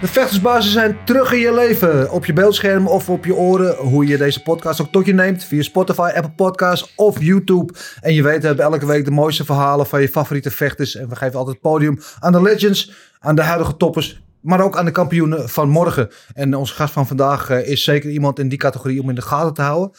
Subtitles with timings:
[0.00, 2.10] De vechtersbazen zijn terug in je leven.
[2.10, 3.76] Op je beeldscherm of op je oren.
[3.76, 5.44] Hoe je deze podcast ook tot je neemt.
[5.44, 7.72] Via Spotify, Apple Podcasts of YouTube.
[8.00, 10.96] En je weet, we hebben elke week de mooiste verhalen van je favoriete vechters.
[10.96, 14.22] En we geven altijd podium aan de legends, aan de huidige toppers.
[14.40, 16.08] Maar ook aan de kampioenen van morgen.
[16.34, 19.22] En onze gast van vandaag eh, is zeker iemand in die categorie om in de
[19.22, 19.90] gaten te houden.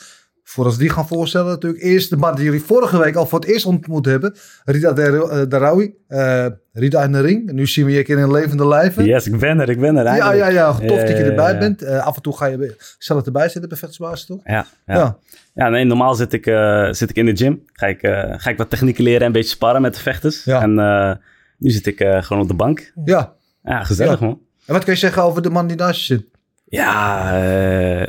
[0.43, 1.83] Voordat we die gaan voorstellen natuurlijk.
[1.83, 4.35] Eerst de man die jullie vorige week al voor het eerst ontmoet hebben.
[4.65, 5.93] Rida eh, Darawi.
[6.09, 7.51] Uh, Rida in de ring.
[7.51, 9.05] Nu zien we je een keer in levende lijven.
[9.05, 10.37] Yes, ik ben er, ik ben er eigenlijk.
[10.37, 10.71] ja, ja.
[10.71, 11.59] Tof Ja, dat je erbij ja.
[11.59, 11.83] bent.
[11.83, 14.39] Uh, af en toe ga je zelf erbij zitten bij vechtersbasis, toch?
[14.43, 14.95] Ja, ja.
[14.95, 15.17] Ja.
[15.53, 15.69] ja.
[15.69, 17.63] nee, normaal zit ik, eh, zit ik in de gym.
[17.73, 20.47] Ga ik, eh, ga ik wat technieken leren en een beetje sparren met de vechters.
[20.47, 21.13] En eh,
[21.57, 22.91] nu zit ik eh, gewoon op de bank.
[23.05, 23.33] Ja.
[23.63, 24.39] Ja, gezellig man.
[24.65, 26.25] En wat kun je zeggen over de man die naast je zit?
[26.65, 28.07] Ja, eh,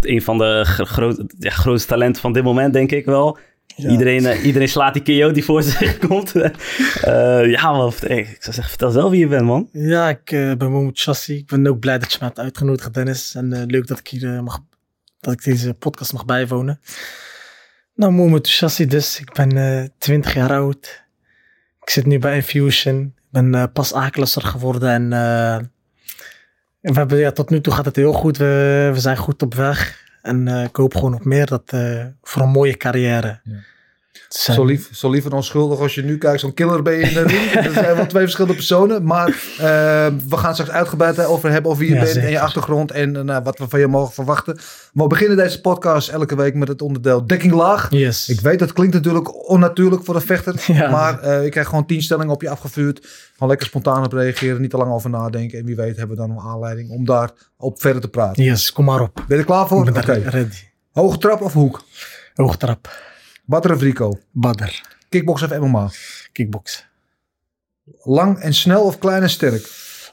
[0.00, 3.38] een van de gro- groot, ja, grootste talenten van dit moment, denk ik wel.
[3.76, 6.32] Iedereen, eh, iedereen slaat die KO die voor zich komt.
[6.34, 9.68] Eh, ja, man, ik zou zeggen, vertel zelf wie je bent, man.
[9.72, 11.36] Ja, ik eh, ben Mohamed Chassi.
[11.36, 13.34] Ik ben ook blij dat je me hebt uitgenodigd, Dennis.
[13.34, 14.58] En eh, leuk dat ik hier eh, mag,
[15.20, 16.80] dat ik deze podcast mag bijwonen.
[17.94, 19.20] Nou, Mohamed Chassi dus.
[19.20, 21.04] Ik ben eh 20 jaar oud.
[21.82, 23.02] Ik zit nu bij Infusion.
[23.16, 25.58] Ik ben eh, pas A-klasser geworden en eh,
[26.88, 28.36] en we hebben, ja, tot nu toe gaat het heel goed.
[28.36, 30.06] We, we zijn goed op weg.
[30.22, 33.40] En eh, ik hoop gewoon op meer dat, eh, voor een mooie carrière.
[33.42, 33.54] Ja.
[34.28, 36.40] Zijn- Zo lief, zo lief en onschuldig als je nu kijkt.
[36.40, 37.50] Zo'n killer ben je in de ring.
[37.64, 39.04] Dat zijn wel twee verschillende personen.
[39.04, 41.70] Maar eh, we gaan straks uitgebreid over hebben.
[41.70, 42.90] Over wie je Ja, bent en je achtergrond.
[42.90, 44.58] En eh, nou, wat we van je mogen verwachten.
[44.92, 47.86] We beginnen deze podcast elke week met het onderdeel dekking laag.
[47.90, 48.28] Yes.
[48.28, 50.54] Ik weet, dat klinkt natuurlijk onnatuurlijk voor een vechter.
[50.66, 50.90] Ja.
[50.90, 53.06] Maar eh ik krijg gewoon tien stellingen op je afgevuurd.
[53.32, 54.60] Gewoon lekker spontaan op reageren.
[54.60, 55.58] Niet te lang over nadenken.
[55.58, 58.44] En wie weet hebben we dan een aanleiding om daar op verder te praten.
[58.44, 59.14] Yes, kom maar op.
[59.14, 59.88] Ben je er klaar voor?
[59.88, 60.48] Oké.
[60.92, 61.82] Hoge trap of hoek?
[62.34, 62.88] Hoogtrap.
[63.48, 64.20] Badr of Rico?
[64.32, 64.80] Badder.
[65.08, 65.90] Kickbox of MMA?
[66.32, 66.84] Kickbox.
[68.04, 69.64] Lang en snel of klein en sterk?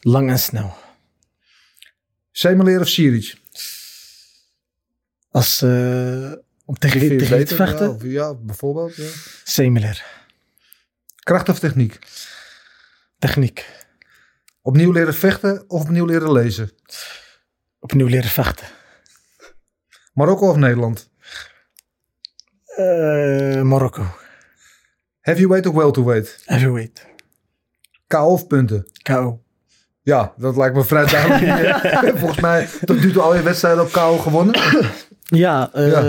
[0.01, 0.73] Lang en snel.
[2.31, 3.35] Semeleer of Siric?
[5.31, 6.31] Als, eh
[6.65, 8.95] om tegen tegen te vechten, Ja, of- ja, bijvoorbeeld.
[8.95, 9.09] Ja.
[9.43, 10.03] Similar.
[11.23, 11.99] Kracht of techniek?
[13.19, 13.65] Techniek.
[14.61, 16.71] Opnieuw leren vechten of opnieuw leren lezen?
[17.79, 18.67] Opnieuw leren vechten.
[20.13, 21.09] Marokko of Nederland?
[22.75, 24.03] Eh, Marokko.
[25.21, 26.41] Heavyweight of welterweight?
[26.45, 27.05] Heavyweight.
[28.07, 28.85] KO of punten?
[29.01, 29.41] KO.
[30.01, 31.79] Ja, dat lijkt me vrij duidelijk.
[32.19, 34.59] Volgens mij tot nu toe al je wedstrijden op KO gewonnen.
[35.21, 36.01] Ja, eh, Ja.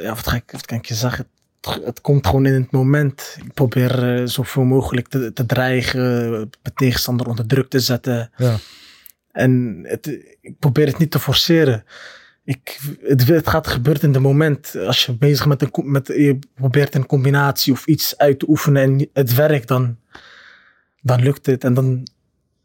[0.00, 0.14] ja.
[0.14, 1.26] wat, ga ik, wat kan ik je zeggen?
[1.60, 3.36] Het, het komt gewoon in het moment.
[3.44, 8.30] Ik probeer eh, zoveel mogelijk te, te dreigen, mijn tegenstander onder druk te zetten.
[8.36, 8.56] Ja.
[9.32, 10.06] En het,
[10.40, 11.84] ik probeer het niet te forceren.
[12.44, 14.76] Ik, het, het gaat gebeuren in het moment.
[14.86, 18.82] Als je bezig met een, met, je probeert een combinatie of iets uit te oefenen
[18.82, 19.96] en het werkt, dan,
[21.00, 21.64] dan lukt het.
[21.64, 22.06] En dan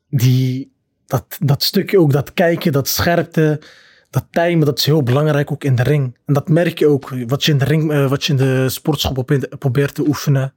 [0.10, 0.72] die,
[1.06, 3.62] dat, dat stukje ook, dat kijken, dat scherpte,
[4.10, 6.18] dat timen, dat is heel belangrijk ook in de ring.
[6.26, 8.70] En dat merk je ook, wat je in de ring, eh, wat je in de
[8.70, 9.26] sportschool
[9.60, 10.54] probeert, te oefenen.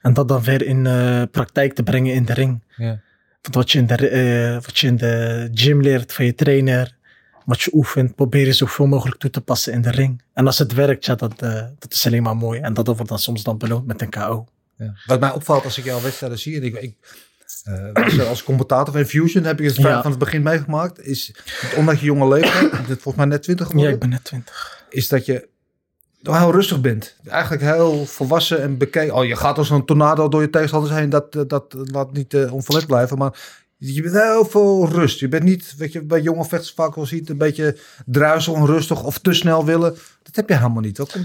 [0.00, 2.62] En dat dan weer in eh, praktijk te brengen in de ring.
[2.76, 3.00] Ja.
[3.42, 6.98] Want wat je, in de, eh, wat je in de gym leert van je trainer,
[7.44, 10.22] wat je oefent, probeer je zoveel mogelijk toe te passen in de ring.
[10.32, 12.60] En als het werkt, ja, dat, eh, dat is alleen maar mooi.
[12.60, 14.46] En dat wordt dan soms dan beloond met een KO.
[14.76, 14.94] Ja.
[15.06, 16.96] Wat mij opvalt als ik jouw wedstrijden zie, en ik, ik
[17.64, 20.02] er als commentator van Fusion heb ik het Ja.
[20.02, 21.34] van het begin meegemaakt, is,
[21.76, 24.84] ondanks je jonge leeftijd, dit volgens mij net 20 Ja, geworden, ik ben net 20.
[24.88, 25.48] is dat je
[26.22, 27.16] heel rustig bent.
[27.24, 29.14] Eigenlijk heel volwassen en bekeken.
[29.14, 32.52] Oh, je gaat als een tornado door je tegenstanders heen, dat, dat laat niet uh,
[32.52, 33.32] onverlet blijven, maar
[33.82, 35.18] je bent heel veel rust.
[35.20, 37.76] Je bent niet, weet je, bij jonge vechters vaak wel ziet, een beetje
[38.06, 39.94] druisel, onrustig of te snel willen.
[40.22, 40.98] Dat heb je helemaal niet.
[40.98, 41.16] Wat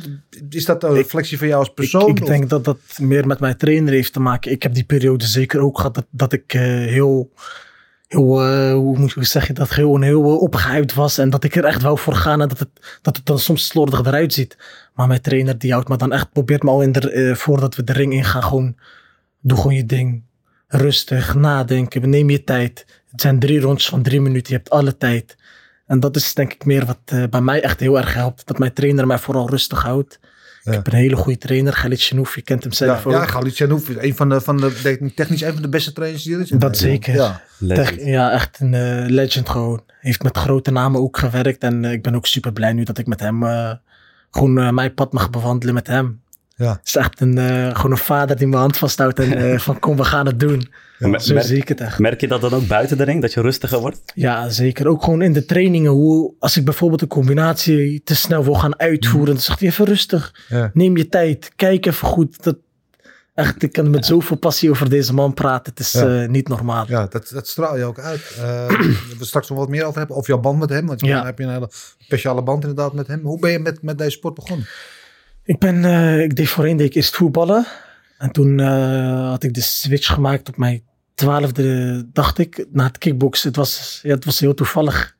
[0.50, 2.10] Is dat een Ik- reflectie van jou als Ik, persoon?
[2.10, 4.52] ik denk dat dat meer met mijn trainer heeft te maken.
[4.52, 7.31] Ik heb die periode zeker ook gehad dat, dat ik eh, heel,
[8.07, 11.18] heel eh, hoe moet je zeggen, dat gewoon heel uh, opgehyped was.
[11.18, 12.69] En dat ik er echt wou voor gaan en dat het,
[13.01, 14.58] dat het dan soms slordig eruit ziet.
[14.94, 17.84] Maar mijn trainer die houdt me dan echt, probeert me al in de, voordat we
[17.84, 18.75] de ring ingaan, gewoon,
[19.42, 20.24] doe gewoon je ding.
[20.67, 22.85] Rustig, nadenken, neem je tijd.
[23.12, 25.35] Het zijn drie rondes van drie minuten, je hebt alle tijd.
[25.88, 28.47] En dat is denk ik meer wat eh, bij mij echt heel erg helpt.
[28.47, 30.19] Dat mijn trainer mij vooral rustig houdt.
[30.63, 30.71] Ja.
[30.71, 33.13] Ik heb een hele goede trainer, Galit Chenouf, je kent hem Ja, zelf ook.
[33.13, 36.23] ja Galit Chanouf is een van de, van de technisch een van de beste trainers
[36.23, 36.50] die er is.
[36.50, 37.13] Dat zeker.
[37.13, 37.41] Ja.
[37.67, 39.83] Tech- ja, echt een eh, legend gewoon.
[40.00, 41.63] Heeft met grote namen ook gewerkt.
[41.63, 43.71] En eh, ik ben ook super blij nu dat ik met hem eh,
[44.31, 46.21] gewoon mijn pad mag bewandelen met hem.
[46.56, 46.69] Ja.
[46.72, 49.80] Het is echt een, eh, gewoon een vader die mijn hand vasthoudt en eh, van
[49.80, 50.69] kom, we gaan het doen.
[51.00, 52.00] Zo merk- zie ik het echt.
[52.00, 54.02] Merk je dat dan ook buiten de ring, dat je rustiger wordt?
[54.13, 54.88] Ja, zeker.
[54.88, 55.92] Ook gewoon in de trainingen.
[55.92, 59.86] Hoe, als ik bijvoorbeeld een combinatie te snel wil gaan uitvoeren, dan zegt hij even
[59.86, 60.34] rustig.
[60.48, 60.69] Ja.
[60.74, 61.52] Neem je tijd.
[61.56, 62.44] Kijk even goed.
[62.44, 62.56] Dat,
[63.34, 65.72] echt, ik kan met zoveel passie over deze man praten.
[65.75, 66.22] Het is Ja.
[66.22, 66.86] eh, niet normaal.
[66.88, 68.36] Ja, dat, dat straal je ook uit.
[68.42, 68.68] Eh,
[69.19, 70.16] we straks nog wat meer over hebben.
[70.18, 70.86] Of jouw band met hem.
[70.88, 71.16] Want Ja.
[71.18, 73.22] dan heb je een hele speciale band inderdaad met hem.
[73.24, 74.68] Hoe ben je met, met deze sport begonnen?
[75.45, 77.65] Ik ben, eh, ik deed voorheen deed ik eerst voetballen.
[78.18, 80.83] En toen eh, had ik de switch gemaakt op mijn
[81.15, 83.47] twaalfde, dacht ik, na het kickboksen.
[83.47, 85.15] Het was, ja, het was heel toevallig.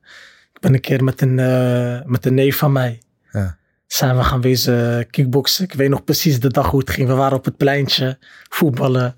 [0.54, 3.02] Ik ben een keer met een, eh, met een neef van mij.
[3.32, 3.58] Ja.
[3.88, 5.64] Zijn we gaan wezen kickboksen.
[5.64, 7.08] Ik weet nog precies de dag hoe het ging.
[7.08, 8.18] We waren op het pleintje,
[8.50, 9.16] voetballen.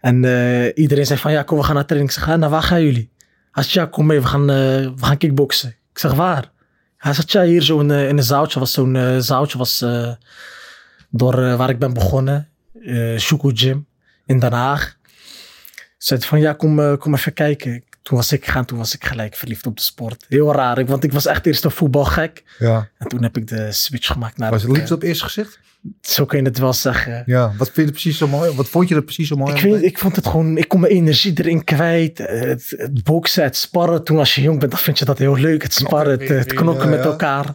[0.00, 0.16] En
[0.74, 2.12] iedereen zei van, ja, kom, we gaan naar training.
[2.12, 3.10] Ik zeg, "Ja, nou, waar gaan jullie?
[3.52, 5.68] Zegt, ja, kom mee, we gaan, we gaan kickboksen.
[5.68, 6.50] Ik zeg, waar?
[7.02, 8.58] Hij zegt, ja, hier zo in, eh, in een zaaltje.
[8.58, 10.12] Was zo'n zaaltje was eh,
[11.10, 12.48] door waar ik ben begonnen.
[12.84, 13.86] eh Shuku Gym
[14.26, 14.96] in Den Haag.
[15.98, 17.84] Zei van, ja, kom, kom even kijken.
[18.02, 20.24] Toen was ik gaan, toen was ik gelijk verliefd op de sport.
[20.28, 22.44] Heel raar, want ik was echt eerst een voetbalgek.
[22.58, 22.88] Ja.
[22.98, 25.58] En toen heb ik de switch gemaakt naar Was het liefst op eerst gezicht?
[25.84, 27.22] Eh, Zo kun je het wel zeggen.
[27.26, 27.52] Ja.
[27.58, 28.54] Wat vind je er precies zo mooi?
[28.54, 29.54] Wat vond je er precies zo mooi?
[29.54, 32.20] Ik, weet, ik vond het gewoon, ik kon mijn energie erin kwijt.
[32.20, 34.04] Eh, Het, het boksen, het sparren.
[34.04, 35.62] Toen als je jong bent, dan vind je dat heel leuk.
[35.62, 37.10] Het sparren, het, het knokken Ja, met ja.
[37.10, 37.54] elkaar.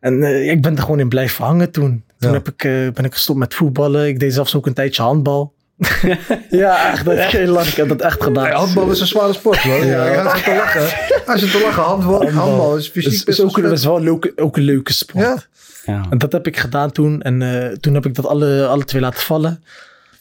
[0.00, 2.04] En eh, ik ben er gewoon in blijven hangen toen.
[2.18, 2.36] Toen Ja.
[2.36, 4.06] heb ik, eh, ben ik gestopt met voetballen.
[4.08, 5.54] Ik deed zelfs ook een tijdje handbal.
[6.50, 7.04] ja, echt.
[7.04, 7.66] Dat is heel lang.
[7.66, 8.44] Ik heb dat echt gedaan.
[8.44, 9.84] Nee, handbal is een zware sport hoor.
[9.84, 10.06] Ja.
[10.06, 10.22] Ja.
[10.22, 10.82] Hij zit te lachen.
[11.26, 11.82] Hij zit te lachen.
[11.82, 14.62] Handbal, handbal is fysiek is, best is ook, een- is wel een leuke, ook een
[14.62, 15.24] leuke sport.
[15.24, 15.42] Ja.
[15.84, 16.06] Ja.
[16.10, 17.22] En dat heb ik gedaan toen.
[17.22, 19.64] En eh, toen heb ik dat alle, alle twee laten vallen.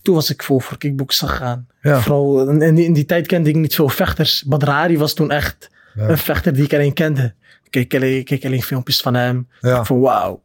[0.01, 1.67] Toen was ik vol voor kickboksen gegaan.
[1.81, 2.01] Ja.
[2.01, 4.43] Vooral in, in die, in die tijd kende ik niet veel vechters.
[4.43, 6.09] Badr Hari was toen echt Ja.
[6.09, 7.33] een vechter die ik alleen kende.
[7.63, 9.47] Ik keek alleen, ik keek alleen filmpjes van hem.
[9.61, 9.83] Ja.
[9.85, 10.41] Van wauw,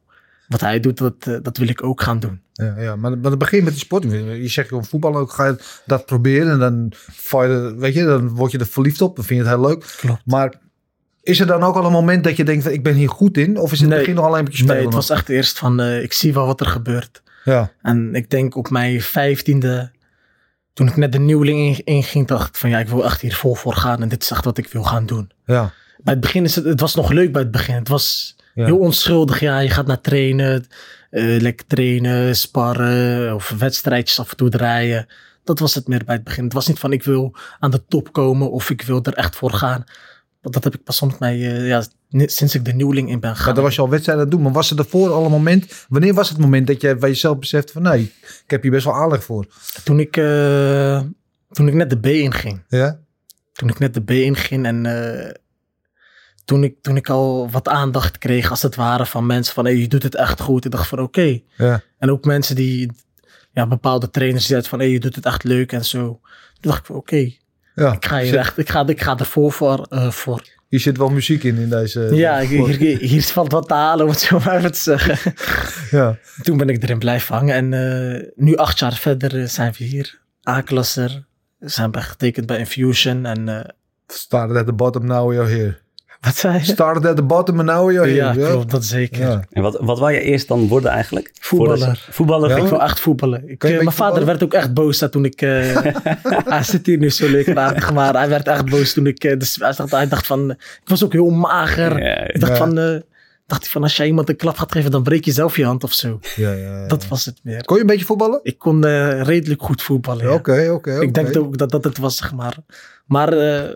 [0.48, 2.40] wat hij doet, dat, eh, dat wil ik ook gaan doen.
[2.52, 4.02] Ja, ja, maar, maar het begin met die sport.
[4.02, 5.56] Je zegt gewoon voetballen ook, ga je
[5.86, 6.92] dat proberen en dan,
[7.30, 9.16] je weet je, dan word je er verliefd op.
[9.16, 9.94] Dan vind je het heel leuk.
[9.96, 10.22] Klopt.
[10.24, 10.54] Maar
[11.22, 13.36] is er dan ook al een moment dat je denkt, van, ik ben hier goed
[13.36, 13.58] in?
[13.58, 13.98] Of is het Nee.
[13.98, 14.76] begin nog alleen een beetje spelen?
[14.76, 17.22] Nee, het was echt eerst van, eh, ik zie wel wat er gebeurt.
[17.44, 19.90] Ja, En ik denk op mijn vijftiende,
[20.72, 23.34] toen ik net de nieuweling in- inging, dacht ik van ja, ik wil echt hier
[23.34, 24.02] vol voor gaan.
[24.02, 25.30] En dit is echt wat ik wil gaan doen.
[25.46, 25.72] ja,
[26.02, 27.74] Bij het begin is het, het was nog leuk bij het begin.
[27.74, 28.64] Het was Ja.
[28.64, 29.40] heel onschuldig.
[29.40, 30.66] Ja, je gaat naar trainen,
[31.10, 35.06] eh, lekker trainen, sparren of wedstrijdjes af en toe draaien.
[35.44, 36.44] Dat was het meer bij het begin.
[36.44, 39.36] Het was niet van ik wil aan de top komen of ik wil er echt
[39.36, 39.84] voor gaan.
[40.42, 43.28] Want dat heb ik pas met mij, eh, ja, sinds ik de nieuweling in ben
[43.28, 43.54] maar gegaan.
[43.54, 44.46] dan was je al wedstrijden aan het doen.
[44.46, 47.38] Maar was er daarvoor al een moment, wanneer was het moment dat je bij jezelf
[47.38, 49.46] beseft van, nee, ik heb hier best wel aanleg voor?
[49.84, 51.00] Toen ik, eh,
[51.50, 52.62] toen ik net de B inging.
[52.68, 53.00] Ja,
[53.52, 55.34] Toen ik net de B inging en eh,
[56.44, 59.76] toen, ik, toen ik al wat aandacht kreeg als het ware van mensen van hey,
[59.76, 60.64] je doet het echt goed.
[60.64, 61.40] Ik dacht van oké.
[61.56, 62.90] ja, En ook mensen die,
[63.52, 66.20] ja, bepaalde trainers die zeiden van hey, je doet het echt leuk en zo.
[66.60, 67.32] Toen dacht ik van oké,
[67.74, 67.92] ja.
[67.92, 69.86] ik ga hier echt, ik ga, ik ga ervoor voor.
[69.90, 70.42] eh, voor.
[70.72, 72.00] Hier zit wel muziek in, in deze...
[72.00, 75.34] Ja, hier, hier, hier valt wat te halen om het zo maar even te zeggen.
[75.98, 76.18] ja.
[76.42, 79.84] Toen ben ik erin blijven hangen en eh, nu acht jaar verder eh, zijn we
[79.84, 80.20] hier.
[80.48, 81.24] A-klasser,
[81.58, 83.68] zijn we getekend bij Infusion en eh,
[84.06, 85.78] Started at the bottom, now you're here.
[86.26, 86.64] Wat zei je?
[86.64, 89.20] Started at the bottom and now you're Ja, klopt, dat zeker.
[89.20, 89.44] Ja.
[89.50, 91.30] En wat, wat wou je eerst dan worden eigenlijk?
[91.40, 92.06] Voetballer.
[92.10, 92.48] Voetballer?
[92.50, 92.56] Ja?
[92.56, 93.42] Ik wil echt voetballen.
[93.50, 94.26] Ik, eh, mijn vader voetballen?
[94.26, 95.42] werd ook echt boos dat toen ik...
[95.42, 95.76] eh,
[96.54, 99.24] hij zit hier nu zo leuk en aardig, maar hij werd echt boos toen ik...
[99.24, 100.50] eh, dus hij, dacht, hij dacht van...
[100.50, 102.02] ik was ook heel mager.
[102.02, 102.58] Ja, Ik dacht Ja.
[102.58, 102.78] van...
[102.78, 102.96] eh,
[103.46, 105.64] dacht hij van als jij iemand een klap gaat geven, dan breek je zelf je
[105.64, 106.18] hand of zo.
[106.36, 106.86] Ja, ja, ja.
[106.86, 107.64] Dat was het meer.
[107.64, 108.40] Kon je een beetje voetballen?
[108.42, 110.24] Ik kon eh, redelijk goed voetballen.
[110.26, 110.32] ja.
[110.32, 111.00] Oké, oké.
[111.00, 112.56] Ik denk ook dat dat het was, zeg maar.
[113.06, 113.74] Maar eh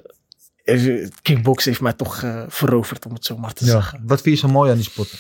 [1.23, 3.71] kickboxen heeft mij toch eh, veroverd, om het zo maar te Ja.
[3.71, 4.01] zeggen.
[4.07, 5.15] Wat vind je zo mooi aan die sport?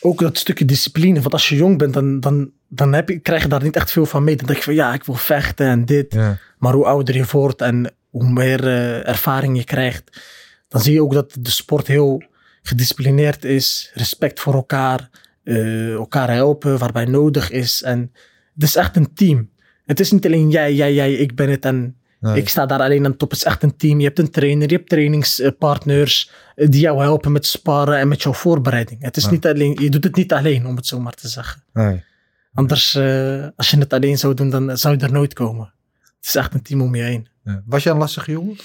[0.00, 1.20] ook dat stukje discipline.
[1.20, 3.92] Want als je jong bent, dan, dan, dan heb je, krijg je daar niet echt
[3.92, 4.36] veel van mee.
[4.36, 6.12] Dan denk je van ja, ik wil vechten en dit.
[6.14, 6.38] Ja.
[6.58, 10.22] Maar hoe ouder je wordt en hoe meer eh, ervaring je krijgt,
[10.68, 12.22] dan zie je ook dat de sport heel
[12.62, 13.90] gedisciplineerd is.
[13.94, 15.10] Respect voor elkaar,
[15.44, 17.82] eh, elkaar helpen waarbij nodig is.
[17.82, 18.12] En
[18.54, 19.50] het is echt een team.
[19.84, 22.36] Het is niet alleen jij, jij, jij, ik ben het en Nee.
[22.36, 23.30] ik sta daar alleen aan top.
[23.30, 23.98] Het is echt een team.
[23.98, 28.22] Je hebt een trainer, je hebt trainingspartners eh, die jou helpen met sparren en met
[28.22, 29.02] jouw voorbereiding.
[29.02, 31.62] Het is niet alleen, je doet het niet alleen, om het zo maar te zeggen.
[31.72, 32.04] Nee.
[32.54, 35.72] Anders, eh, als je het alleen zou doen, dan zou je er nooit komen.
[36.16, 37.28] Het is echt een team om je heen.
[37.64, 38.56] Was je een lastige jongen?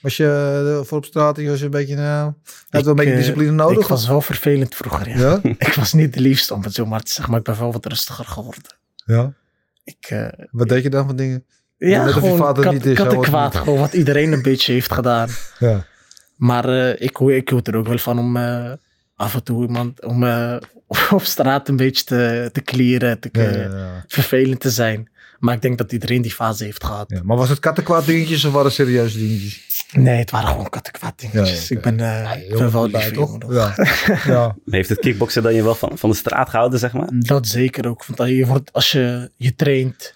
[0.00, 2.32] Was je eh, voor op straat, je was een beetje, nou,
[2.70, 3.82] had wel een beetje discipline nodig?
[3.82, 5.16] Ik was wel vervelend vroeger, ja.
[5.16, 5.40] Ja?
[5.68, 7.72] Ik was niet de liefste, om het zo maar te zeggen, maar ik ben wel
[7.72, 8.76] wat rustiger geworden.
[9.04, 9.32] Ja.
[9.84, 11.44] Ik, Wat deed je dan van dingen?
[11.78, 15.28] Ja, net je gewoon vader kat, niet is, gewoon wat iedereen een beetje heeft gedaan.
[15.58, 15.84] Ja.
[16.36, 18.72] Maar eh, ik, ik hield er ook wel van om, eh,
[19.16, 20.56] af en toe iemand om eh,
[21.10, 24.04] op straat een beetje te, te clearen, te, Ja, ja, ja.
[24.06, 25.08] vervelend te zijn.
[25.38, 27.10] Maar ik denk dat iedereen die fase heeft gehad.
[27.10, 29.86] Ja, maar was het kattenkwaad dingetjes of waren het serieuze dingetjes?
[29.92, 31.68] Nee, het waren gewoon kattenkwaad dingetjes.
[31.68, 33.52] Ja, ja, Ik ben, eh, ik ben wel lief bij, jongen nog.
[34.24, 34.56] Ja.
[34.70, 37.08] Heeft het kickboksen dan je wel van, van de straat gehouden, zeg maar?
[37.10, 38.04] Dat zeker ook.
[38.06, 40.14] Want je wordt, als je, je traint,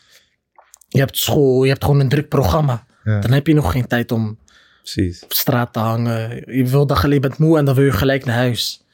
[0.92, 2.84] je hebt school, je hebt gewoon een druk programma.
[3.04, 3.20] Ja.
[3.20, 4.38] Dan heb je nog geen tijd om
[4.82, 5.22] Precies.
[5.22, 6.42] op straat te hangen.
[6.56, 8.84] Je wil dag alleen bent moe en dan wil je gelijk naar huis.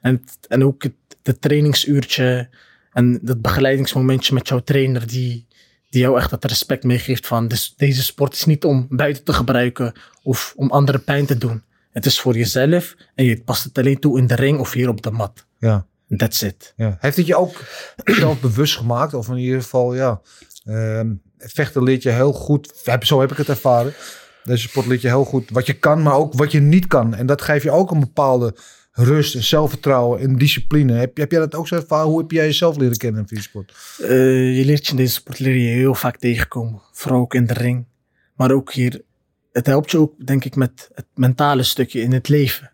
[0.00, 2.48] En, en ook het, het trainingsuurtje
[2.92, 5.46] en dat begeleidingsmomentje met jouw trainer die,
[5.90, 9.32] die jou echt dat respect meegeeft van dus deze sport is niet om buiten te
[9.32, 11.62] gebruiken of om anderen pijn te doen.
[11.90, 14.88] Het is voor jezelf en je past het alleen toe in de ring of hier
[14.88, 15.46] op de mat.
[15.58, 15.86] Ja.
[16.16, 16.72] That's it.
[16.76, 16.96] Ja.
[17.00, 17.64] Heeft het je ook
[18.04, 19.14] zelf bewust gemaakt?
[19.14, 20.20] Of in ieder geval, ja.
[20.64, 22.72] ehm, vechten leert je heel goed.
[23.00, 23.94] Zo heb ik het ervaren.
[24.44, 27.14] Deze sport leert je heel goed wat je kan, maar ook wat je niet kan.
[27.14, 28.54] En dat geeft je ook een bepaalde
[28.92, 30.92] rust en zelfvertrouwen en discipline.
[30.92, 32.08] Heb, heb jij dat ook zo ervaren?
[32.08, 33.74] Hoe heb jij jezelf leren kennen in veersport?
[33.98, 36.80] Eh, je leert je in deze sport leer je heel vaak tegenkomen.
[36.92, 37.86] Vooral ook in de ring.
[38.36, 39.02] Maar ook hier.
[39.52, 42.72] Het helpt je ook, denk ik, met het mentale stukje in het leven.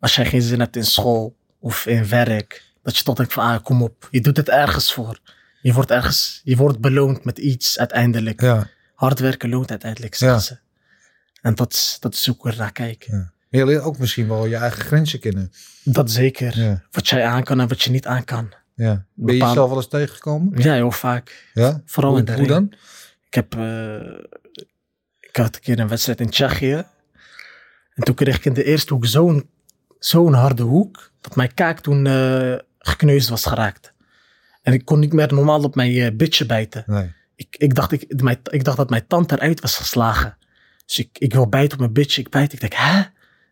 [0.00, 2.64] Als jij geen zin hebt in school of in werk.
[2.82, 4.08] Dat je toch denkt van, ah, kom op.
[4.10, 5.18] Je doet het ergens voor.
[5.60, 8.40] Je wordt ergens, je wordt beloond met iets uiteindelijk.
[8.40, 8.68] Ja.
[8.94, 10.44] Hard werken loont uiteindelijk, zeggen Ja.
[10.44, 10.58] ze.
[11.40, 13.16] En dat is, dat is ook weer naar kijken.
[13.16, 13.32] Ja.
[13.58, 15.52] Je leert ook misschien wel je eigen grenzen kennen.
[15.84, 16.58] Dat zeker.
[16.58, 16.82] Ja.
[16.90, 18.52] Wat jij aan kan en wat je niet aan kan.
[18.74, 19.04] Ja.
[19.14, 20.62] Ben je jezelf wel eens tegengekomen?
[20.62, 21.50] Ja, heel vaak.
[21.54, 21.82] Ja.
[21.84, 22.72] Vooral hoe, in de hoe dan?
[23.26, 24.00] Ik heb, eh,
[25.20, 26.84] ik had een keer een wedstrijd in Tsjechië.
[27.94, 29.50] En toen kreeg ik in de eerste hoek zo'n
[29.98, 33.92] zo'n harde hoek, dat mijn kaak toen eh gekneusd was geraakt.
[34.62, 36.84] En ik kon niet meer normaal op mijn eh, bitje bijten.
[36.86, 37.12] Nee.
[37.34, 40.36] Ik, ik, dacht, ik, mijn, ik dacht dat mijn tand eruit was geslagen.
[40.86, 42.52] Dus ik, ik wil bijten op mijn bitje, ik bijt.
[42.52, 42.98] Ik denk, hè?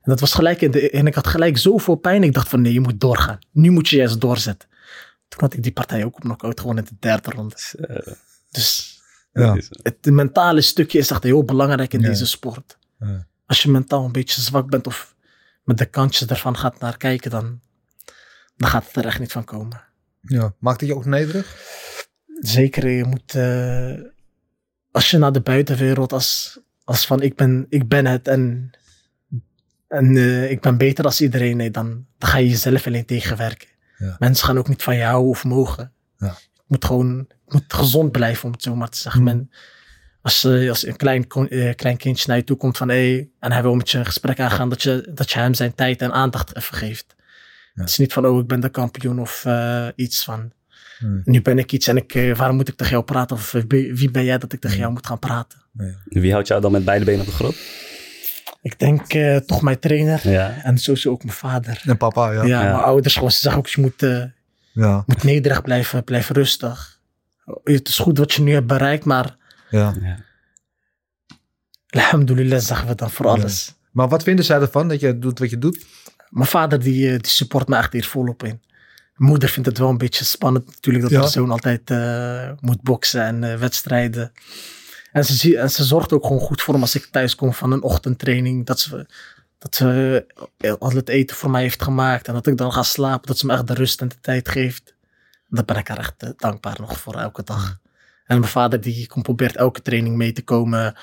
[0.01, 2.23] En dat was gelijk in de, en ik had gelijk zoveel pijn.
[2.23, 3.39] Ik dacht van, nee, je moet doorgaan.
[3.53, 4.69] Nu moet je juist doorzetten.
[5.29, 7.55] Toen had ik die partij ook op knock-out gewoon in de derde ronde.
[7.89, 8.13] Eh,
[8.51, 9.01] Dus
[9.33, 9.57] Ja.
[9.83, 12.07] het mentale stukje is echt heel belangrijk in Ja.
[12.09, 12.79] deze sport.
[12.99, 13.27] Ja.
[13.47, 15.15] Als je mentaal een beetje zwak bent of
[15.65, 17.61] met de kantjes ervan gaat naar kijken, dan,
[18.57, 19.81] dan gaat het er echt niet van komen.
[20.29, 20.55] Ja.
[20.59, 21.57] Maakt het je ook nederig?
[22.41, 24.11] Zeker, je moet, eh,
[24.91, 28.71] als je naar de buitenwereld, als, als van ik ben, ik ben het en,
[29.89, 33.69] en eh, ik ben beter als iedereen, nee, dan, dan ga je jezelf alleen tegenwerken.
[33.99, 34.17] Ja.
[34.19, 35.93] Mensen gaan ook niet van je houden of mogen.
[36.17, 36.37] Ja.
[36.55, 39.23] Je moet gewoon je moet gezond blijven, om het zo maar te zeggen.
[39.23, 39.31] Hmm.
[39.31, 39.51] Men,
[40.23, 41.27] als, eh, als een klein,
[41.75, 44.41] klein kindje naar je toe komt van hey, en hij wil met je een gesprek
[44.41, 47.17] aangaan, dat je, dat je hem zijn tijd en aandacht even geeft.
[47.79, 47.85] Ja.
[47.85, 50.53] Het is niet van, oh, ik ben de kampioen of eh, iets van,
[51.01, 51.21] Nee.
[51.25, 53.37] nu ben ik iets en ik, eh, waarom moet ik tegen jou praten?
[53.37, 55.59] Of eh, wie ben jij dat ik tegen jou moet gaan praten?
[56.05, 57.57] wie houdt jou dan met beide benen op de grond?
[58.63, 60.61] Ik denk eh, toch mijn trainer Ja.
[60.63, 61.83] en sowieso ook mijn vader.
[61.85, 62.43] En papa, ja.
[62.43, 62.63] Ja, ja.
[62.63, 64.25] mijn ouders gewoon, ze zeggen ook, je moet, eh,
[64.73, 65.03] ja.
[65.07, 67.01] moet nederig blijven, blijf rustig.
[67.65, 69.37] Het is goed wat je nu hebt bereikt, maar
[69.71, 69.95] ja.
[71.91, 73.33] alhamdulillah zeggen we dan voor Ja.
[73.33, 73.75] alles.
[73.91, 75.87] Maar wat vinden zij ervan dat je doet wat je doet?
[76.31, 78.63] Mijn vader die, eh, die support me echt hier volop in.
[79.17, 81.21] Mijn moeder vindt het wel een beetje spannend natuurlijk dat Ja.
[81.21, 84.33] haar zoon altijd eh, moet boksen en eh, wedstrijden.
[85.13, 87.73] En ze, en ze zorgt ook gewoon goed voor hem als ik thuis kom van
[87.73, 88.67] een ochtendtraining.
[88.67, 89.07] Dat ze,
[89.59, 90.25] dat ze
[90.79, 93.27] al het eten voor mij heeft gemaakt en dat ik dan ga slapen.
[93.27, 94.95] Dat ze me echt de rust en de tijd geeft.
[95.49, 97.79] Daar ben ik haar echt dankbaar nog voor elke dag.
[98.27, 100.97] En mijn vader die komt probeert elke training mee te komen.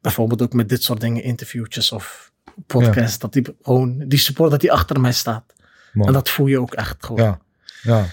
[0.00, 2.31] Bijvoorbeeld ook met dit soort dingen, interviewtjes of
[2.66, 3.18] podcasts.
[3.18, 5.44] Dat die gewoon, die support dat die achter mij staat.
[5.92, 7.22] En dat voel je ook echt gewoon.
[7.24, 7.40] Ja.
[7.82, 8.06] ja.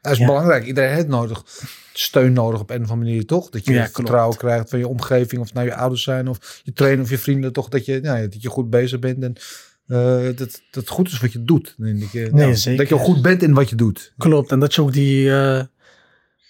[0.00, 0.26] Dat is Ja.
[0.26, 0.64] belangrijk.
[0.64, 1.44] Iedereen heeft nodig.
[1.92, 3.50] Steun nodig op een of andere manier, toch?
[3.50, 5.40] Dat je Ja, vertrouwen krijgt van je omgeving.
[5.40, 7.52] Of het nou je ouders zijn of je trainer of je vrienden.
[7.52, 9.22] Toch dat je, ja, dat je goed bezig bent.
[9.22, 9.34] En
[9.86, 11.74] eh, dat, dat het goed is wat je doet.
[11.78, 12.78] En dat, je, Nee, ja, zeker.
[12.78, 14.12] dat je goed bent in wat je doet.
[14.18, 14.50] Klopt.
[14.52, 15.30] En dat je ook die.
[15.34, 15.62] eh,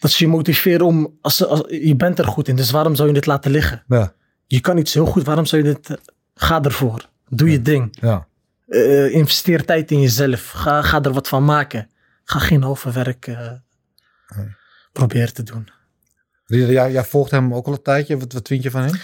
[0.01, 1.19] dat ze je motiveren om.
[1.21, 3.83] Als, als, je bent er goed in, dus waarom zou je dit laten liggen?
[3.89, 4.13] Ja.
[4.47, 5.91] Je kan iets heel goed, waarom zou je dit.
[5.91, 5.97] eh,
[6.35, 7.09] ga ervoor.
[7.35, 7.97] Doe je ding.
[8.01, 8.27] Ja.
[8.69, 10.51] Eh, investeer tijd in jezelf.
[10.51, 11.89] Ga, ga er wat van maken.
[12.25, 13.51] Ga geen halve werk eh,
[14.93, 15.69] proberen te doen.
[16.47, 18.19] Jij, jij volgt hem ook al een tijdje.
[18.19, 19.01] Wat, wat vind je van hem?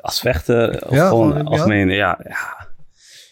[0.00, 1.42] Als vechter of Ja, gewoon ja.
[1.42, 2.18] algemeen, ja.
[2.28, 2.66] ja.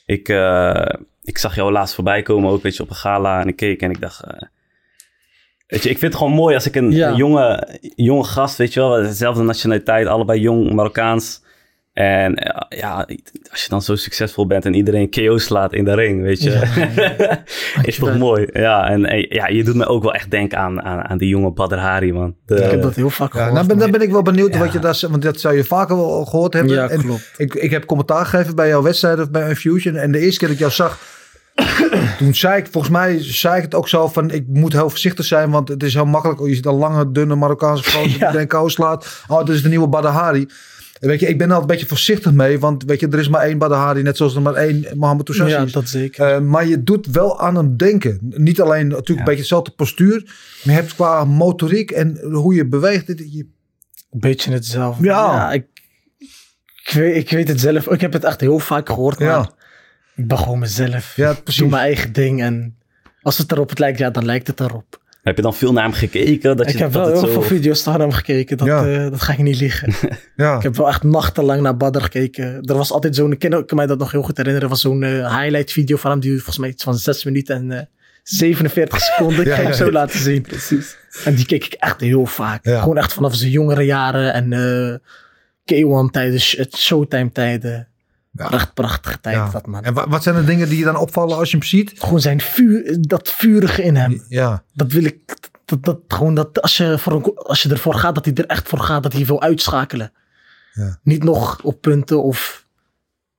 [0.07, 3.49] Ik, eh, ik zag jou laatst voorbij komen ook, weet je, op een gala en
[3.49, 4.25] ik keek en ik dacht...
[4.25, 4.43] eh,
[5.67, 7.09] weet je, ik vind het gewoon mooi als ik een, Ja.
[7.09, 11.42] een jonge, jonge gast, weet je wel, dezelfde nationaliteit, allebei jong, Marokkaans.
[11.93, 13.07] En eh, ja,
[13.51, 16.61] als je dan zo succesvol bent en iedereen KO slaat in de ring, weet je.
[17.83, 18.47] is toch mooi.
[18.53, 21.29] Ja, en eh, ja, je doet me ook wel echt denken aan, aan, aan die
[21.29, 22.35] jonge Badr Hari, man.
[22.47, 23.55] De- ik heb dat heel vaak Ja, gehoord.
[23.55, 24.59] nou ben, dan ben ik wel benieuwd Ja.
[24.59, 25.11] wat je daar zegt.
[25.13, 26.75] Want dat zou je vaker wel gehoord hebben.
[26.75, 27.33] Ja, En klopt.
[27.37, 29.95] Ik, ik heb commentaar gegeven bij jouw wedstrijd of bij Infusion.
[29.97, 30.99] En de eerste keer dat ik jou zag,
[32.19, 35.25] toen zei ik, volgens mij zei ik het ook zo van, ik moet heel voorzichtig
[35.25, 36.41] zijn, want het is heel makkelijk.
[36.41, 38.31] Je ziet een lange, dunne Marokkaanse gozer die Ja.
[38.33, 40.47] denken, oh slaat, oh, dit is de nieuwe Badahari.
[41.03, 43.19] En Weet je, ik ben er altijd een beetje voorzichtig mee, want weet je, er
[43.19, 45.73] is maar één Badahari, net zoals er maar één Mohamed Toussassi Ja, is.
[45.73, 46.27] dat zeker.
[46.35, 48.19] Eh, maar je doet wel aan hem denken.
[48.21, 50.23] Niet alleen natuurlijk een beetje hetzelfde postuur,
[50.65, 53.07] maar je hebt qua motoriek en hoe je beweegt.
[53.07, 53.47] dit- Je,
[54.11, 55.05] Een beetje hetzelfde.
[55.05, 55.53] Ja.
[55.53, 55.67] ik,
[56.85, 57.87] ik, weet, ik weet het zelf.
[57.89, 59.51] Ik heb het echt heel vaak gehoord, maar Ja.
[60.17, 61.17] ik ben gewoon mezelf.
[61.17, 61.61] ja, Ik precies.
[61.61, 62.77] doe mijn eigen ding en
[63.23, 65.02] als het erop het lijkt, ja, dan lijkt het erop.
[65.23, 66.57] Heb je dan veel naar hem gekeken?
[66.57, 67.33] Dat ik je, heb dat wel heel zo...
[67.33, 68.87] veel video's naar hem gekeken, dat, Ja.
[68.87, 69.95] eh, dat ga ik niet liegen.
[70.37, 70.57] ja.
[70.57, 72.63] ik heb wel echt nachtenlang naar Badr gekeken.
[72.63, 74.75] Er was altijd zo'n, ik kan, ik kan mij dat nog heel goed herinneren, er
[74.75, 77.71] was zo'n eh, highlight video van hem, die volgens mij iets van 6 minuten en
[77.79, 77.85] eh,
[78.23, 79.41] 47 seconden.
[79.41, 79.93] Ik Ja, ga je ja, hem zo ja.
[79.93, 80.43] laten zien.
[80.43, 80.97] Precies.
[81.25, 82.65] En die keek ik echt heel vaak.
[82.67, 82.81] Ja.
[82.81, 84.99] Gewoon echt vanaf zijn jongere jaren en eh
[85.75, 87.89] K1 tijden, sh- het Showtime tijden.
[88.35, 88.51] Ja.
[88.51, 89.49] Echt prachtige tijd Ja.
[89.51, 89.83] dat man.
[89.85, 91.93] En wa- wat zijn de dingen die je dan opvallen als je hem ziet?
[91.97, 94.25] Gewoon zijn vuur, dat vurige in hem.
[94.29, 97.95] Ja, Dat wil ik, dat, dat, gewoon dat als je, voor een, als je ervoor
[97.95, 100.13] gaat, dat hij er echt voor gaat, dat hij wil uitschakelen.
[100.73, 100.99] Ja.
[101.03, 102.67] Niet nog op punten of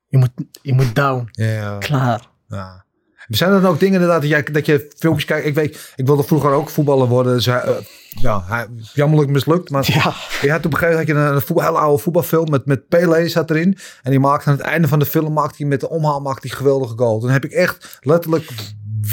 [0.07, 0.31] je moet,
[0.61, 1.27] je moet down.
[1.31, 2.27] ja, Klaar.
[2.47, 2.82] ja.
[3.27, 5.45] Zijn er dan ook dingen inderdaad dat, jij, dat je filmpjes kijkt?
[5.45, 7.33] Ik weet, ik wilde vroeger ook voetballer worden.
[7.33, 7.69] Dus eh,
[8.09, 9.69] ja, hij, jammerlijk mislukt.
[9.69, 10.13] Maar Ja.
[10.41, 13.27] je had op een gegeven moment had je een, hele oude voetbalfilm met, met Pele
[13.29, 13.77] zat erin.
[14.03, 16.47] En die maakte aan het einde van de film maakte hij met de omhaal maakte
[16.47, 17.19] hij geweldige goal.
[17.19, 18.51] Toen heb ik echt letterlijk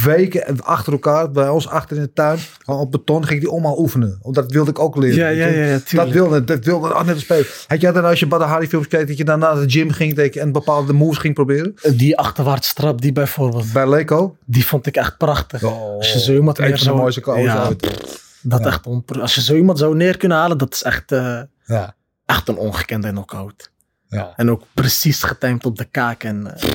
[0.04, 3.50] weken achter elkaar bij ons achter in de tuin gewoon op beton ging ik die
[3.50, 4.18] omhaal oefenen.
[4.22, 5.16] Want dat wilde ik ook leren.
[5.16, 7.46] Ja, ja, ja, ja, Dat wilde, dat wilde oh, net spelen.
[7.66, 10.14] Had jij dan als je Badahari films keek dat je dan naar de gym ging
[10.14, 11.74] dat je en bepaalde moves ging proberen?
[11.94, 14.36] Die achterwaarts trap, die bijvoorbeeld, Bij Leco?
[14.44, 15.62] die vond ik echt prachtig.
[15.62, 18.08] Oh, als je zo iemand mooiste ja, ooit.
[18.42, 18.66] Dat Ja.
[18.66, 21.94] echt onpro- Als je zo iemand zou neer kunnen halen, dat is echt, eh, Ja,
[22.26, 23.70] echt een ongekende knockout.
[24.08, 24.32] ja.
[24.36, 26.24] En ook precies getimed op de kaak.
[26.24, 26.70] En, eh,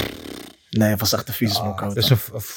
[0.69, 1.91] nee, het was echt een vieze Ah, knockout.
[1.91, 2.10] er is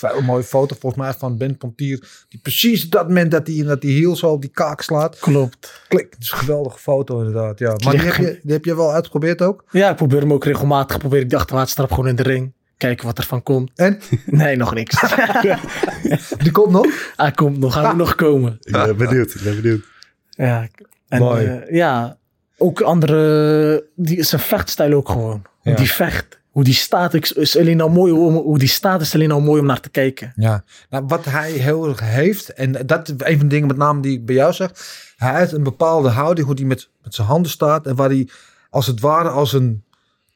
[0.02, 2.08] een, mooie foto volgens mij van Ben Pontier.
[2.28, 5.18] Die precies op dat moment dat hij dat die heel zo op die kaak slaat.
[5.18, 5.82] Klopt.
[5.88, 7.58] Klik, het is een geweldige foto inderdaad.
[7.58, 7.74] Ja.
[7.84, 9.64] Maar die heb, je, die heb je wel uitgeprobeerd ook?
[9.70, 10.98] Ja, ik probeer hem ook regelmatig.
[10.98, 12.52] Probeer ik die gewoon in de ring.
[12.76, 13.70] Kijken wat er van komt.
[13.74, 14.00] En?
[14.26, 15.00] Nee, nog niks.
[16.42, 17.12] Die komt nog?
[17.16, 18.56] Hij komt nog, hij moet nog komen.
[18.60, 19.84] Ik ben benieuwd, ik ben benieuwd.
[20.30, 20.68] Ja,
[21.08, 21.46] en, Mooi.
[21.46, 22.18] eh, ja,
[22.56, 25.42] ook andere, die is een vechtstijl ook gewoon.
[25.62, 25.74] Ja.
[25.74, 29.30] die vecht, hoe die staat, is alleen al mooi, hoe, hoe die staat is alleen
[29.30, 30.32] al mooi om naar te kijken.
[30.36, 30.64] Ja.
[30.90, 34.00] Nou, wat hij heel erg heeft, en dat is een van de dingen met name
[34.00, 34.70] die ik bij jou zeg.
[35.16, 37.86] Hij heeft een bepaalde houding, hoe hij met, met zijn handen staat.
[37.86, 38.28] En waar hij
[38.70, 39.84] als het ware als een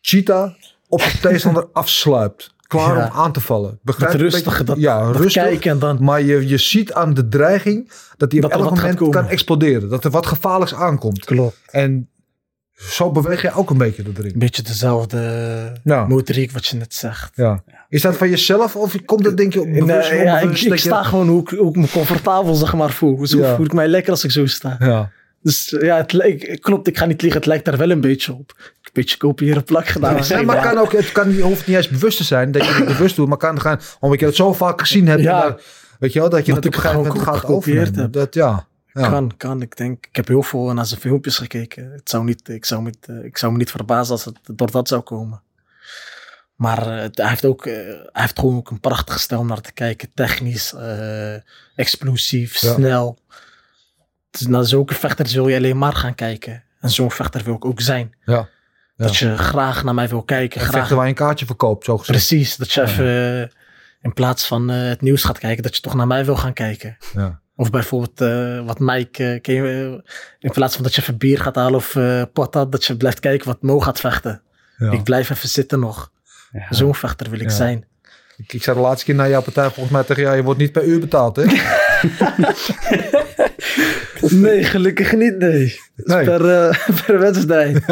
[0.01, 0.53] cheetah
[0.89, 2.55] op de tegenstander afsluipt.
[2.67, 3.05] Klaar Ja.
[3.07, 3.79] om aan te vallen.
[3.83, 5.43] Begrijp Dat dat, ja, dat rustig.
[5.43, 6.05] kijken en dan...
[6.05, 9.89] Maar je, je ziet aan de dreiging dat hij op elk moment kan exploderen.
[9.89, 11.25] Dat er wat gevaarlijks aankomt.
[11.25, 11.57] Klopt.
[11.71, 12.09] En
[12.91, 14.33] zo beweeg je ook een beetje erin.
[14.33, 15.19] Een beetje dezelfde
[15.85, 16.07] Ja.
[16.07, 17.31] motoriek wat je net zegt.
[17.35, 17.63] Ja.
[17.89, 21.03] Is dat van jezelf of komt dat denk je op bewust Nee, ja, ik, sta
[21.03, 23.27] gewoon hoe ik, hoe ik me comfortabel zeg maar voel.
[23.27, 23.55] Zo Ja.
[23.57, 24.77] voel ik mij lekker als ik zo sta.
[24.79, 25.11] Ja.
[25.43, 27.41] Dus eh, ja, het lijkt, klopt, ik ga niet liegen.
[27.41, 28.53] Het lijkt daar wel een beetje op.
[28.57, 30.17] Een beetje kopiëren plak gedaan.
[30.29, 32.85] Ja, maar kan ook, het kan, hoeft niet eens bewust te zijn dat je het
[32.87, 35.23] bewust doet, maar kan gaan omdat je het zo vaak gezien hebt.
[35.23, 35.43] Ja.
[35.43, 35.61] en daar-
[35.99, 37.49] weet je wel, dat je Dat het op ik een gegeven het moment gewoon gaat
[37.97, 38.13] heb.
[38.13, 38.67] Dat, ja.
[38.93, 39.09] Ja.
[39.09, 39.63] Kan, kan.
[39.63, 41.93] Ik denk, ik heb heel veel naar zijn filmpjes gekeken.
[41.93, 44.71] Het zou niet, ik, zou niet, eh, ik zou me niet verbazen als het door
[44.71, 45.43] dat zou komen.
[46.57, 49.61] Maar het- hij, heeft ook, eh, hij heeft gewoon ook een prachtige stijl om naar
[49.61, 50.11] te kijken.
[50.15, 51.35] Technisch, eh,
[51.77, 52.73] explosief, Ja.
[52.73, 53.19] snel.
[54.31, 56.63] Dus naar zulke vechters wil je alleen maar gaan kijken.
[56.81, 58.15] En zo'n vechter wil ik ook zijn.
[58.25, 58.49] Ja.
[58.97, 60.61] Dat je graag naar mij wil kijken.
[60.61, 62.19] En Graag, waar je een kaartje verkoopt, zo gezegd.
[62.19, 62.57] precies.
[62.57, 63.53] Dat je even
[64.01, 66.97] in plaats van het nieuws gaat kijken, dat je toch naar mij wil gaan kijken.
[67.15, 67.41] Ja.
[67.57, 69.63] Of bijvoorbeeld eh, wat Mike, eh, ken je,
[70.05, 72.97] eh, in plaats van dat je even bier gaat halen of eh patat, dat je
[72.97, 74.43] blijft kijken wat Mo gaat vechten.
[74.77, 74.91] Ja.
[74.91, 76.11] Ik blijf even zitten nog.
[76.53, 76.67] Ja.
[76.71, 77.55] Zo'n vechter wil ik Ja.
[77.55, 77.87] zijn.
[78.37, 80.61] Ik, ik zei de laatste keer naar jouw partij volgens mij tegen jou, je wordt
[80.61, 81.45] niet per uur betaald, hè?
[84.31, 85.81] Nee, gelukkig niet, nee.
[85.97, 86.25] Nee.
[86.25, 87.85] Per, eh, per wedstrijd.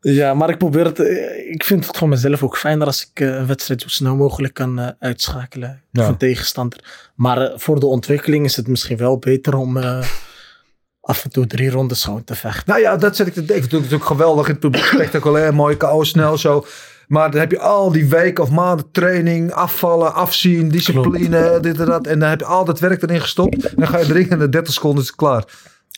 [0.00, 0.34] Ja.
[0.34, 0.98] maar ik probeer het.
[0.98, 4.16] eh, Ik vind het voor mezelf ook fijner als ik eh, een wedstrijd zo snel
[4.16, 5.82] mogelijk kan eh, uitschakelen.
[5.92, 6.04] Ja.
[6.04, 7.10] Van tegenstander.
[7.14, 9.78] Maar voor de ontwikkeling is het misschien wel beter om
[11.00, 12.62] af en toe drie rondes gewoon te vechten.
[12.66, 13.64] Nou ja, dat zet ik te denken.
[13.64, 14.84] Het is natuurlijk geweldig in het publiek.
[14.94, 16.66] Spectaculair, mooi KO, snel zo.
[17.08, 21.86] Maar dan heb je al die weken of maanden training, afvallen, afzien, discipline, dit en
[21.86, 22.06] dat.
[22.06, 23.64] En dan heb je al dat werk erin gestopt.
[23.64, 25.44] En dan ga je drinken en in 30 seconden is het klaar.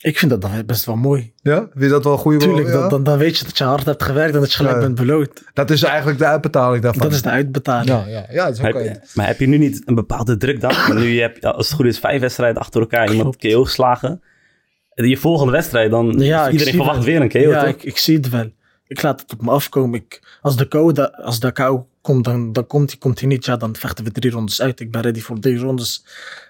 [0.02, 1.32] Ik vind dat dan best wel mooi.
[1.42, 1.58] Ja?
[1.58, 2.72] Vind je dat wel een goede Tuurlijk, ja?
[2.72, 4.80] dan, dan, dan weet je dat je hard hebt gewerkt en dat je gelijk Ja.
[4.80, 5.42] bent beloond.
[5.54, 7.02] Dat is eigenlijk de uitbetaling daarvan.
[7.02, 7.88] Dat is de uitbetaling.
[7.88, 8.82] Ja, ja, ja, dat is Heb oké.
[8.84, 10.74] je- maar heb je nu niet een bepaalde druk dan?
[10.94, 14.22] Nu heb je, als het goed is, vijf wedstrijden achter elkaar iemand KO geslagen.
[14.94, 17.04] En je volgende wedstrijd, dan Ja, iedereen zie verwacht wel.
[17.06, 17.68] weer een KO, Ja, toch?
[17.68, 18.50] ik, ik zie het wel.
[18.86, 20.00] Ik laat het op me afkomen.
[20.00, 23.28] Ik, als de KO, da- als de KO komt, dan, dan komt hij, komt hij
[23.28, 23.44] niet.
[23.44, 24.80] Ja, dan vechten we drie rondes uit.
[24.80, 26.04] Ik ben ready voor drie rondes.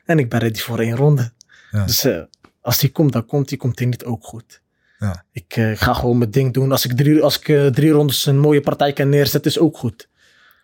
[0.05, 1.31] En ik ben ready voor één ronde.
[1.71, 1.85] Ja.
[1.85, 2.17] Dus eh,
[2.63, 3.59] als hij komt, dan komt hij.
[3.59, 4.63] Komt hij niet ook goed.
[4.99, 5.25] Ja.
[5.33, 6.71] Ik eh, ga gewoon mijn ding doen.
[6.73, 9.77] Als ik drie, als ik, eh, drie rondes een mooie partij kan neerzetten, is ook
[9.77, 10.09] goed.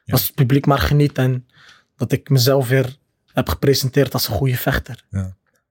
[0.06, 1.46] Als het publiek maar geniet en
[1.96, 2.96] dat ik mezelf weer
[3.32, 5.04] heb gepresenteerd als een goede vechter.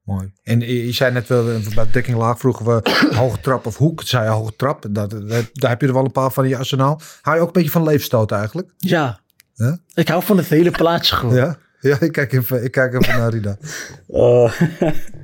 [0.03, 0.31] Mooi.
[0.43, 3.77] En je je zei net wel, eh, bij dekking laag vroegen we hoge trap of
[3.77, 4.01] hoek.
[4.03, 4.85] Zei je hoge trap.
[4.89, 7.01] Dat, dat- daar heb je er wel een paar van in je arsenaal.
[7.21, 8.73] Hou je ook een beetje van leefstoot eigenlijk?
[8.77, 9.19] Ja.
[9.53, 9.77] Ja?
[9.93, 11.35] Ik hou van het hele plaatje gewoon.
[11.35, 11.57] Ja?
[11.87, 13.57] Ja, ik kijk even, ik kijk even naar Rida.
[14.07, 14.51] Oh,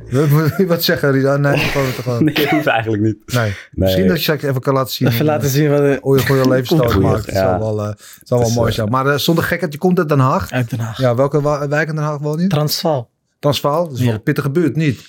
[0.12, 1.38] Wat- Wat zeggen Rida?
[1.38, 2.23] Nee, gewoon het gewoon.
[2.23, 3.17] nee, dat hoeft eigenlijk niet.
[3.26, 3.54] Nee.
[3.71, 5.08] Misschien dat je even kan laten zien.
[5.08, 7.26] Even hoe, laten eh, zien wat er je goede leefstoot Goeie, maakt.
[7.26, 7.60] Het ja.
[7.60, 8.89] zal wel, eh, het zal wel Dus, mooi eh, zijn.
[8.89, 10.52] Maar eh, zonder gekheid, je komt uit Den Haag.
[10.52, 10.97] uit Den Haag.
[10.97, 12.47] Ja, welke wa- wijk in Den Haag woon je?
[12.47, 13.10] Transvaal.
[13.39, 13.88] Transvaal.
[13.89, 15.02] Dat is wel een pittige buurt, niet?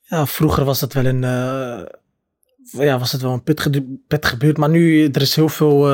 [0.00, 1.80] Ja, vroeger was het wel een, eh,
[2.86, 4.56] ja, was het wel een pittige, pittige buurt.
[4.56, 5.88] Maar nu, er is heel veel...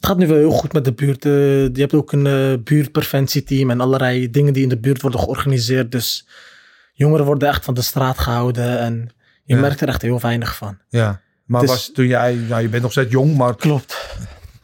[0.00, 1.24] het gaat nu wel heel goed met de buurt.
[1.24, 1.32] Eh,
[1.62, 5.92] je hebt ook een eh, buurtpreventieteam en allerlei dingen die in de buurt worden georganiseerd.
[5.92, 6.26] Dus
[6.92, 8.78] jongeren worden echt van de straat gehouden.
[8.78, 9.08] En
[9.44, 9.60] je Ja.
[9.60, 10.78] merkt er echt heel weinig van.
[10.88, 11.20] Ja.
[11.44, 14.16] Maar Dus- was toen jij, nou, je bent nog steeds jong, maar Klopt.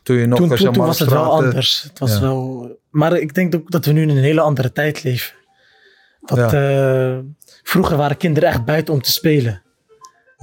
[0.02, 1.82] toen je nog Toen, toen, toen was het wel eh, anders.
[1.82, 2.20] Het was ja.
[2.20, 5.34] wel, maar ik denk ook dat we nu in een hele andere tijd leven.
[6.20, 6.50] Dat,
[7.62, 9.62] vroeger waren kinderen echt buiten om te spelen.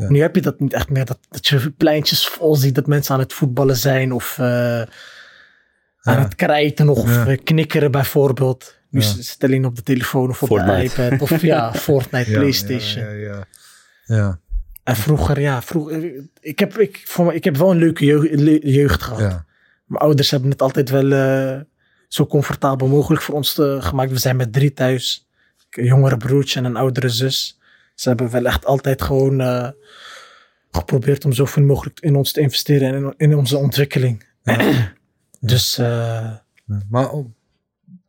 [0.02, 0.10] Ja.
[0.10, 1.06] Nu heb je dat niet echt meer.
[1.06, 4.12] Dat, dat je pleintjes vol ziet dat mensen aan het voetballen zijn.
[4.12, 4.82] Of eh,
[6.02, 6.90] aan het krijten.
[6.90, 7.26] Of Ja.
[7.28, 8.78] eh, knikkeren bijvoorbeeld.
[8.90, 9.06] Nu Ja.
[9.08, 10.96] zit het alleen op de telefoon of op Fortnite.
[10.96, 11.22] de iPad.
[11.32, 13.04] Of ja, Fortnite, Playstation.
[13.06, 13.18] Ja, ja,
[14.06, 14.16] ja.
[14.16, 14.40] ja.
[14.84, 15.62] En vroeger, ja.
[15.62, 18.30] Vroeger, ik, heb, ik, voor me, ik heb wel een leuke jeugd,
[18.64, 19.44] jeugd gehad.
[19.86, 21.60] Mijn ouders hebben het altijd wel eh,
[22.08, 24.12] zo comfortabel mogelijk voor ons te- gemaakt.
[24.12, 25.28] We zijn met drie thuis.
[25.70, 27.60] Een jongere broertje en een oudere zus.
[28.02, 29.70] Ze hebben wel echt altijd gewoon eh,
[30.72, 34.26] geprobeerd om zoveel mogelijk in ons te investeren en in, in onze ontwikkeling.
[35.40, 36.36] dus eh,
[36.90, 37.26] Maar oh,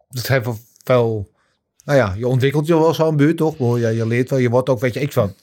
[0.08, 0.48] dat heeft
[0.84, 1.30] wel.
[1.84, 3.78] Nou ja, je ontwikkelt je wel zo'n buurt, toch?
[3.78, 5.34] Ja, je leert wel, je wordt ook, weet je, ik van,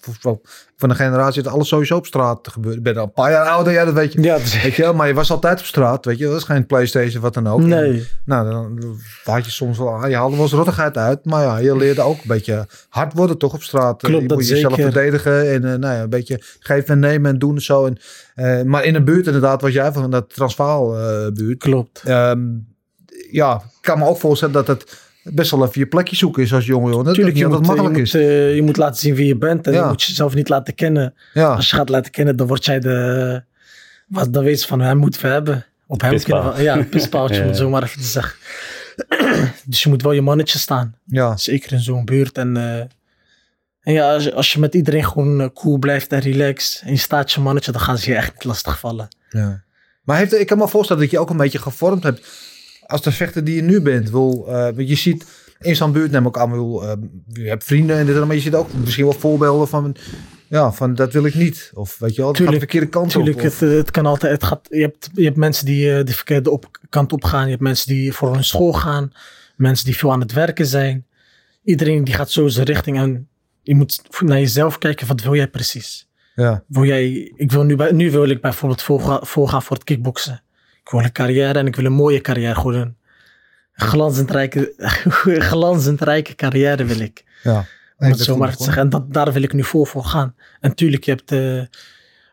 [0.77, 2.75] van, de generatie dat alles sowieso op straat gebeurt.
[2.75, 4.21] Ik ben al een paar jaar ouder, ja, dat weet je.
[4.21, 6.25] ja, dus, Weet je maar je was altijd op straat, weet je.
[6.25, 7.59] Dat is geen Playstation, wat dan ook.
[7.59, 8.07] nee.
[8.25, 11.25] Nou, dan had je soms wel, je haalde wel eens rottigheid uit.
[11.25, 14.01] Maar ja, je leerde ook een beetje hard worden toch op straat.
[14.01, 14.91] Klopt, je dat moet jezelf zeker.
[14.91, 17.85] verdedigen en eh, nou ja, een beetje geven en nemen en doen en zo.
[17.85, 17.97] En,
[18.35, 21.59] eh, maar in een buurt inderdaad, was jij van dat Transvaal eh, buurt.
[21.59, 22.01] Klopt.
[22.05, 22.39] Ehm,
[23.31, 26.53] ja, ik kan me ook voorstellen dat het best wel even je plekje zoeken is
[26.53, 26.91] als jongen.
[26.91, 28.13] Dat het je, niet moet, je, makkelijk moet, is.
[28.13, 29.67] eh, je moet laten zien wie je bent.
[29.67, 29.81] En Ja.
[29.81, 31.13] je moet jezelf niet laten kennen.
[31.33, 33.43] Ja, Als je gaat laten kennen, dan word jij de...
[34.07, 35.65] Wat, dan weet je van, hem moeten we hebben.
[35.87, 36.39] Op hem Pispaal.
[36.39, 36.63] kunnen we...
[36.63, 38.35] Ja, een pispaaltje, het zo maar even te zeggen.
[39.65, 40.95] dus je moet wel je mannetje staan.
[41.05, 42.37] ja, Zeker in zo'n buurt.
[42.37, 42.77] En, eh,
[43.81, 46.81] en ja, als je, als je met iedereen gewoon eh, cool blijft en relaxed.
[46.85, 49.07] En je staat je mannetje, dan gaan ze je echt niet lastigvallen.
[49.29, 49.63] ja.
[50.03, 52.27] Maar heeft, ik kan me voorstellen dat je ook een beetje gevormd hebt
[52.89, 54.09] als de vechter die je nu bent.
[54.09, 55.25] Wil, eh, want je ziet
[55.59, 56.93] in zo'n buurt, neem ik aan, wil, eh,
[57.27, 59.95] je hebt vrienden en dit en dat, maar je ziet ook misschien wel voorbeelden van,
[60.47, 61.71] ja, van dat wil ik niet.
[61.73, 63.45] Of weet je wel, het gaat de Tuurlijk, verkeerde kant Tuurlijk, op.
[63.45, 64.31] Of, het, het kan altijd.
[64.31, 67.43] Het gaat, je, hebt, je hebt mensen die eh, de verkeerde op, kant op gaan.
[67.43, 69.11] Je hebt mensen die voor hun school gaan.
[69.55, 71.05] Mensen die veel aan het werken zijn.
[71.63, 72.97] Iedereen die gaat zo zijn richting.
[72.97, 73.27] En
[73.61, 75.07] je moet naar jezelf kijken.
[75.07, 76.07] Wat wil jij precies?
[76.35, 78.81] ja, Wil jij, ik wil nu, bij- nu wil ik bijvoorbeeld
[79.27, 80.43] volgaan voor het kickboksen.
[80.89, 82.55] Ik wil een carrière en ik wil een mooie carrière.
[82.55, 82.95] Gewoon een
[83.73, 84.73] glanzend rijke,
[85.51, 87.23] glanzend rijke carrière wil ik.
[87.43, 87.65] ja.
[87.97, 88.81] Om het zo maar te zeggen.
[88.81, 90.35] En dat, daar wil ik nu vol voor gaan.
[90.59, 91.61] En tuurlijk, je hebt, eh,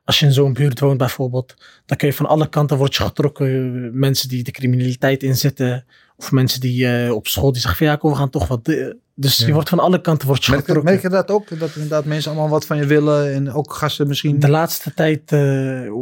[0.04, 1.54] als je in zo'n buurt woont bijvoorbeeld,
[1.86, 3.98] dan kun je van alle kanten word je getrokken.
[3.98, 5.84] Mensen die de criminaliteit inzetten.
[6.16, 8.68] Of mensen die eh, op school die zeggen van ja, kom, we gaan toch wat.
[8.68, 9.46] eh, dus Ja.
[9.46, 10.90] je wordt van alle kanten word je Merk, getrokken.
[10.92, 11.58] merk je dat ook?
[11.58, 14.38] Dat inderdaad mensen allemaal wat van je willen en ook gasten misschien.
[14.38, 15.92] De laatste tijd, eh,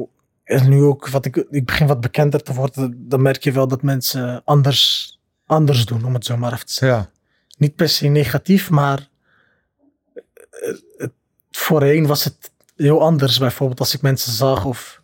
[0.45, 3.69] en nu ook, wat ik, ik begin wat bekender te worden, dan merk je wel
[3.69, 5.13] dat mensen anders,
[5.47, 6.99] anders doen, om het zo maar even te zeggen.
[6.99, 7.11] Ja,
[7.59, 9.09] Niet per se negatief, maar
[10.15, 10.23] eh,
[10.97, 11.13] het-
[11.51, 13.39] voorheen was het heel anders.
[13.39, 15.01] Bijvoorbeeld als ik mensen zag of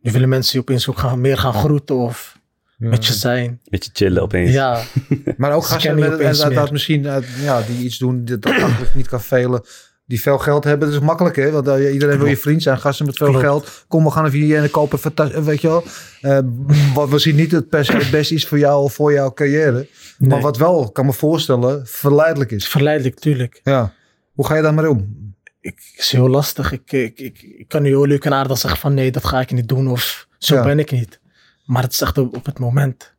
[0.00, 2.38] nu willen mensen je opeens ook gaan, meer gaan groeten of
[2.76, 3.60] met je zijn.
[3.64, 4.50] Beetje chillen opeens.
[4.52, 4.82] Ja,
[5.36, 8.24] maar ook Ze gasten kennen je met, dat, dat misschien eh, ja, die iets doen
[8.24, 9.64] dat eigenlijk niet kan velen.
[10.06, 11.50] Die veel geld hebben, dat is makkelijk hè.
[11.50, 12.78] Want eh, iedereen wil je vriend zijn.
[12.78, 13.44] Gasten met veel Klopt.
[13.44, 13.84] geld.
[13.88, 14.98] Kom, we gaan even hier en kopen.
[14.98, 15.84] Fantastisch, weet je wel.
[16.20, 16.38] Eh,
[16.94, 19.32] wat we zien niet het per se het beste is voor jou of voor jouw
[19.32, 19.88] carrière.
[20.18, 23.60] Maar wat wel, kan me voorstellen, verleidelijk is verleidelijk, tuurlijk.
[23.62, 23.92] Ja.
[24.32, 25.22] Hoe ga je daar maar om?
[25.64, 26.72] ik, is heel lastig.
[26.72, 29.40] Ik, ik, ik, ik kan nu heel leuk en aardig zeggen van nee, dat ga
[29.40, 30.62] ik niet doen of zo Ja.
[30.62, 31.20] ben ik niet.
[31.64, 33.14] Maar het is echt op, op het moment.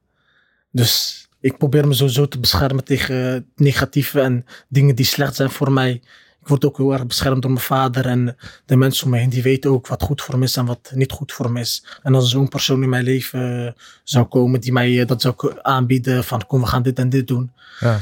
[0.72, 5.50] Dus ik probeer me sowieso te beschermen tegen het negatieve en dingen die slecht zijn
[5.50, 6.02] voor mij.
[6.46, 9.30] Ik word ook heel erg beschermd door mijn vader en de mensen om me heen.
[9.30, 11.86] Die weten ook wat goed voor me is en wat niet goed voor me is.
[12.04, 13.72] En als zo'n persoon in mijn leven eh,
[14.04, 17.28] zou komen die mij eh, dat zou aanbieden van kom we gaan dit en dit
[17.28, 17.52] doen.
[17.80, 18.00] Ja.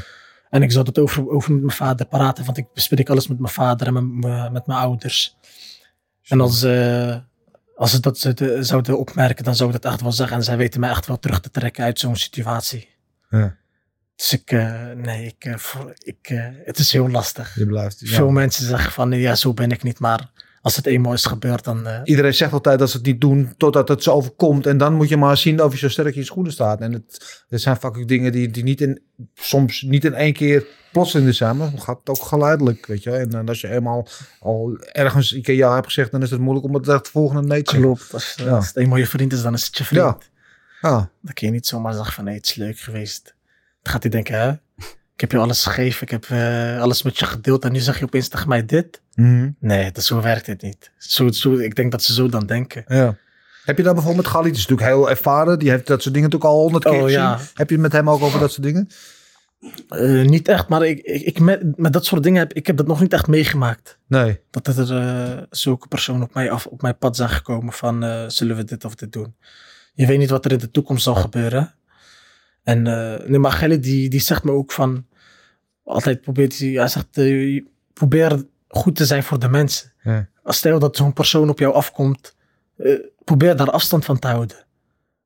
[0.50, 3.38] En ik zou dat over, over met mijn vader praten, want ik bespreek alles met
[3.38, 5.36] mijn vader en met, mijn- met mijn ouders.
[6.24, 7.16] En als, eh,
[7.76, 10.36] als ze dat zouden opmerken, dan zou ik dat echt wel zeggen.
[10.36, 12.88] En zij weten mij echt wel terug te trekken uit zo'n situatie.
[13.30, 13.56] Ja.
[14.16, 15.54] Dus ik, eh, nee, ik, eh,
[15.98, 17.54] ik, eh, het is heel lastig.
[17.54, 18.00] Je blijft.
[18.00, 18.14] ja.
[18.14, 19.98] Veel mensen zeggen van, ja, zo ben ik niet.
[19.98, 20.30] Maar
[20.62, 21.86] als het eenmaal is gebeurd, dan...
[22.04, 24.66] Iedereen zegt altijd dat ze het niet doen totdat het zo overkomt.
[24.66, 26.80] En dan moet je maar zien of je zo sterk in je schoenen staat.
[26.80, 29.02] En het, er zijn vaak ook dingen die, die niet in,
[29.34, 31.56] soms niet in één keer plotseling zijn.
[31.56, 33.10] Maar het gaat ook geleidelijk, weet je.
[33.10, 34.06] En, en als je eenmaal
[34.40, 37.42] al ergens een keer ja hebt gezegd, dan is het moeilijk om het echt volgende
[37.42, 38.12] nee te klopt.
[38.14, 38.50] Als, Ja.
[38.50, 40.02] als het eenmaal je vriend is, dan is het je vriend.
[40.02, 40.18] Ja.
[40.90, 43.34] Ja, Dan kun je niet zomaar zeggen van, nee, het is leuk geweest.
[43.84, 44.50] Dan gaat hij denken, hè?
[45.14, 47.98] Ik heb je alles gegeven, ik heb eh, alles met je gedeeld en nu zeg
[47.98, 49.02] je opeens tegen mij dit.
[49.14, 49.50] Mhm.
[49.58, 50.90] Nee, dat, zo werkt het niet.
[50.98, 52.84] Zo, zo, ik denk dat ze zo dan denken.
[52.88, 53.16] ja.
[53.64, 55.58] Heb je dan bijvoorbeeld met Galit, die is natuurlijk heel ervaren.
[55.58, 57.18] Die heeft dat soort dingen natuurlijk al honderd keer Oh, gezien.
[57.18, 57.38] ja.
[57.54, 58.88] Heb je het met hem ook over dat soort dingen?
[59.88, 62.76] Eh, niet echt, maar ik, ik, ik met, met dat soort dingen heb ik heb
[62.76, 63.98] dat nog niet echt meegemaakt.
[64.06, 64.40] Nee.
[64.50, 68.56] Dat er eh, zulke personen op mij, af, op mijn pad zijn gekomen van zullen
[68.56, 69.36] we dit of dit doen.
[69.94, 71.74] Je weet niet wat er in de toekomst zal gebeuren.
[72.64, 75.06] En uh, nee, maar die, die zegt me ook van,
[75.84, 79.92] altijd probeert hij, hij zegt, eh, probeer goed te zijn voor de mensen.
[80.02, 80.28] Ja.
[80.42, 82.36] Als stel dat zo'n persoon op jou afkomt,
[82.76, 84.56] eh, probeer daar afstand van te houden.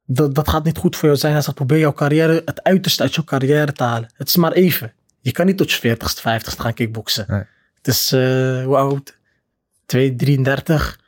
[0.07, 1.33] Dat, dat gaat niet goed voor jou zijn.
[1.33, 4.11] Hij zegt, probeer jouw carrière, het uiterste uit jouw carrière te halen.
[4.15, 4.93] Het is maar even.
[5.21, 7.25] Je kan niet tot je 40ste, 50ste gaan kickboksen.
[7.29, 7.43] Nee.
[7.75, 8.11] Het is,
[8.65, 9.19] hoe oud?
[9.87, 11.01] 2, 33,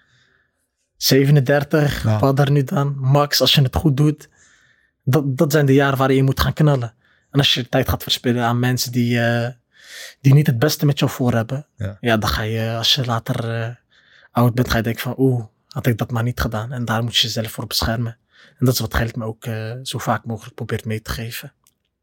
[0.96, 2.18] 37, Ja.
[2.18, 2.96] wat daar nu dan?
[2.98, 4.28] Max, als je het goed doet.
[5.04, 6.94] Dat, dat zijn de jaren waarin je moet gaan knallen.
[7.30, 9.48] En als je tijd gaat verspillen aan mensen die, uh,
[10.20, 11.66] die niet het beste met jou voor hebben.
[11.76, 11.96] Ja.
[12.00, 13.68] Ja, dan ga je, als je later uh,
[14.30, 16.72] oud bent, ga je denken van oeh, had ik dat maar niet gedaan.
[16.72, 18.16] En daar moet je jezelf voor beschermen.
[18.58, 21.52] En dat is wat Geld me ook uh, zo vaak mogelijk probeert mee te geven.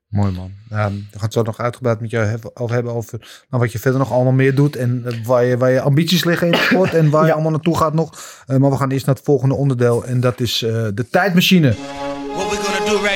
[0.07, 0.51] Mooi man.
[0.69, 3.71] Ja, we gaan het zo nog uitgebreid met jou hebben, over hebben over nou, wat
[3.71, 4.75] je verder nog allemaal meer doet.
[4.75, 7.27] En uh, waar, je, waar je ambities liggen in de sport en waar ja.
[7.27, 8.43] je allemaal naartoe gaat nog.
[8.47, 10.57] Uh, maar we gaan eerst naar het volgende onderdeel en dat is
[10.93, 11.75] de tijdmachine.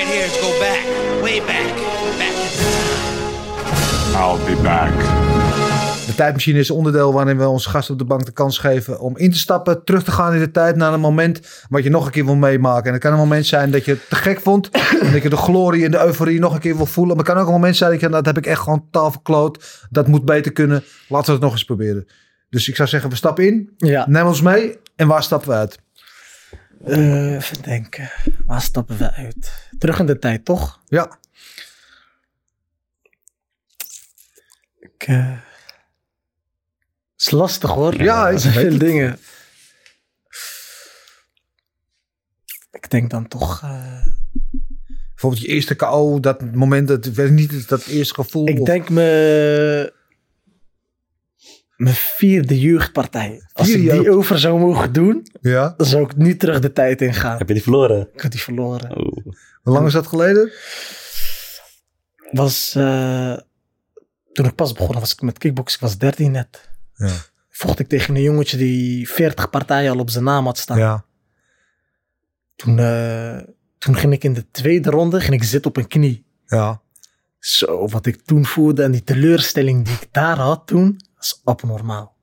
[0.02, 0.82] Right here is go back,
[1.22, 1.76] way back,
[2.18, 4.22] back in the time.
[4.22, 4.92] I'll be back.
[6.06, 9.00] De tijdmachine is een onderdeel waarin we onze gasten op de bank de kans geven
[9.00, 11.90] om in te stappen, terug te gaan in de tijd naar een moment wat je
[11.90, 12.86] nog een keer wil meemaken.
[12.86, 14.70] En het kan een moment zijn dat je het te gek vond,
[15.02, 17.16] en dat je de glorie en de euforie nog een keer wil voelen.
[17.16, 19.12] Maar het kan ook een moment zijn dat je, dat heb ik echt gewoon taal
[19.12, 20.84] verkloot, dat moet beter kunnen.
[21.08, 22.08] Laten we het nog eens proberen.
[22.50, 24.06] Dus ik zou zeggen, we stappen in, Ja.
[24.10, 25.80] neem ons mee en waar stappen we uit?
[26.88, 28.12] Uh, even denken,
[28.46, 29.70] waar stappen we uit?
[29.78, 30.82] Terug in de tijd, toch?
[30.88, 31.20] Ja.
[34.80, 35.38] Ik, uh...
[37.18, 38.04] is lastig hoor.
[38.04, 39.20] Ja, ik zijn veel dingen.
[42.72, 43.62] Ik denk dan toch.
[43.64, 44.06] Uh...
[45.10, 48.48] Bijvoorbeeld je eerste KO, dat moment, dat weet niet, dat eerste gevoel.
[48.48, 48.66] Ik of...
[48.66, 49.94] denk me.
[51.82, 53.42] Mijn vierde jeugdpartij.
[53.54, 55.74] Als ik die jeugd- over zou mogen doen, Ja.
[55.78, 57.38] dan zou ik nu terug de tijd ingaan.
[57.38, 58.10] Heb je die verloren?
[58.14, 58.98] Ik had die verloren.
[58.98, 59.26] Oh.
[59.62, 60.52] Hoe lang is dat geleden?
[62.32, 63.38] Was, uh,
[64.34, 65.80] toen ik pas begon was ik met kickboksen.
[65.80, 66.70] Ik was 13 net.
[66.96, 67.12] Ja.
[67.50, 70.78] Vocht ik tegen een jongetje die 40 partijen al op zijn naam had staan.
[70.78, 71.06] Ja.
[72.56, 73.38] Toen, uh,
[73.78, 76.26] toen ging ik in de tweede ronde ging ik zitten op een knie.
[76.48, 76.82] Ja.
[77.40, 82.16] Zo, wat ik toen voelde en die teleurstelling die ik daar had toen, was abnormaal.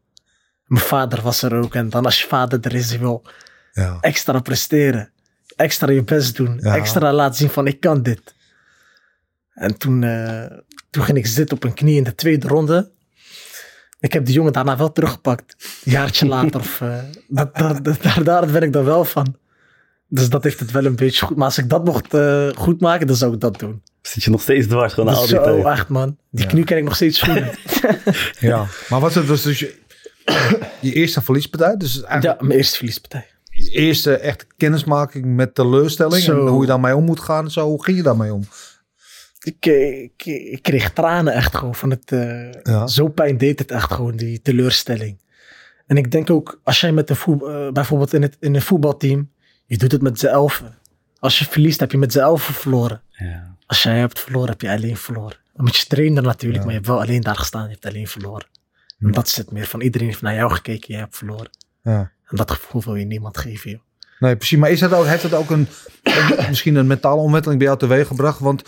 [0.64, 3.22] Mijn vader was er ook en dan als je vader er is, je wil
[3.72, 3.98] Ja.
[4.00, 5.12] extra presteren.
[5.56, 6.58] Extra je best doen.
[6.62, 6.76] Ja.
[6.76, 8.34] Extra laten zien van ik kan dit.
[9.54, 10.46] En toen, uh,
[10.90, 12.90] toen ging ik zitten op een knie in de tweede ronde.
[14.00, 15.54] Ik heb die jongen daarna wel teruggepakt.
[15.84, 16.60] Een jaartje later.
[16.60, 19.36] Of, uh, dat, dat, dat, daar, daar ben ik dan wel van.
[20.08, 21.36] Dus dat heeft het wel een beetje goed.
[21.36, 23.82] Maar als ik dat mocht uh, goed maken, dan zou ik dat doen.
[24.02, 25.64] Zit je nog steeds dwars gewoon al die Zo, tijd?
[25.64, 26.16] echt man.
[26.30, 26.50] Die Ja.
[26.50, 27.42] knie ken ik nog steeds goed.
[28.40, 28.66] ja.
[28.88, 29.78] Maar wat was dus je,
[30.80, 31.76] je eerste verliespartij?
[31.76, 33.26] Dus ja, eigenlijk mijn eerste verliespartij.
[33.44, 36.22] je eerste echte kennismaking met teleurstelling.
[36.22, 36.40] Zo.
[36.40, 37.44] En hoe je daarmee om moet gaan.
[37.44, 38.42] en Zo, hoe ging je daarmee om?
[39.42, 42.12] Ik, ik, ik kreeg tranen echt gewoon van het...
[42.12, 42.86] eh, Ja.
[42.86, 45.18] Zo pijn deed het echt gewoon, die teleurstelling.
[45.86, 48.62] En ik denk ook, als jij met een voet, eh, bijvoorbeeld in, het, in een
[48.62, 49.30] voetbalteam,
[49.68, 50.74] je doet het met z'n elfen.
[51.18, 53.02] Als je verliest, heb je met z'n elfen verloren.
[53.10, 53.56] Ja.
[53.66, 55.36] Als jij hebt verloren, heb je alleen verloren.
[55.54, 56.64] Dan moet je trainen natuurlijk, Ja.
[56.64, 58.46] maar je hebt wel alleen daar gestaan, je hebt alleen verloren.
[59.00, 61.50] En dat is het meer van iedereen heeft naar jou gekeken, jij hebt verloren.
[61.82, 62.10] Ja.
[62.24, 63.80] En dat gevoel wil je niemand geven, joh.
[64.18, 64.58] Nee, precies.
[64.58, 65.68] Maar is dat ook, heeft dat ook een,
[66.02, 68.38] een- misschien een mentale omwenteling bij jou teweeg gebracht?
[68.38, 68.62] Want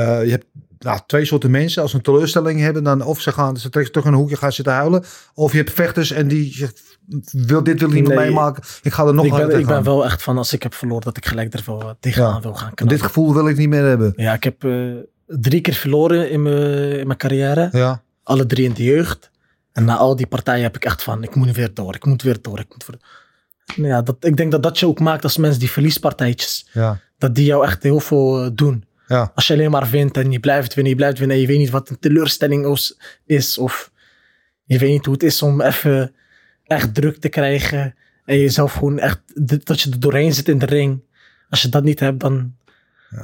[0.00, 0.46] je hebt
[0.78, 1.82] nou, twee soorten mensen.
[1.82, 4.36] Als ze een teleurstelling hebben, dan of ze gaan ze trekken terug in een hoekje
[4.36, 5.04] gaan zitten huilen.
[5.34, 6.98] Of je hebt vechters en die zegt,
[7.32, 8.26] wil dit wil niet meer Nee.
[8.26, 8.62] meemaken.
[8.82, 11.02] Ik ga er nog ik, ben, ik ben wel echt van als ik heb verloren
[11.02, 12.40] dat ik gelijk er wel eh, tegenaan Ja.
[12.40, 14.12] wil gaan Dit gevoel wil ik niet meer hebben.
[14.16, 14.92] Ja, ik heb eh,
[15.26, 16.42] drie keer verloren in
[17.06, 17.68] mijn carrière.
[17.72, 19.30] Ja, Alle drie in de jeugd.
[19.72, 22.22] En na al die partijen heb ik echt van, ik moet weer door, ik moet
[22.22, 22.98] weer door, ik moet weer...
[23.76, 26.98] Nou Ja, dat, ik denk dat dat je ook maakt als mensen die verliespartijtjes, ja,
[27.18, 28.84] dat die jou echt heel veel eh, doen.
[29.06, 29.32] Ja.
[29.34, 31.58] Als je alleen maar wint en je blijft winnen, je blijft winnen en je weet
[31.58, 32.78] niet wat een teleurstelling
[33.26, 33.58] is-.
[33.58, 33.92] Of
[34.64, 36.14] je weet niet hoe het is om even
[36.64, 37.94] echt druk te krijgen.
[38.24, 39.20] En jezelf gewoon echt,
[39.66, 41.02] dat je er doorheen zit in de ring.
[41.50, 42.54] Als je dat niet hebt, dan,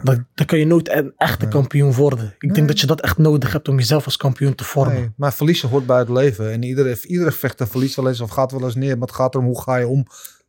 [0.03, 2.35] dan, dan kan je nooit een echte kampioen worden.
[2.39, 4.95] Ik denk dat je dat echt nodig hebt om jezelf als kampioen te vormen.
[4.95, 6.53] Nee, maar verliezen hoort bij het leven.
[6.53, 8.99] En iedere, iedere vechter verliest wel eens of gaat wel eens neer.
[8.99, 10.07] Maar het gaat erom hoe ga je om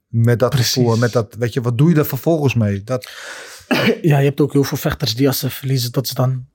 [0.07, 0.73] met dat Precies.
[0.73, 0.97] gevoel.
[0.97, 2.83] Met dat, weet je, wat doe je er vervolgens mee?
[2.83, 3.09] Dat,
[4.11, 6.45] Ja, je hebt ook heel veel vechters die als ze verliezen, dat ze dan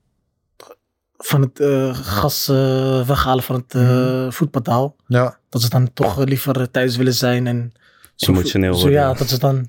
[1.17, 4.95] van het eh, gas eh, weghalen van het eh voetpadaal.
[5.07, 7.73] ja, Dat ze dan toch liever thuis willen zijn en
[8.15, 8.99] zo, Emotioneel zo, worden.
[8.99, 9.67] ja, dat ze dan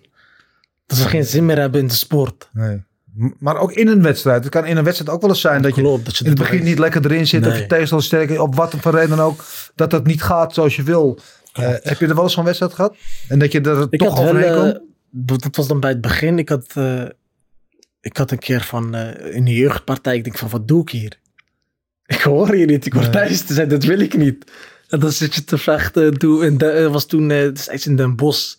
[0.87, 2.48] dat ze geen zin meer hebben in de sport.
[2.52, 2.87] nee.
[3.38, 4.42] Maar ook in een wedstrijd.
[4.44, 6.30] Het kan in een wedstrijd ook wel eens zijn dat je Klopt, dat je in
[6.30, 7.46] het begin niet lekker erin zit.
[7.46, 9.44] Of je tegenstander sterk op wat voor reden dan ook.
[9.74, 11.18] Dat het niet gaat zoals je wil.
[11.52, 12.96] Eh, heb je er wel eens zo'n wedstrijd gehad?
[13.28, 14.80] En dat je er Ik toch overheen eh, komt?
[15.11, 16.38] dat dat was dan bij het begin.
[16.38, 17.04] Ik had, eh,
[18.11, 20.88] ik had een keer van eh, in de jeugdpartij, ik denk van wat doe ik
[20.90, 21.18] hier?
[22.07, 23.11] Ik hoor hier niet, ik hoor Nee.
[23.11, 24.51] thuis te zijn, dat wil ik niet.
[24.88, 26.18] En dan zit je te vechten.
[26.18, 28.57] Toen, de, er was toen eh, destijds in Den Bosch,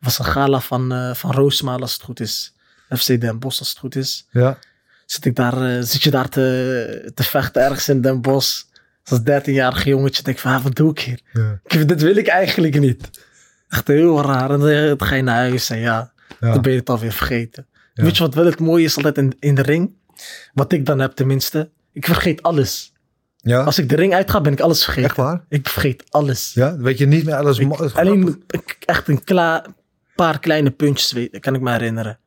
[0.00, 2.54] was een gala van, eh van Roosmaal als het goed is.
[2.96, 4.26] FC Den Bosch als het goed is.
[4.30, 4.58] Ja.
[5.06, 8.62] Zit, ik daar, eh, zit je daar te, te vechten ergens in Den Bosch.
[9.04, 11.20] Als 13-jarig jongetje denk ik van, ah, wat doe ik hier?
[11.32, 11.60] Ja.
[11.66, 13.10] Ik, dit wil ik eigenlijk niet.
[13.68, 14.50] Echt heel raar.
[14.50, 16.52] En dan ga je naar huis en ja, Ja.
[16.52, 17.66] dan ben je het alweer vergeten.
[17.94, 18.02] Ja.
[18.04, 19.92] Weet je wat wel het mooie is altijd in, in de ring?
[20.52, 21.70] Wat ik dan heb tenminste.
[21.92, 22.92] Ik vergeet alles.
[23.36, 23.62] ja.
[23.62, 25.08] Als ik de ring uitga, ben ik alles vergeten.
[25.08, 25.44] Echt waar?
[25.48, 26.52] Ik vergeet alles.
[26.54, 27.58] Ja, weet je niet meer alles.
[27.58, 28.44] Ik- alleen
[28.84, 29.22] echt een
[30.14, 32.18] paar kleine puntjes weet, kan ik me herinneren.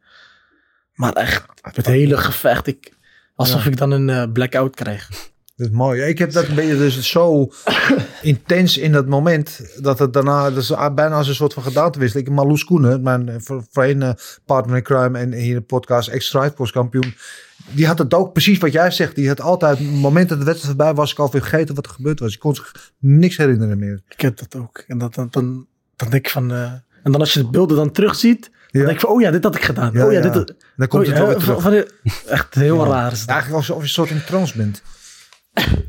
[0.93, 2.93] Maar echt, het hele gevecht, ik,
[3.35, 5.09] alsof ik dan een eh, blackout krijg.
[5.57, 6.01] Dat is mooi.
[6.01, 7.51] Ik heb dat een beetje dus zo
[8.21, 9.61] intens in dat moment.
[9.81, 12.27] Dat het daarna dat is bijna als een soort van gedaantewisseling.
[12.27, 14.11] Ik Marloes Koenen, mijn eh, voor- voorheen eh,
[14.45, 17.13] partner in crime en hier in de podcast ex-Striveforce kampioen.
[17.71, 19.15] Die had het ook precies wat jij zegt.
[19.15, 21.91] Die had altijd, het moment dat de wedstrijd voorbij was, ik alweer vergeten wat er
[21.91, 22.33] gebeurd was.
[22.33, 24.01] Ik kon zich niks herinneren meer.
[24.09, 24.83] Ik heb dat ook.
[24.87, 26.51] En dat, dat, dan, dan denk ik van...
[26.51, 26.71] eh,
[27.03, 28.79] en dan als je de beelden dan terugziet, dan Ja.
[28.87, 29.93] denk ik van, oh ja, dit had ik gedaan.
[29.93, 30.29] Ja, oh ja, ja.
[30.29, 30.55] dit...
[30.77, 31.61] Dan komt oh, het wel weer terug.
[31.61, 31.85] van- van-
[32.27, 33.29] echt heel raar is dat.
[33.29, 34.81] Eigenlijk alsof je een soort in trance bent.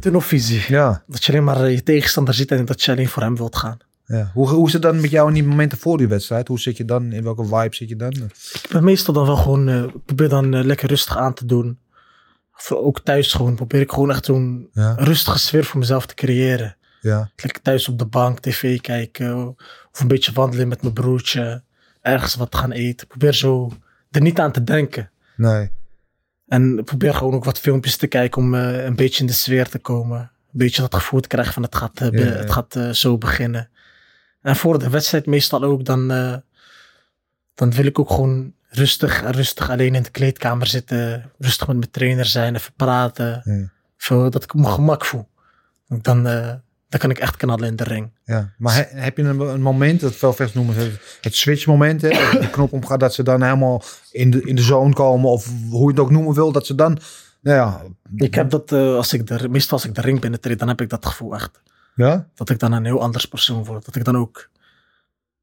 [0.01, 0.65] Tunnelvisie.
[0.69, 1.03] Ja.
[1.07, 3.57] Dat je alleen maar eh, je tegenstander ziet en dat je alleen voor hem wilt
[3.57, 3.79] gaan.
[4.07, 4.31] ja.
[4.35, 6.49] Hoe, hoe is het dan met jou in die momenten voor die wedstrijd?
[6.49, 7.13] Hoe zit je dan?
[7.13, 8.13] In welke vibe zit je dan?
[8.13, 11.79] Ik ben meestal dan wel gewoon, ik probeer dan eh, lekker rustig aan te doen.
[12.57, 14.95] Of ook thuis gewoon, probeer ik gewoon echt zo'n Ja.
[14.99, 16.77] rustige sfeer voor mezelf te creëren.
[17.01, 17.31] Ja.
[17.37, 19.47] Lekker thuis op de bank, tv kijken.
[19.93, 21.63] Of een beetje wandelen met mijn broertje.
[22.03, 23.07] Ergens wat gaan eten.
[23.07, 23.71] Probeer zo
[24.11, 25.11] er niet aan te denken.
[25.37, 25.71] Nee.
[26.49, 29.69] En probeer gewoon ook wat filmpjes te kijken om eh, een beetje in de sfeer
[29.69, 30.19] te komen.
[30.21, 32.33] Een beetje dat gevoel te krijgen van het gaat, eh, be- Ja, ja.
[32.33, 33.69] Het gaat eh, zo beginnen.
[34.43, 36.09] En voor de wedstrijd meestal ook, dan,
[37.55, 41.31] dan wil ik ook gewoon rustig, rustig alleen in de kleedkamer zitten.
[41.39, 43.43] Rustig met mijn trainer zijn, even praten.
[44.09, 44.29] Ja.
[44.31, 45.29] Dat ik me gemak voel.
[45.89, 46.23] Dan,
[46.89, 48.11] dan kan ik echt knallen in de ring.
[48.25, 51.67] Ja, maar he- heb je een, een moment, dat veel vechters noemen het, het switch
[51.67, 54.93] moment, hè, dat de knop omgaat, dat ze dan helemaal in de, in de zone
[54.95, 56.99] komen, of hoe je het ook noemen wil, dat ze dan,
[57.41, 57.83] nou ja,
[58.17, 60.81] Ik heb dat, eh, als ik de, meestal als ik de ring binnentreed, dan heb
[60.81, 61.61] ik dat gevoel echt.
[61.95, 63.85] ja, dat ik dan een heel anders persoon word.
[63.85, 64.49] Dat ik dan ook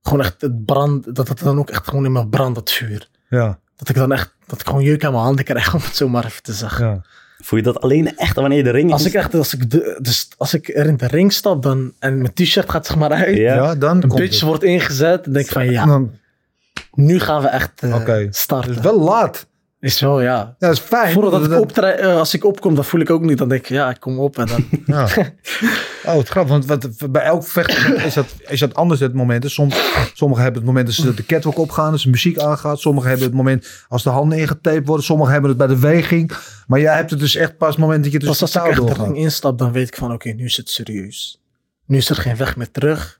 [0.01, 3.07] gewoon echt het brand, dat het dan ook echt gewoon in me brandt, dat vuur.
[3.29, 5.95] ja, Dat ik dan echt, dat ik gewoon jeuk aan mijn handen krijg, om het
[5.95, 6.85] zo maar even te zeggen.
[6.87, 7.01] ja,
[7.43, 9.07] Voel je dat alleen echt wanneer je de ring Als is?
[9.07, 12.17] ik echt, als ik, de, dus als ik er in de ring stap dan, en
[12.17, 13.55] mijn t-shirt gaat zeg maar uit, Ja.
[13.55, 14.39] ja, dan een het.
[14.41, 16.11] wordt ingezet, dan denk ik van ja, Dan,
[16.93, 18.27] nu gaan we echt eh, Oké.
[18.31, 18.69] starten.
[18.69, 19.47] het is wel laat.
[19.85, 20.33] Is wel, ja.
[20.33, 21.13] Ja, dat is fijn.
[21.13, 23.37] Voordat ik Dat- eh, als ik opkom, dan voel ik ook niet.
[23.37, 24.65] Dan denk ik, ja, ik kom op en dan...
[24.85, 25.07] Ja.
[26.05, 29.43] Oh, het grappig, want wat, bij elk vechter is dat, is dat anders het moment.
[29.43, 29.49] hè.
[29.49, 29.75] Soms,
[30.13, 32.79] sommigen hebben het moment dat ze de catwalk opgaan, als de muziek aangaat.
[32.79, 35.05] Sommigen hebben het moment als de handen ingetaped worden.
[35.05, 36.31] Sommigen hebben het bij de weging.
[36.67, 38.61] Maar jij hebt het dus echt pas het moment dat je dus Pas als ik
[38.87, 41.41] echt de instap, dan weet ik van, oké, nu is het serieus.
[41.85, 43.19] Nu is er geen weg meer terug.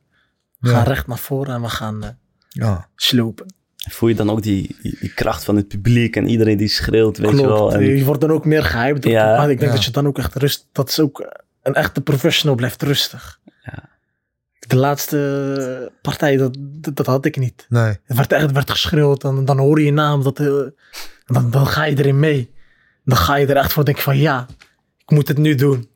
[0.59, 0.75] We Ja.
[0.75, 2.09] gaan recht naar voren en we gaan eh,
[2.49, 2.87] Ja.
[2.95, 3.53] slopen.
[3.89, 7.17] Voel je dan ook die, die, die kracht van het publiek en iedereen die schreeuwt,
[7.17, 7.49] weet je Klopt.
[7.51, 7.73] wel?
[7.73, 9.05] En, Je wordt dan ook meer gehyped.
[9.05, 9.41] op Ja.
[9.41, 9.75] ik denk Ja.
[9.75, 10.67] dat je dan ook echt rust...
[10.71, 11.43] Dat is ook...
[11.63, 13.39] Een echte professional blijft rustig.
[13.63, 13.89] Ja.
[14.67, 17.65] De laatste partij, dat, dat, dat had ik niet.
[17.69, 17.97] Nee.
[18.03, 19.23] Het werd echt het werd geschreeuwd.
[19.23, 20.23] En dan hoor je je naam.
[20.23, 20.47] Dat, eh,
[21.25, 22.51] dan, dan ga je erin mee.
[23.03, 24.47] Dan ga je er echt voor denken van ja,
[24.97, 25.89] ik moet het nu doen.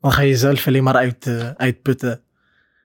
[0.00, 2.20] Dan ga je jezelf alleen maar uit, eh, uitputten.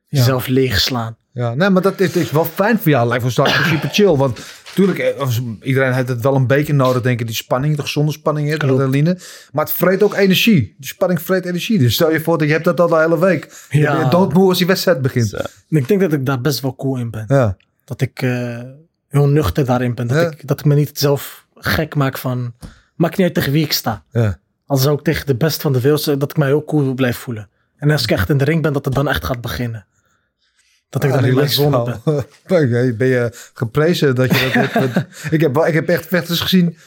[0.08, 1.18] Jezelf leegslaan.
[1.34, 3.08] Ja, nee, maar dat is, is wel fijn voor jou.
[3.08, 4.16] Lijkt me zo super chill.
[4.16, 7.28] Want natuurlijk, eh, iedereen heeft het wel een beetje nodig, denk ik.
[7.28, 9.18] Die spanning, de gezonde spanning, hè, adrenaline.
[9.52, 10.76] Maar het vreet ook energie.
[10.78, 11.80] Die spanning vreet energie.
[11.80, 13.66] Dus stel je voor dat je hebt dat al de hele week.
[13.70, 13.98] Je Ja.
[13.98, 15.34] bent doodmoe als die wedstrijd begint.
[15.70, 17.26] Ik denk dat ik daar best wel cool in ben.
[17.28, 18.60] Ja, Dat ik eh,
[19.10, 20.08] heel nuchter daarin ben.
[20.08, 20.30] Dat, Ja.
[20.30, 22.54] ik, dat ik me niet zelf gek maak van...
[22.96, 24.04] Maakt niet uit tegen wie ik sta.
[24.12, 24.40] ja.
[24.66, 27.18] Als zou ik tegen de best van de wereld dat ik mij heel cool blijf
[27.18, 27.50] voelen.
[27.78, 29.86] En als ik echt in de ring ben, dat het dan echt gaat beginnen.
[30.92, 32.00] Dat ik dan mijn relax zone
[32.48, 33.08] ben.
[33.08, 35.08] je geprezen dat je dat hebt?
[35.34, 36.78] Ik, heb, ik heb echt vechters gezien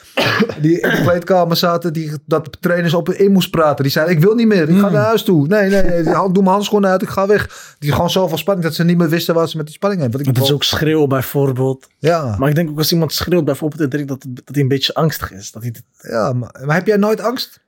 [0.61, 3.83] die in de kleedkamer zaten, die, dat de trainers op in moest praten.
[3.83, 5.47] Die zeiden, ik wil niet meer, ik ga naar huis toe.
[5.47, 7.75] Nee, nee, nee doe mijn handschoenen uit, ik ga weg.
[7.79, 10.25] Die gewoon zoveel spanning dat ze niet meer wisten wat ze met die spanning hebben.
[10.25, 11.89] Dat is ook schreeuwen bijvoorbeeld.
[11.99, 15.33] Ja, Maar ik denk ook als iemand schreeuwt bijvoorbeeld dat, dat hij een beetje angstig
[15.33, 15.51] is.
[15.51, 17.61] Dat hij, ja maar, maar heb jij nooit angst?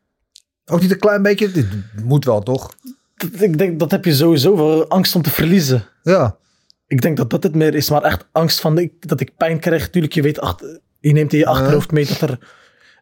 [0.67, 1.51] Ook niet een klein beetje?
[1.51, 1.67] Dit
[2.05, 2.75] moet wel, toch?
[3.17, 5.85] Dat- ik denk dat heb je sowieso wel angst om te verliezen.
[6.03, 6.37] Ja,
[6.89, 9.59] Ik denk dat dat het meer is, maar echt angst van de- dat ik pijn
[9.61, 9.91] krijg.
[9.91, 12.39] Tuurlijk, je weet, achter, je neemt in je achterhoofd mee dat er,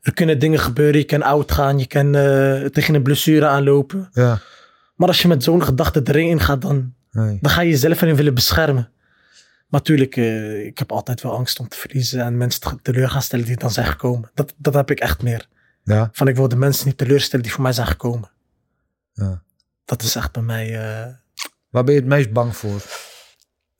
[0.02, 0.98] er kunnen dingen gebeuren.
[1.00, 4.08] Je kan oud gaan, je kan eh, tegen een blessure aanlopen.
[4.12, 4.40] ja.
[4.96, 7.38] Maar als je met zo'n gedachte de ring ingaat, dan, Nee.
[7.40, 8.90] dan ga je jezelf erin willen beschermen.
[9.68, 13.08] Maar natuurlijk, eh, ik heb altijd wel angst om te verliezen en mensen te- teleur
[13.10, 14.30] gaan stellen die dan zijn gekomen.
[14.34, 15.48] Dat, dat heb ik echt meer.
[15.84, 18.30] Ja, Van ik wil de mensen niet teleurstellen die voor mij zijn gekomen.
[19.12, 19.42] ja.
[19.84, 21.12] Dat is echt bij mij, eh
[21.70, 22.82] Waar ben je het meest bang voor?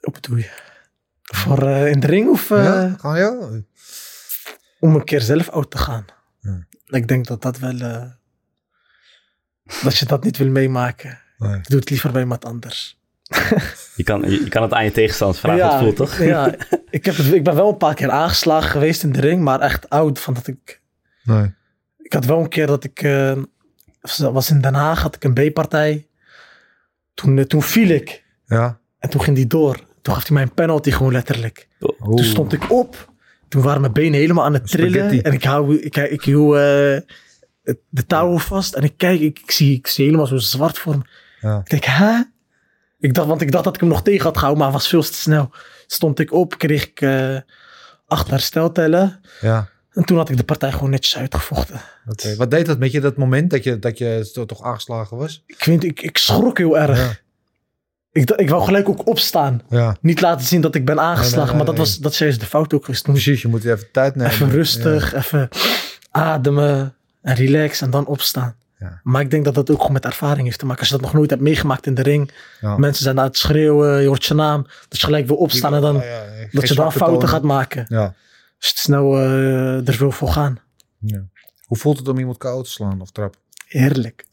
[0.01, 0.51] hoe bedoel je?
[1.23, 3.63] Voor eh, in de ring of eh, ja, gaan ja?
[4.81, 6.05] om een keer zelf oud te gaan?
[6.41, 6.67] Ja.
[6.87, 8.11] Ik denk dat dat wel, eh,
[9.83, 11.19] dat je dat niet wil meemaken.
[11.39, 11.57] Nee.
[11.57, 12.99] Ik doe het liever bij iemand anders.
[13.97, 16.19] Je kan, je, je kan het aan je tegenstander vragen het voelt, toch?
[16.19, 16.55] Ja,
[16.91, 19.61] ik, heb het, ik ben wel een paar keer aangeslagen geweest in de ring, maar
[19.61, 20.83] echt oud van dat ik
[21.25, 21.55] Nee.
[21.99, 23.43] Ik had wel een keer dat ik eh,
[24.33, 26.07] was in Den Haag, had ik een B-partij.
[27.15, 28.79] Toen, eh, toen viel ik Ja.
[28.99, 29.81] en toen ging die door.
[30.03, 31.69] Toen gaf hij mij een penalty gewoon letterlijk.
[31.81, 32.17] Oeh.
[32.17, 33.13] Toen stond ik op.
[33.49, 35.23] Toen waren mijn benen helemaal aan het trillen.
[35.23, 36.61] En ik hou, ik, ik hield eh,
[37.89, 38.75] de touwen vast.
[38.75, 41.03] En ik kijk, ik, ik, zie, ik zie helemaal zo zwart voor me.
[41.41, 41.59] Ja.
[41.59, 42.23] Ik denk, hè?
[42.99, 45.03] Ik dacht, want ik dacht dat ik hem nog tegen had gehouden, maar was veel
[45.03, 45.51] te snel.
[45.87, 47.37] Stond ik op, kreeg ik eh,
[48.07, 49.21] acht hersteltellen.
[49.41, 49.69] Ja.
[49.91, 51.81] En toen had ik de partij gewoon netjes uitgevochten.
[52.37, 55.43] Wat deed dat met je dat moment dat je, dat je toch aangeslagen was?
[55.47, 56.99] Ik, weet, ik, ik schrok heel erg.
[56.99, 57.17] Ja.
[58.13, 59.63] Ik, ik wou gelijk ook opstaan.
[59.69, 59.97] Ja.
[60.01, 61.39] Niet laten zien dat ik ben aangeslagen.
[61.39, 63.05] Nee, nee, maar dat, was, dat is de fout ook geweest.
[63.05, 64.33] Toen Precies, je moet even tijd nemen.
[64.33, 65.49] even rustig, even
[66.11, 68.57] ademen en relax en dan opstaan.
[68.79, 69.01] Ja.
[69.03, 70.81] Maar ik denk dat dat ook gewoon met ervaring heeft te maken.
[70.81, 72.31] Als je dat nog nooit hebt meegemaakt in de ring.
[72.61, 72.77] Ja.
[72.77, 74.63] Mensen zijn aan het schreeuwen, je hoort je naam.
[74.89, 76.05] Dat je gelijk wil opstaan en dan dat
[76.51, 77.85] je dan zwakke fouten gaat maken.
[77.89, 78.15] Ja.
[78.59, 80.59] Als je te snel eh, er wil voor gaan.
[81.01, 81.33] ja.
[81.75, 83.41] Hoe voelt het om iemand koud te slaan of trappen?
[83.67, 84.25] Heerlijk.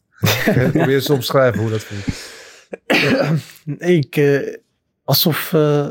[0.44, 2.04] Probeer eens te omschrijven hoe dat voelt.
[3.64, 4.56] Nee, ik, eh,
[5.04, 5.88] alsof eh,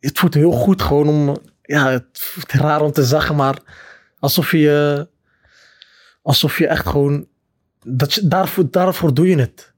[0.00, 3.58] het voelt heel goed gewoon om, ja, het voelt raar om te zeggen, maar
[4.18, 5.08] alsof je,
[6.22, 7.26] alsof je echt gewoon,
[7.84, 9.72] dat je, daarvoor, daarvoor doe je het.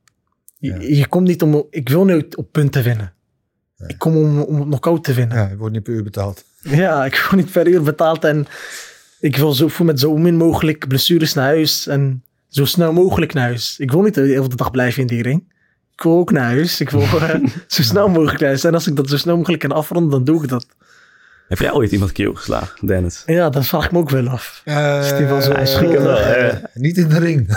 [0.58, 0.96] Je, Ja.
[0.96, 3.12] je komt niet om, ik wil niet op punten winnen.
[3.86, 5.36] Ik kom om, om het knock-out te winnen.
[5.36, 6.44] Ja, je wordt niet per uur betaald.
[6.60, 8.46] Ja, ik word niet per uur betaald en
[9.20, 13.44] ik wil zo met zo min mogelijk blessures naar huis en zo snel mogelijk naar
[13.44, 13.74] huis.
[13.78, 15.42] Ik wil niet de hele dag blijven in die ring.
[15.94, 16.80] Ik wil ook naar huis.
[16.80, 17.34] Ik wil eh,
[17.66, 18.64] zo snel mogelijk naar huis.
[18.64, 20.66] En als ik dat zo snel mogelijk kan afronden, dan doe ik dat.
[21.48, 23.22] Heb jij ooit iemand keel geslagen, Dennis?
[23.26, 24.62] Ja, dat vraag ik me ook wel af.
[24.64, 25.52] Is die wel zo-
[26.02, 26.50] wel, hè?
[26.74, 27.48] Niet in de ring.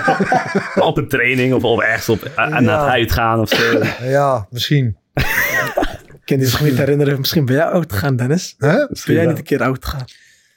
[0.88, 2.80] Op een training of, of ergens op, aan Ja.
[2.80, 3.82] het uitgaan of zo.
[4.02, 4.96] ja, misschien.
[5.14, 7.18] Ik kan die zich niet herinneren.
[7.18, 8.54] Misschien ben jij oud gegaan, Dennis.
[8.58, 8.76] Hè?
[8.76, 10.04] Ben jij niet een keer oud gegaan?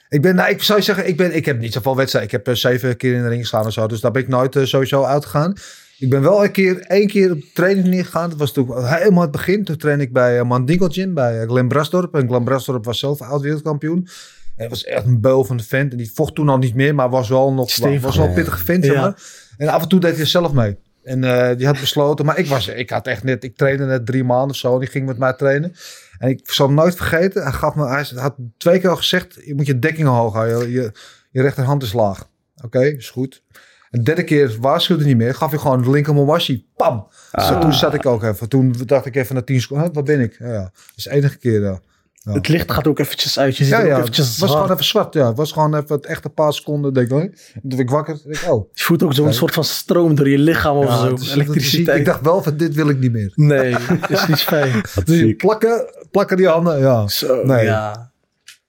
[0.08, 2.32] Ik ben, nou, ik zou je zeggen, ik, ben, ik heb niet zoveel wedstrijden.
[2.32, 3.86] Ik heb eh, zeven keer in de ring gestaan of zo.
[3.86, 5.54] Dus daar ben ik nooit eh, sowieso uitgegaan.
[5.98, 8.30] Ik ben wel een keer, één keer op training neergegaan.
[8.30, 9.64] Dat was toen helemaal het begin.
[9.64, 12.14] Toen trainde ik bij uh, Mandingo Gym, bij uh, Glenn Brasdorp.
[12.14, 13.96] En Glenn Brasdorp was zelf oud wereldkampioen.
[13.96, 14.08] En
[14.56, 15.92] hij was echt een beul van de vent.
[15.92, 18.32] En die vocht toen al niet meer, maar was wel nog Stevig, was wel ja.
[18.34, 18.84] pittige vent.
[18.84, 19.00] Zeg Ja.
[19.00, 19.22] maar.
[19.56, 20.76] En af en toe deed hij zelf mee.
[21.02, 24.06] En eh, die had besloten, maar ik was, ik had echt net, ik trainde net
[24.06, 24.74] drie maanden of zo.
[24.74, 25.74] En die ging met mij trainen.
[26.18, 27.42] En ik zal hem nooit vergeten.
[27.42, 30.70] Hij, gaf me, hij had twee keer al gezegd: je moet je dekking hoog houden.
[30.70, 30.92] Je,
[31.30, 32.28] je rechterhand is laag.
[32.64, 33.42] Oké, is goed.
[33.90, 35.34] Een derde keer waarschuwde hij niet meer.
[35.34, 36.66] Gaf hij gewoon de linker mowashi.
[36.76, 37.08] Pam.
[37.30, 38.48] Dus toen zat ik ook even.
[38.48, 40.36] Toen dacht ik even na tien seconden: waar ben ik?
[40.38, 40.62] Ja, ja.
[40.62, 41.60] Dat is de enige keer.
[41.60, 41.80] Ja,
[42.26, 42.32] ja.
[42.32, 43.56] Het licht gaat ook eventjes uit.
[43.56, 43.98] Je ziet Ja, het ook ja.
[44.00, 44.62] eventjes Het was zwart.
[44.62, 45.14] gewoon even zwart.
[45.14, 46.94] Ja, het was gewoon even het echt een paar seconden.
[46.94, 47.12] Denk ik.
[47.54, 48.18] En toen werd ik wakker.
[48.24, 48.68] Denk ik, oh.
[48.72, 49.34] Je voelt ook zo'n Oké.
[49.34, 51.14] soort van stroom door je lichaam of Ja, zo.
[51.14, 51.32] is-.
[51.34, 51.98] Elektriciteit.
[51.98, 53.32] ik dacht wel van dit wil ik niet meer.
[53.34, 54.80] Nee, dat is niet fijn.
[55.04, 56.78] Dus plakken, plakken die handen.
[56.78, 57.08] Ja.
[57.08, 57.64] Zo, Nee.
[57.64, 58.10] ja.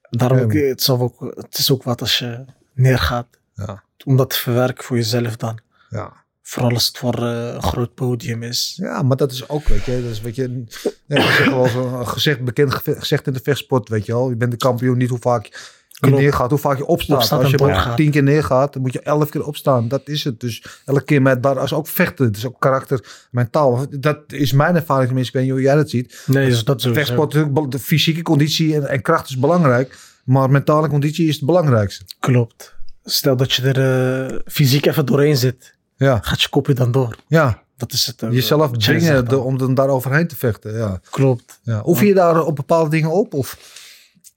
[0.09, 3.27] Daarom het, ook, het is ook wat als je neergaat.
[3.55, 3.83] Ja.
[4.05, 5.59] Om dat te verwerken voor jezelf dan.
[5.89, 6.13] Ja.
[6.49, 8.77] Vooral als het voor eh, een groot podium is.
[8.81, 10.63] Ja, maar dat is ook, weet je, dat is, weet je,
[11.07, 14.29] zeg wel zo'n gezegd, bekend gezegd in de vechtsport, weet je wel.
[14.29, 15.51] Je bent de kampioen, niet hoe vaak je
[15.99, 16.17] Klopt.
[16.17, 17.17] neergaat, hoe vaak je opstaat.
[17.17, 19.87] Opstaat als je maar tien keer neergaat, dan moet je elf keer opstaan.
[19.87, 20.39] Dat is het.
[20.39, 22.25] Dus elke keer met dat is ook vechten.
[22.25, 23.85] Het is ook karakter, mentaal.
[23.89, 25.37] Dat is mijn ervaring tenminste.
[25.37, 26.23] Ik weet niet hoe jij dat ziet.
[26.25, 27.03] Nee, dus dat sowieso.
[27.03, 29.97] Vechtsport, natuurlijk, de fysieke conditie en, en kracht is belangrijk.
[30.23, 32.05] Maar mentale conditie is het belangrijkste.
[32.19, 32.75] Klopt.
[33.03, 35.75] Stel dat je er eh, fysiek even doorheen zit.
[35.97, 37.15] Ja, Gaat je kopje dan door.
[37.27, 37.65] ja.
[37.77, 38.21] Dat is het.
[38.21, 39.25] eh, jezelf dwingen dan.
[39.25, 40.77] de- om dan daar overheen te vechten.
[40.77, 40.99] Ja.
[41.09, 41.59] Klopt.
[41.63, 41.81] Ja.
[41.85, 43.33] Je daar op bepaalde dingen op?
[43.33, 43.57] Of?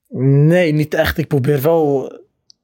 [0.09, 1.19] Nee, niet echt.
[1.19, 2.13] Ik probeer wel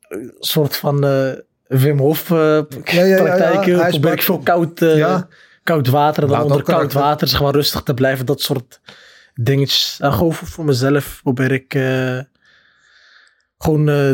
[0.09, 1.31] een soort van eh,
[1.67, 2.37] Wim Hof eh
[2.85, 3.77] ja, ja, praktijken.
[3.77, 3.89] ja.
[3.89, 5.21] probeer ik veel koud, eh,
[5.63, 6.21] koud water.
[6.23, 7.01] Dan Laat onder koud karakter.
[7.01, 8.27] water zeg maar rustig te blijven.
[8.27, 8.81] Dat soort
[9.35, 9.97] dingetjes.
[10.01, 12.19] En gewoon voor, voor mezelf probeer ik eh,
[13.59, 14.11] gewoon eh,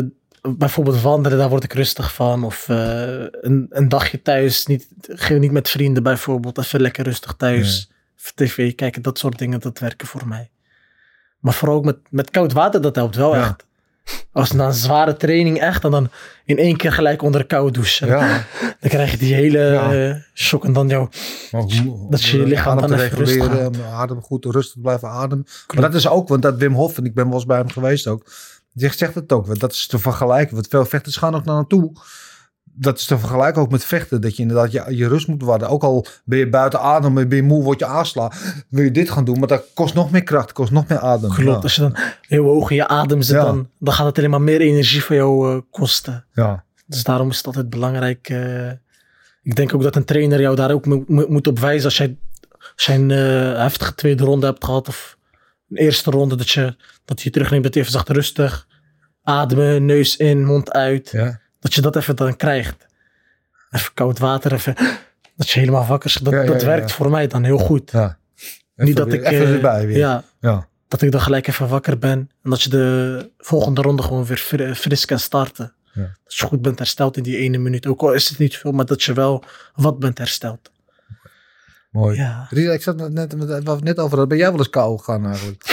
[0.57, 1.37] bijvoorbeeld wandelen.
[1.37, 2.43] Daar word ik rustig van.
[2.43, 4.65] Of eh, een, een dagje thuis.
[4.65, 6.57] Niet, geen- niet met vrienden bijvoorbeeld.
[6.57, 7.91] Even lekker rustig thuis.
[8.35, 9.01] Tv kijken.
[9.01, 9.59] Dat soort dingen.
[9.59, 10.49] Dat werken voor mij.
[11.39, 12.81] Maar vooral ook met, met koud water.
[12.81, 13.41] Dat helpt wel Ja.
[13.41, 13.65] echt.
[14.31, 15.83] Als na een zware training echt.
[15.83, 16.09] En dan
[16.45, 18.07] in één keer gelijk onder de kou douchen.
[18.07, 18.27] Ja.
[18.79, 19.93] Dan krijg je die hele Ja.
[20.09, 20.65] eh, shock.
[20.65, 21.09] En dan jouw
[21.51, 25.45] hoe- Dat je je lichaam dan even rustig adem goed rustig blijven ademen.
[25.73, 27.69] Maar dat is ook, want dat Wim Hof, en ik ben wel eens bij hem
[27.69, 28.25] geweest ook,
[28.73, 30.55] zegt, zegt het ook, want dat is te vergelijken.
[30.55, 31.91] Want veel vechters gaan ook naar naartoe.
[32.75, 35.69] Dat is te vergelijken ook met vechten, dat je inderdaad je, je rust moet waarden.
[35.69, 38.31] Ook al ben je buiten adem, ben je moe, word je aanslaan,
[38.69, 41.29] wil je dit gaan doen, maar dat kost nog meer kracht, kost nog meer adem.
[41.29, 41.55] Klopt, Ja.
[41.61, 41.95] als je dan
[42.27, 43.43] heel hoog in je adem zit, Ja.
[43.43, 46.25] dan, dan gaat het alleen maar meer energie voor jou eh, kosten.
[46.33, 46.63] Ja.
[46.85, 48.29] Dus daarom is het altijd belangrijk.
[48.29, 48.69] eh,
[49.43, 51.97] ik denk ook dat een trainer jou daar ook mo- mo- moet op wijzen als
[51.97, 52.17] jij,
[52.75, 55.17] als jij een eh, heftige tweede ronde hebt gehad of
[55.75, 58.67] een eerste ronde, dat je, dat je terugneemt, dat je even zegt rustig
[59.23, 61.09] ademen, neus in, mond uit.
[61.09, 61.39] Ja.
[61.59, 62.85] Dat je dat even dan krijgt.
[63.71, 64.75] Even koud water, even,
[65.37, 66.15] dat je helemaal wakker is.
[66.15, 67.91] Dat, Ja, ja, dat ja, werkt voor mij dan heel goed.
[67.91, 68.17] ja.
[68.75, 69.23] Niet dat ik...
[69.25, 69.97] Even eh, erbij weer.
[69.97, 72.29] Ja, dat ik dan gelijk even wakker ben.
[72.43, 75.73] En dat je de volgende ronde gewoon weer fri- fris kan starten.
[75.93, 76.01] Ja.
[76.23, 77.87] Dat je goed bent hersteld in die ene minuut.
[77.87, 79.43] Ook al is het niet veel, maar dat je wel
[79.75, 80.71] wat bent hersteld.
[81.93, 82.17] Mooi.
[82.17, 82.47] Ja.
[82.49, 83.13] Ik zat net,
[83.83, 84.27] net, over hadden.
[84.27, 85.63] Ben jij wel eens kou gegaan eigenlijk?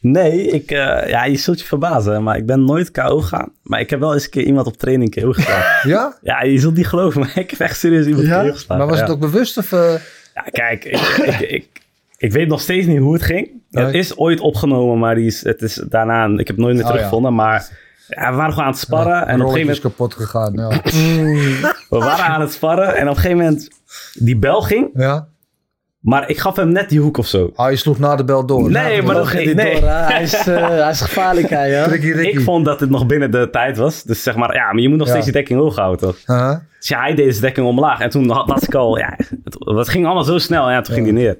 [0.00, 3.52] Nee, ik, eh, ja, je zult je verbazen, maar ik ben nooit KO gegaan.
[3.62, 5.88] Maar ik heb wel eens een keer iemand op training KO geslagen.
[5.90, 6.18] Ja?
[6.22, 8.76] ja, je zult niet geloven, maar ik heb echt serieus iemand KO geslagen.
[8.78, 9.02] Maar was ja.
[9.02, 9.72] het ook bewust of...
[9.72, 9.94] eh,
[10.34, 11.66] Ja, kijk, ik, ik, ik,
[12.16, 13.50] ik weet nog steeds niet hoe het ging.
[13.70, 13.84] Nee.
[13.84, 16.84] Het is ooit opgenomen, maar die is, het is daarna, ik heb het nooit meer
[16.84, 17.34] Oh, teruggevonden.
[17.34, 17.68] Maar
[18.08, 19.26] ja, we waren gewoon aan het sparren.
[19.26, 20.52] en op een gegeven moment, kapot gegaan.
[20.52, 20.68] Ja.
[21.90, 22.96] we waren aan het sparren.
[22.96, 23.68] En op een gegeven moment,
[24.14, 24.90] die bel ging.
[24.94, 25.30] ja.
[26.00, 27.52] Maar ik gaf hem net die hoek of zo.
[27.54, 28.70] Ah, je sloeg na de bel door.
[28.70, 29.80] Nee, maar dat ging niet nee.
[29.80, 29.94] door, hè?
[29.94, 31.70] hij, is, eh, hij is gevaarlijk, hij.
[31.70, 31.86] Ja?
[32.32, 34.02] Ik vond dat het nog binnen de tijd was.
[34.02, 35.12] Dus zeg maar, ja, maar je moet nog Ja.
[35.12, 36.16] steeds je dekking hoog houden, toch?
[36.26, 36.54] Huh?
[36.78, 38.00] Dus ja, hij deed zijn dekking omlaag.
[38.00, 40.66] En toen had, ik al, ja, het, het ging allemaal zo snel.
[40.66, 41.38] En ja, toen ging hij neer.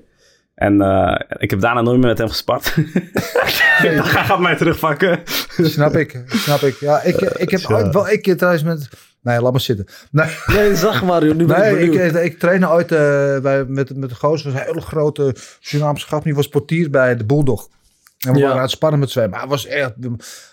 [0.55, 2.75] En eh, ik heb daarna nooit meer met hem gespart.
[3.35, 3.63] dacht,
[4.15, 5.21] hij gaat mij terugpakken.
[5.59, 6.77] Snap ik, snap ik.
[6.81, 8.89] Ja, ik, ik heb ooit wel een keer trouwens met...
[9.23, 9.87] Nee, laat maar zitten.
[10.11, 11.35] Nee, Nee, zag maar, joh.
[11.37, 14.53] Nu ben ik nee ik, ik trainde ooit eh, bij, met, met de gozer.
[14.53, 16.25] was een hele grote Surinaamse gast.
[16.25, 17.69] Die was portier bij de Bulldog.
[18.19, 18.43] En we Ja.
[18.45, 19.39] waren aan het spannen met zwemmen.
[19.39, 19.93] Hij was echt...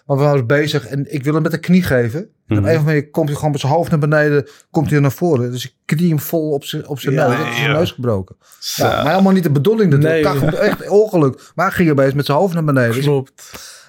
[0.05, 2.19] Maar we waren bezig en ik wil hem met de knie geven.
[2.19, 2.57] En op Mhm.
[2.57, 4.47] een of andere manier komt hij gewoon met zijn hoofd naar beneden.
[4.71, 5.51] Komt hij naar voren.
[5.51, 7.57] Dus ik knie hem vol op zijn, op zijn Ja, neus.
[7.57, 8.35] Zijn neus gebroken.
[8.75, 9.91] Ja, maar helemaal niet de bedoeling.
[9.91, 11.51] Dat Nee, nee, echt ongeluk.
[11.55, 12.93] Maar hij ging opeens met zijn hoofd naar beneden.
[12.95, 13.31] Dus Klopt.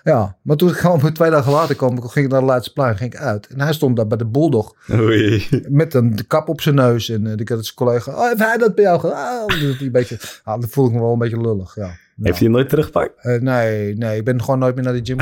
[0.03, 3.15] Ja, maar toen ik gewoon twee dagen later kwam, ging ik naar de Leidsplein, ging
[3.15, 3.47] ik uit.
[3.47, 5.49] En hij stond daar bij de Bulldog Oei.
[5.69, 7.09] met een de kap op zijn neus.
[7.09, 9.47] En uh, ik had zijn collega, oh, heeft hij dat bij jou gedaan?
[9.49, 11.91] Ah, een beetje, ah, dan voel ik me wel een beetje lullig, ja.
[12.23, 13.11] Heeft hij hem nooit teruggepakt?
[13.17, 15.17] Eh, nee, nee, ik ben gewoon nooit meer naar de gym.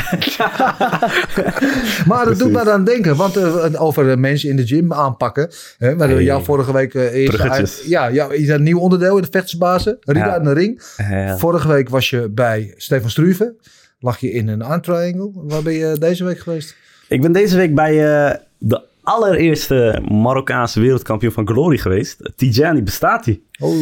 [2.09, 5.51] maar dat doet me aan denken, want eh, over eh, mensen in de gym aanpakken.
[5.79, 6.23] Hè, we Hey.
[6.23, 9.97] jou vorige week uh, eerst ja, ja, is een nieuw onderdeel in de vechtersbazen.
[10.01, 10.37] Rita Ja.
[10.37, 10.83] in de ring.
[10.97, 11.39] Ja.
[11.39, 13.55] Vorige week was je bij Stefan Struve.
[14.01, 15.31] Lag je in een arm triangle.
[15.35, 16.77] Waar ben je deze week geweest?
[17.09, 18.83] Ik ben deze week bij eh, de
[19.13, 22.33] allereerste Marokkaanse wereldkampioen van Glory geweest.
[22.37, 23.41] Tijani bestaat hij.
[23.61, 23.75] Oh.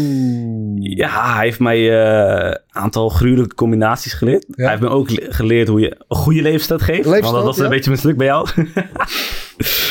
[0.79, 4.47] Ja, hij heeft mij eh, een aantal gruwelijke combinaties geleerd.
[4.51, 7.05] Hij heeft me ook le- geleerd hoe je een goede levensstijl geeft.
[7.09, 7.65] want dat was ja.
[7.65, 8.49] een beetje mislukt bij jou.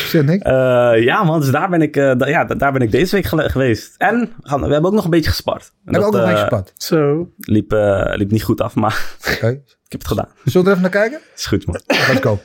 [0.08, 0.42] Zit ik?
[0.44, 3.26] Eh, ja man, dus daar ben ik, eh, ja, da- daar ben ik deze week
[3.52, 3.96] geweest.
[3.98, 5.72] En we gaan- we hebben ook nog een beetje gespart.
[5.86, 6.74] En Heb ook nog eh, een gespad.
[6.78, 7.30] Zo.
[7.38, 9.48] liep, eh, liep niet goed af, maar Oké.
[9.86, 10.28] ik heb het gedaan.
[10.44, 11.20] Zullen we er even naar kijken?
[11.36, 11.80] Is goed man.
[11.88, 12.40] Let's go.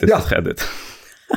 [0.00, 0.18] Dit Ja.
[0.18, 0.68] is het dit.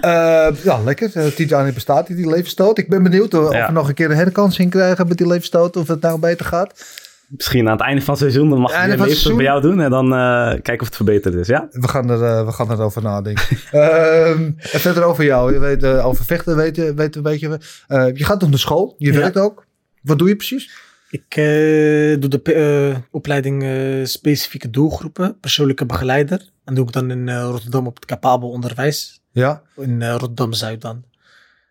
[0.02, 1.12] Eh, ja, lekker.
[1.16, 2.78] Uh, Tijani bestaat die, die levensstoot.
[2.78, 3.66] Ik ben benieuwd of Ja.
[3.68, 5.76] we nog een keer een herkansing krijgen met die levensstoot.
[5.78, 6.86] Of het nou beter gaat.
[7.28, 9.62] Misschien aan het einde van het seizoen, dan mag ik een het leeftijd bij jou
[9.62, 9.82] doen.
[9.82, 11.68] En dan eh, kijken of het verbeterd is, ja?
[11.72, 13.44] We gaan, er, we gaan erover nadenken.
[13.72, 15.54] Ehm, en verder over jou.
[15.54, 17.58] Je weet, eh, over vechten weten weet, weet je.
[17.88, 18.96] eh, je gaat nog naar school.
[18.98, 19.20] Je Ja.
[19.20, 19.66] werkt ook.
[20.02, 20.72] Wat doe je precies?
[21.10, 26.50] Ik eh, doe de eh, opleiding eh, specifieke doelgroepen, persoonlijke begeleider.
[26.66, 29.22] En doe ik dan in eh, Rotterdam op het capabel onderwijs.
[29.32, 29.62] Ja.
[29.76, 31.04] In eh, Rotterdam-Zuid dan.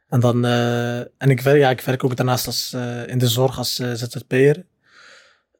[0.08, 2.76] En, dan eh, en ik, werk, ja, ik werk ook daarnaast als,
[3.06, 4.64] in de zorg als ZZP'er.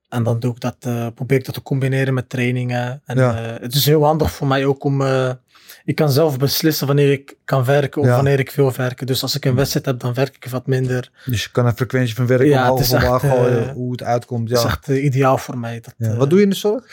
[0.09, 0.77] En dan doe ik dat,
[1.15, 3.03] probeer ik dat te combineren met trainingen.
[3.05, 3.35] En Ja.
[3.61, 5.03] het is heel handig voor mij ook om...
[5.85, 8.15] ik kan zelf beslissen wanneer ik kan werken of Ja.
[8.15, 9.07] wanneer ik wil werken.
[9.07, 11.11] Dus als ik een wedstrijd heb, dan werk ik wat minder.
[11.25, 13.73] Dus je kan een frequentie van werk Ja, omhoog het is omlaag gooien.
[13.73, 14.49] hoe het uitkomt.
[14.49, 14.69] Dat is Ja.
[14.71, 15.81] echt ideaal voor mij.
[15.81, 16.15] Dat, Ja.
[16.17, 16.85] Wat doe je in de zorg?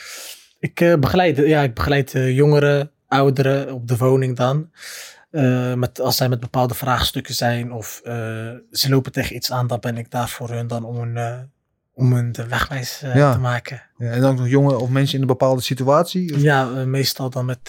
[0.60, 4.70] Ik eh, begeleid, ja, ik begeleid eh, jongeren, ouderen op de woning dan.
[5.30, 8.00] Eh, met, als zij met bepaalde vraagstukken zijn of
[8.70, 11.38] ze lopen tegen iets aan, dan ben ik daar voor hun dan om een, eh,
[11.94, 13.32] om hun de wegwijs Ja.
[13.32, 13.82] te maken.
[13.98, 16.34] Ja, en ook nog jongen of mensen in een bepaalde situatie?
[16.34, 17.68] Of- Ja, meestal dan met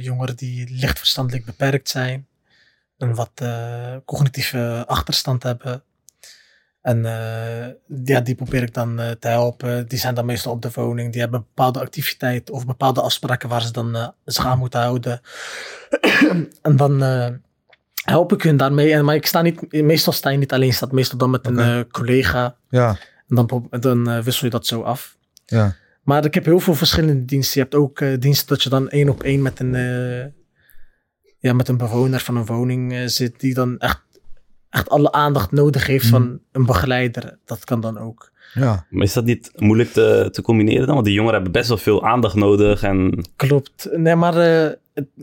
[0.00, 2.26] jongeren die licht verstandelijk beperkt zijn.
[2.98, 3.42] Een wat
[4.04, 5.82] cognitieve achterstand hebben.
[6.82, 7.72] En eh,
[8.04, 9.88] ja, die probeer ik dan eh, te helpen.
[9.88, 11.12] Die zijn dan meestal op de woning.
[11.12, 15.20] Die hebben bepaalde activiteiten of bepaalde afspraken waar ze dan eh, zich aan moeten houden.
[16.62, 17.00] en dan
[18.04, 18.92] help ik hun daarmee.
[18.92, 21.90] En, maar ik sta niet, meestal sta je niet alleen, staat meestal dan met een
[21.90, 22.56] collega.
[22.68, 25.16] Ja, En dan, dan wissel je dat zo af.
[25.46, 25.80] ja.
[26.02, 27.60] Maar ik heb heel veel verschillende diensten.
[27.60, 29.72] Je hebt ook diensten dat je dan één op één met een,
[31.38, 34.02] ja, met een bewoner van een woning zit, die dan echt,
[34.72, 37.38] echt alle aandacht nodig heeft van een begeleider.
[37.44, 38.30] Dat kan dan ook.
[38.54, 38.86] ja.
[38.90, 40.94] Maar is dat niet moeilijk te, te combineren dan?
[40.94, 42.82] Want die jongeren hebben best wel veel aandacht nodig.
[42.82, 43.88] En Klopt.
[43.92, 44.72] Nee, maar eh,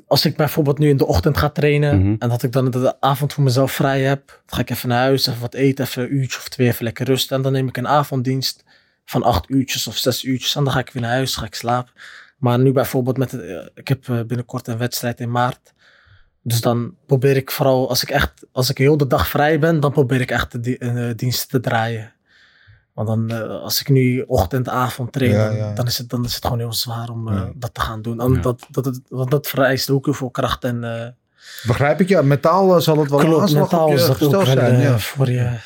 [0.07, 2.15] als ik bijvoorbeeld nu in de ochtend ga trainen Mhm.
[2.19, 4.99] en dat ik dan de avond voor mezelf vrij heb, dan ga ik even naar
[4.99, 7.35] huis, even wat eten, even een uurtje of twee, even lekker rusten.
[7.37, 8.63] En dan neem ik een avonddienst
[9.05, 11.55] van acht uurtjes of zes uurtjes en dan ga ik weer naar huis, ga ik
[11.55, 11.93] slapen.
[12.37, 15.73] Maar nu bijvoorbeeld met, het, eh, ik heb eh, binnenkort een wedstrijd in maart.
[16.41, 19.79] Dus dan probeer ik vooral, als ik echt, als ik heel de dag vrij ben,
[19.79, 22.13] dan probeer ik echt de di- eh, diensten te draaien.
[22.93, 25.73] Want dan, eh, als ik nu ochtend, avond train, Ja, dan, ja.
[25.73, 27.51] dan is het, dan is het gewoon heel zwaar om eh, Ja.
[27.55, 28.33] dat te gaan doen.
[28.33, 28.41] Ja.
[28.41, 31.07] dat, dat, het- want dat vereist ook heel veel kracht en uh,
[31.67, 32.21] Begrijp ik, ja.
[32.21, 34.79] Metaal zal het wel een klopt, aanslag op je dat ook zijn.
[34.81, 34.99] Ja.
[34.99, 35.57] voor je.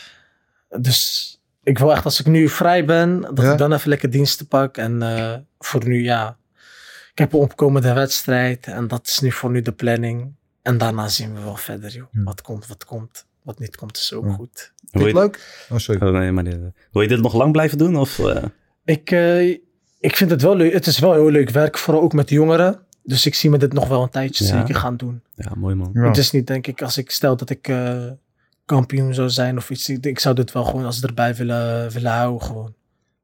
[0.79, 1.29] Dus
[1.63, 3.51] ik wil echt, als ik nu vrij ben, dat Ja.
[3.51, 4.77] ik dan even lekker diensten pak.
[4.77, 6.37] En eh, voor nu, ja,
[7.11, 10.33] ik heb een opkomende wedstrijd en dat is nu voor nu de planning.
[10.63, 12.07] En daarna zien we wel verder, joh.
[12.11, 12.23] Ja.
[12.23, 13.25] Wat komt, wat komt.
[13.43, 14.33] Wat niet komt, is ook Ja.
[14.33, 14.71] goed.
[14.79, 15.65] Vind wil je leuk?
[15.69, 16.07] Oh, sorry.
[16.07, 16.53] oh, nee, maar, eh,
[16.91, 17.95] wil je dit nog lang blijven doen?
[17.95, 18.43] Of, eh,
[18.85, 19.49] Ik, eh,
[19.99, 20.73] ik vind het wel leuk.
[20.73, 22.79] Het is wel heel leuk werk, vooral ook met jongeren.
[23.03, 24.57] Dus ik zie me dit nog wel een tijdje Ja.
[24.59, 25.21] zeker gaan doen.
[25.35, 25.89] ja, mooi man.
[25.93, 26.07] Ja.
[26.07, 28.03] Het is niet, denk ik, als ik stel dat ik eh,
[28.65, 29.89] kampioen zou zijn of iets.
[29.89, 32.41] Ik, ik zou dit wel gewoon als erbij willen, willen houden.
[32.47, 32.73] Gewoon.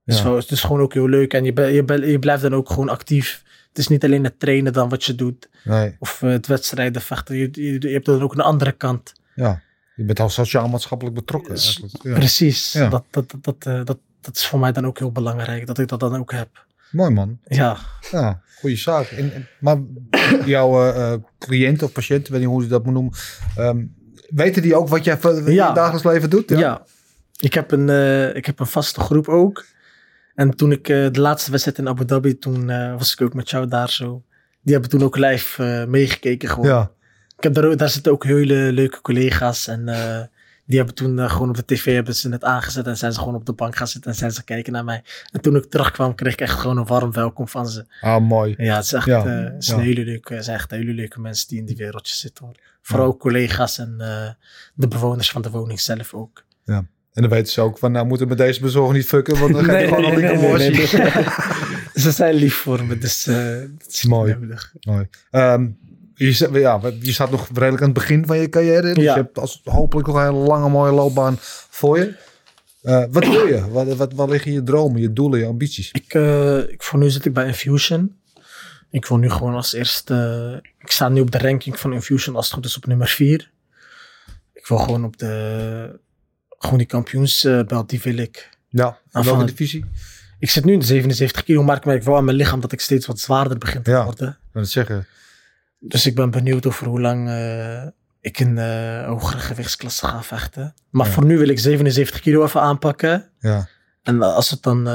[0.06, 0.24] Het, is Ja.
[0.24, 1.34] wel, het is gewoon ook heel leuk.
[1.34, 3.44] En je, be- je, be- je blijft dan ook gewoon actief.
[3.70, 5.50] Het is niet alleen het trainen dan wat je doet.
[5.64, 7.36] Nee, Of eh, het wedstrijden vechten.
[7.36, 9.14] Je, je, je hebt dan ook een andere kant.
[9.36, 9.62] ja.
[9.96, 11.56] Je bent al sociaal-maatschappelijk betrokken.
[11.56, 11.94] Eigenlijk.
[12.04, 12.14] Ja.
[12.14, 12.72] Precies.
[12.74, 12.90] Ja.
[12.90, 15.68] Dat, dat, dat, dat, eh, dat, dat is voor mij dan ook heel belangrijk.
[15.68, 16.66] Dat ik dat dan ook heb.
[16.92, 17.40] Mooi man.
[17.46, 17.78] Ja.
[18.12, 19.06] Ja, goede zaak.
[19.08, 19.78] En, en- maar
[20.46, 23.14] jouw eh, cliënt of patiënt, weet niet hoe je dat moet noemen,
[23.56, 23.86] ehm,
[24.30, 25.68] weten die ook wat jij in Ja.
[25.68, 26.50] je dagelijks leven doet?
[26.50, 26.84] Ja.
[27.40, 27.90] Ik, heb een,
[28.36, 29.66] ik heb een vaste groep ook.
[30.40, 33.34] En toen ik eh, de laatste wedstrijd in Abu Dhabi, toen eh, was ik ook
[33.34, 34.24] met jou daar zo.
[34.62, 36.68] Die hebben toen ook live eh, meegekeken gewoon.
[36.68, 36.92] Ja.
[37.38, 39.68] Ik heb daar, daar zitten ook hele leuke collega's.
[39.68, 39.86] En
[40.66, 42.88] die hebben toen gewoon op de tv hebben ze het aangezet.
[42.88, 45.04] En zijn ze gewoon op de bank gaan zitten en zijn ze kijken naar mij.
[45.32, 47.86] En toen ik terugkwam, kreeg ik echt gewoon een warm welkom van ze.
[48.02, 48.54] Ah, mooi.
[48.58, 49.78] Ja, het is echt, Ja, het ja.
[49.78, 52.56] hele leuke, het zijn echt hele leuke mensen die in die wereldje zitten hoor.
[52.82, 53.98] Vooral collega's en
[54.74, 56.44] de bewoners van de woning zelf ook.
[57.14, 59.54] En dan weten ze ook van, nou moeten we met deze bezorger niet fucken, want
[59.54, 60.88] dan ga je gewoon al nee, nee, nee.
[62.04, 63.36] Ze zijn lief voor me, dus eh
[63.78, 64.38] dat is Mooi.
[64.82, 65.08] Mooi.
[65.32, 65.68] Ehm,
[66.14, 68.94] je, ja, je staat nog redelijk aan het begin van je carrière.
[68.94, 69.14] Dus Ja.
[69.16, 71.36] je hebt als, hopelijk nog een hele lange mooie loopbaan
[71.70, 72.16] voor je.
[72.82, 73.70] Eh, wat wil je?
[73.70, 75.92] Wat, wat, wat liggen je dromen, je doelen, je ambities?
[75.92, 78.16] Ik, eh, ik, voor nu zit ik bij Infusion.
[78.92, 80.60] Ik wil nu gewoon als eerste...
[80.80, 83.52] ik sta nu op de ranking van Infusion als het goed is op nummer 4.
[84.54, 86.00] Ik wil gewoon op de...
[86.60, 88.50] Gewoon die kampioensbelt, die wil ik.
[88.70, 89.86] Ja, Nou, van welke divisie?
[90.40, 92.72] Ik zit nu in de 77 kilo, maar ik merk wel aan mijn lichaam dat
[92.72, 94.04] ik steeds wat zwaarder begin te Ja.
[94.04, 94.38] worden.
[94.52, 95.08] Wil het zeggen.
[95.80, 97.84] Dus ik ben benieuwd over hoe lang eh,
[98.22, 100.74] ik in eh hogere gewichtsklasse ga vechten.
[100.90, 101.12] Maar Ja.
[101.12, 103.30] voor nu wil ik 77 kilo even aanpakken.
[103.40, 103.68] Ja.
[104.04, 104.88] En eh, als het dan,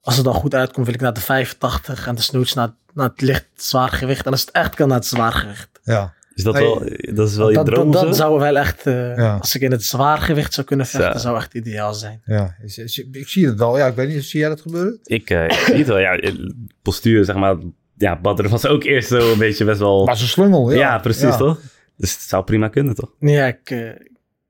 [0.00, 3.20] als het dan goed uitkomt, wil ik naar de 85 en desnoods naar, naar het
[3.20, 4.26] licht zwaar gewicht.
[4.26, 5.68] En als het echt kan, naar het zwaar gewicht.
[5.82, 6.14] Ja.
[6.38, 6.82] Is dat, wel,
[7.14, 8.22] dat is wel je dat, droom dat, of dat zo?
[8.22, 9.36] zou wel echt, eh, Ja.
[9.40, 11.18] als ik in het zwaargewicht zou kunnen vechten, Zo.
[11.18, 12.22] zou echt ideaal zijn.
[12.24, 13.78] Ja, is- is- ik zie het wel.
[13.78, 14.98] Ja, ik weet niet, zie jij dat gebeuren?
[15.04, 15.98] Ik, eh, ik zie het wel.
[15.98, 16.20] Ja,
[16.82, 17.56] postuur, zeg maar.
[17.96, 20.04] Ja, Badr was ook eerst zo een beetje best wel...
[20.04, 20.78] Maar zo'n slungel, ja.
[20.78, 21.36] ja, precies, Ja.
[21.36, 21.60] toch?
[21.96, 23.10] Dus het zou prima kunnen, toch?
[23.20, 23.90] Ja, ik eh,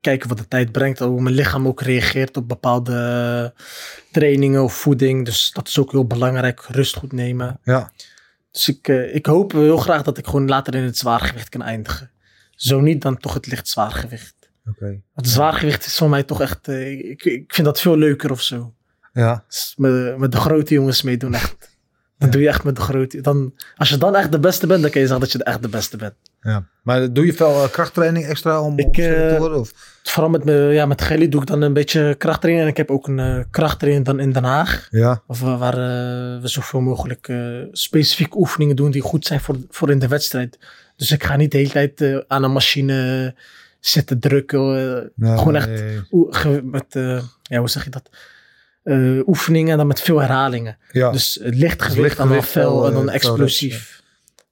[0.01, 3.53] kijken wat de tijd brengt, hoe mijn lichaam ook reageert op bepaalde
[4.11, 5.25] trainingen of voeding.
[5.25, 7.59] Dus dat is ook heel belangrijk, rust goed nemen.
[7.63, 7.91] Ja.
[8.51, 11.61] Dus ik, eh, ik hoop heel graag dat ik gewoon later in het zwaargewicht kan
[11.61, 12.11] eindigen.
[12.51, 14.35] Zo niet, dan toch het licht zwaargewicht.
[14.65, 14.85] Oké.
[14.85, 18.31] Want het zwaargewicht is voor mij toch echt, eh, ik, ik vind dat veel leuker
[18.31, 18.73] of zo.
[19.13, 19.43] Ja.
[19.47, 21.68] Dus met, met de grote jongens meedoen echt.
[22.19, 23.21] Dan doe je echt met de grote.
[23.21, 25.61] Dan, als je dan echt de beste bent, dan kan je zeggen dat je echt
[25.61, 26.13] de beste bent.
[26.41, 26.67] ja.
[26.81, 29.59] Maar doe je veel eh, krachttraining extra om, Ik, te eh, worden?
[29.59, 29.71] Of?
[30.03, 32.65] Vooral met, me, ja, met Gelly doe ik dan een beetje krachttraining.
[32.65, 34.87] En ik heb ook een eh, krachttraining dan in Den Haag.
[34.91, 35.21] Ja.
[35.27, 35.75] Of, waar
[36.41, 37.31] we zoveel mogelijk
[37.71, 40.59] specifieke oefeningen doen die goed zijn voor, voor in de wedstrijd.
[40.95, 43.35] Dus ik ga niet de hele tijd aan een machine
[43.79, 45.11] zitten drukken.
[45.15, 46.85] Nee, gewoon echt nee, met,
[47.43, 48.09] ja, hoe zeg je dat?
[48.83, 50.77] Eh, oefeningen en dan met veel herhalingen.
[50.91, 51.11] Ja.
[51.11, 53.97] Dus het licht Dus gewicht en dan lichtgewicht, fel en dan eh, fel explosief.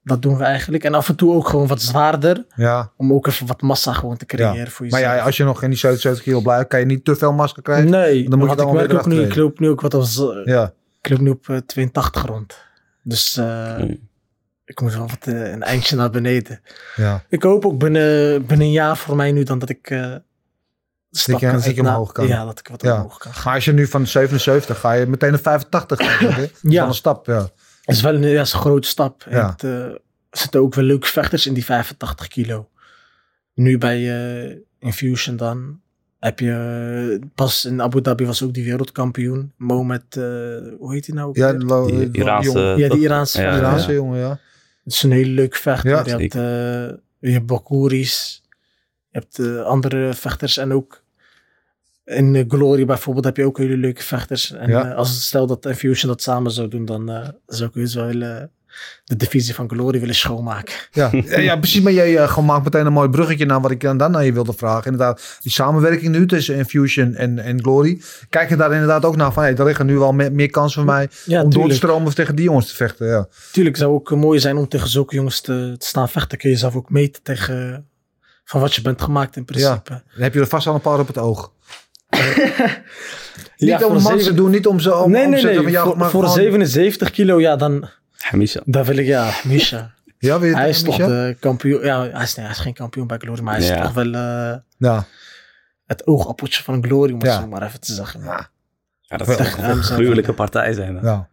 [0.03, 0.83] Dat doen we eigenlijk.
[0.83, 2.45] En af en toe ook gewoon wat zwaarder.
[2.55, 2.91] ja.
[2.97, 4.67] Om ook even wat massa gewoon te creëren Ja.
[4.67, 5.17] voor Maar jezelf.
[5.17, 7.61] ja, als je nog in die 77 kilo blijft, kan je niet te veel masker
[7.63, 7.89] krijgen.
[7.89, 9.21] Nee, dan moet je dan ik werk ook nu.
[9.21, 10.17] Ik loop nu ook wat als...
[10.19, 10.73] eh, Ja.
[11.01, 12.57] Ik loop nu op eh, 82 rond.
[13.03, 14.09] Dus eh, Hmm.
[14.65, 16.61] ik moet wel wat eh, een eindje naar beneden.
[16.95, 17.23] ja.
[17.29, 19.89] Ik hoop ook binnen, binnen een jaar voor mij nu dan dat ik...
[19.89, 20.15] eh
[21.17, 22.27] stap kan naar- omhoog kan.
[22.27, 22.95] Ja, dat ik wat Ja.
[22.95, 23.31] omhoog kan.
[23.45, 26.31] Maar als je nu van 77 ga je meteen naar 85 gaan.
[26.33, 26.41] hè?
[26.41, 26.79] Dat is Ja.
[26.79, 27.39] wel een stap, ja.
[27.39, 29.23] Dat is wel een, ja, is een grote stap.
[29.29, 29.49] En Ja.
[29.51, 29.99] het, eh, er
[30.31, 32.69] zitten ook wel leuke vechters in die 85 kilo.
[33.53, 33.97] Nu bij
[34.49, 35.79] eh, Infusion dan
[36.19, 37.17] heb je...
[37.21, 39.53] eh, pas in Abu Dhabi was ook die wereldkampioen.
[39.57, 40.23] Mohamed, eh,
[40.79, 41.27] hoe heet hij nou?
[41.27, 42.51] ook Ja, Die Iraanse...
[42.51, 42.77] jongen.
[42.77, 42.99] Ja, die?
[42.99, 43.93] Iraanse- Ja, Iraanse ja.
[43.93, 44.29] jongen, ja.
[44.83, 45.89] Het is een hele leuke vechter.
[45.89, 46.39] Ja, je hebt, zeker.
[46.89, 48.41] eh, je hebt Bakuris.
[49.09, 50.57] Je hebt eh, andere vechters.
[50.57, 51.03] En ook
[52.07, 54.51] in eh, Glory bijvoorbeeld heb je ook hele leuke vechters.
[54.53, 54.89] En Ja.
[54.89, 58.21] eh, als stel dat Infusion dat samen zou doen, dan eh, zou ik heus wel
[58.21, 58.35] eh,
[59.03, 60.73] de divisie van Glory willen schoonmaken.
[60.91, 61.81] Ja, ja, ja, precies.
[61.81, 64.53] Maar jij eh, maakt meteen een mooi bruggetje naar wat ik dan daarna je wilde
[64.53, 64.91] vragen.
[64.91, 68.01] Inderdaad, die samenwerking nu tussen Infusion en, en Glory.
[68.29, 70.81] Kijk je daar inderdaad ook naar van, hey, er liggen nu wel meer, meer kansen
[70.83, 73.07] voor mij Ja, om door te stromen of tegen die jongens te vechten.
[73.07, 76.37] Ja, Tuurlijk zou ook mooi zijn om tegen zulke jongens te, te staan vechten.
[76.37, 77.85] Kun je zelf ook meten tegen
[78.43, 79.89] van wat je bent gemaakt in principe.
[80.13, 81.51] dan heb je er vast al een paar op het oog.
[83.55, 85.97] Ja, niet om voor man te doen, niet om ze om, nee, om nee, voor
[85.97, 88.61] maar voor gewoon- 77 kilo, ja, dan, Hamisha.
[88.65, 89.93] dan wil ik, ja, Misha.
[90.19, 91.83] Ja, weet je Hij is toch de kampioen.
[91.83, 93.81] Ja, hij is, nee, hij is geen kampioen bij Glory, maar hij is Ja.
[93.81, 95.05] toch wel eh, Ja,
[95.85, 97.39] het oogappeltje van Glory, om het Ja.
[97.41, 98.23] zo maar even te zeggen.
[98.23, 98.49] Ja.
[99.01, 100.95] Ja, dat zou een gruwelijke partij zijn.
[100.95, 101.07] hè.
[101.07, 101.27] ja.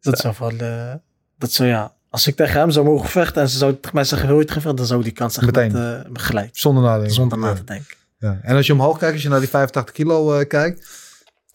[0.00, 0.94] Dat zou wel, eh,
[1.38, 1.94] dat zou ja.
[2.10, 4.42] Als ik tegen hem zou mogen vechten en ze zou tegen mij zeggen, wil je
[4.42, 5.72] het gevecht, dan zou ik die kans echt Meteen.
[5.72, 6.48] met, eh, gelijk.
[6.52, 7.14] Zonder nadenken.
[7.14, 7.96] Zonder na te denken.
[8.26, 8.38] Ja.
[8.42, 10.88] En als je omhoog kijkt, als je naar die 85 kilo eh, kijkt.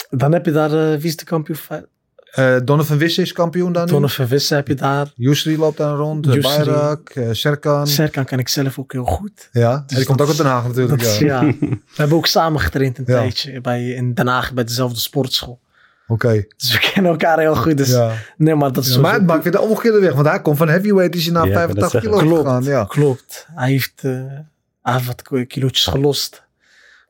[0.09, 1.57] Dan heb je daar, eh, wie is de kampioen?
[1.57, 1.85] van-
[2.31, 3.91] eh Donovan Wissen is kampioen daar nu.
[3.91, 5.11] Donovan Wissen heb je daar.
[5.15, 6.25] Yusri loopt daar rond.
[6.25, 6.41] Yusri.
[6.41, 7.87] Bayrak, Serkan.
[7.87, 9.49] Serkan ken ik zelf ook heel goed.
[9.51, 10.99] ja, en die Dus komt ook uit Den Haag natuurlijk.
[11.01, 11.41] Dat is, ja.
[11.41, 11.53] ja.
[11.59, 13.13] We hebben ook samen getraind een Ja.
[13.15, 15.59] tijdje bij, in Den Haag bij dezelfde sportschool.
[16.07, 16.45] Oké.
[16.57, 17.77] Dus we kennen elkaar heel goed.
[17.77, 18.11] Dus Ja.
[18.37, 20.13] nee, maar dat is maar het maakt weer de omgekeerde weg.
[20.13, 22.17] Want hij komt van heavyweight is hij naar Ja, ik wou net 85 kilo.
[22.33, 22.63] Klopt, gegaan.
[22.63, 22.85] Ja.
[22.87, 23.47] klopt.
[23.55, 24.11] Hij heeft, eh,
[24.81, 26.43] hij heeft wat ki- kilootjes gelost.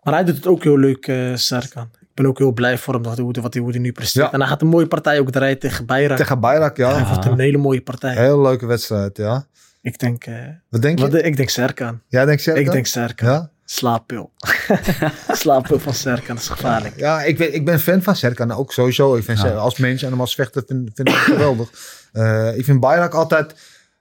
[0.01, 1.89] Maar hij doet het ook heel leuk, eh Serkan.
[2.01, 4.25] Ik ben ook heel blij voor hem, dat hij, wat hij, hoe hij nu presteert.
[4.25, 4.31] Ja.
[4.31, 6.17] En hij gaat een mooie partij ook draaien tegen Bayrak.
[6.17, 7.05] Tegen Bayrak, Hij ja.
[7.05, 8.13] heeft een hele mooie partij.
[8.15, 9.45] Heel leuke wedstrijd, ja.
[9.81, 10.35] Ik denk, eh,
[10.69, 11.09] Wat denk je?
[11.09, 12.01] wat, ik denk Serkan.
[12.07, 12.63] Jij denkt Serkan?
[12.63, 13.29] Ik denk Serkan.
[13.29, 13.49] Ja?
[13.65, 14.31] Slaappil.
[15.31, 16.99] Slaappil van Serkan is gevaarlijk.
[16.99, 19.15] Ja, ik, weet, ik ben fan van Serkan ook sowieso.
[19.15, 19.49] Ik vind Ja.
[19.49, 21.69] Als mens en hem als vechter vind, vind ik hem geweldig.
[22.11, 23.55] Eh, ik vind Bayrak altijd,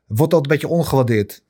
[0.06, 1.42] wordt altijd een beetje ongewaardeerd.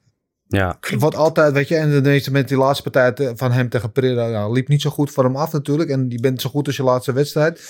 [0.51, 3.93] Ja, wordt altijd, weet je, en de meeste met die laatste partij van hem tegen
[3.93, 5.91] Pereira ja, liep niet zo goed voor hem af natuurlijk.
[5.91, 7.61] En die bent zo goed als je laatste wedstrijd.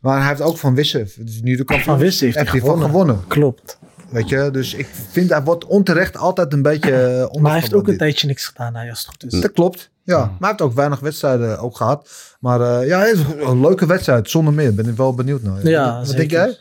[0.00, 1.08] Maar hij heeft ook van Wissen.
[1.18, 1.88] Dus nu de kampioen.
[1.88, 2.90] Van Wissen heeft hij hij van gewonnen.
[2.90, 3.26] gewonnen.
[3.26, 3.78] Klopt.
[4.10, 7.74] Weet je, dus ik vind hij wordt onterecht altijd een beetje eh, Maar hij heeft
[7.74, 9.40] ook een tijdje niks gedaan, hij, als het goed is.
[9.40, 9.90] Dat klopt.
[10.02, 12.10] Ja, maar hij heeft ook weinig wedstrijden ook gehad.
[12.40, 14.74] Maar eh, ja, het is een leuke wedstrijd, zonder meer.
[14.74, 15.68] Ben ik wel benieuwd naar.
[15.68, 16.28] Ja, Wat zeker.
[16.28, 16.56] denk jij?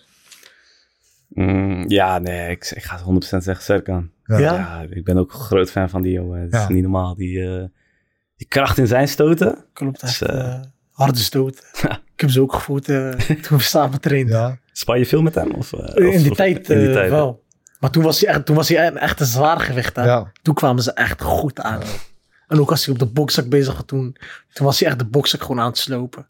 [1.45, 4.09] Mm, ja nee, ik, ik ga 100% zeggen Serkan.
[4.23, 4.37] Ja.
[4.39, 4.85] Ja?
[4.89, 6.41] ik ben ook een groot fan van die jongen.
[6.41, 7.15] Het is niet normaal.
[7.15, 7.63] Die, eh,
[8.35, 9.65] die kracht in zijn stoten.
[9.73, 10.61] Klopt, Dus, heeft eh, eh,
[10.91, 11.55] harde stoot.
[12.13, 13.09] ik heb ze ook gevoeld eh,
[13.43, 14.37] toen we samen trainden.
[14.39, 14.57] Ja.
[14.71, 15.51] Span je veel met hem?
[15.51, 17.43] Of, eh, In die of- tijd, in die eh, tijd, wel.
[17.79, 19.95] Maar toen was hij echt, toen was hij een echt een zwaar gewicht.
[19.95, 20.03] Hè?
[20.05, 20.31] Ja.
[20.41, 21.81] Toen kwamen ze echt goed aan.
[22.47, 24.17] En ook als hij op de bokzak bezig was toen,
[24.53, 26.27] toen was hij echt de bokzak gewoon aan het slopen.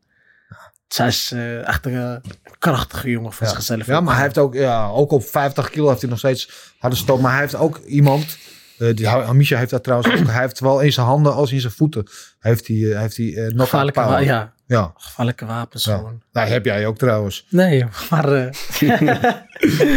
[0.93, 3.53] Zij is eh, echt een eh, krachtige jongen van Ja.
[3.53, 3.85] zichzelf.
[3.85, 6.95] ja, maar hij heeft ook, ja, ook op 50 kilo heeft hij nog steeds harde
[6.95, 7.19] stoot.
[7.21, 8.37] Maar hij heeft ook iemand,
[8.77, 10.27] Eh, die, Hamisha heeft dat trouwens ook.
[10.27, 12.07] Hij heeft zowel in zijn handen als in zijn voeten.
[12.39, 14.91] Heeft hij, heeft hij knockout Gevaarlijke, wa- ja, Ja.
[14.97, 15.95] gevaarlijke wapens Ja.
[15.97, 16.21] gewoon.
[16.31, 17.45] Nou, heb jij ook trouwens.
[17.49, 18.29] Nee, maar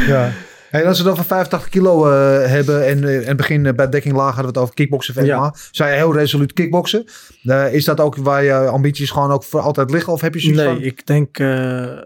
[0.07, 0.33] Ja.
[0.77, 3.89] Hey, als we het over 85 kilo eh, hebben en in het begin eh, bij
[3.89, 5.27] dekking laag hadden we het over kickboksen MMA.
[5.27, 5.55] Ja.
[5.71, 7.05] Zou je heel resoluut kickboksen?
[7.45, 10.13] Eh, is dat ook waar je ambities gewoon ook voor altijd liggen?
[10.13, 10.83] Of heb je zoiets nee, van...
[10.83, 11.99] ik denk eh,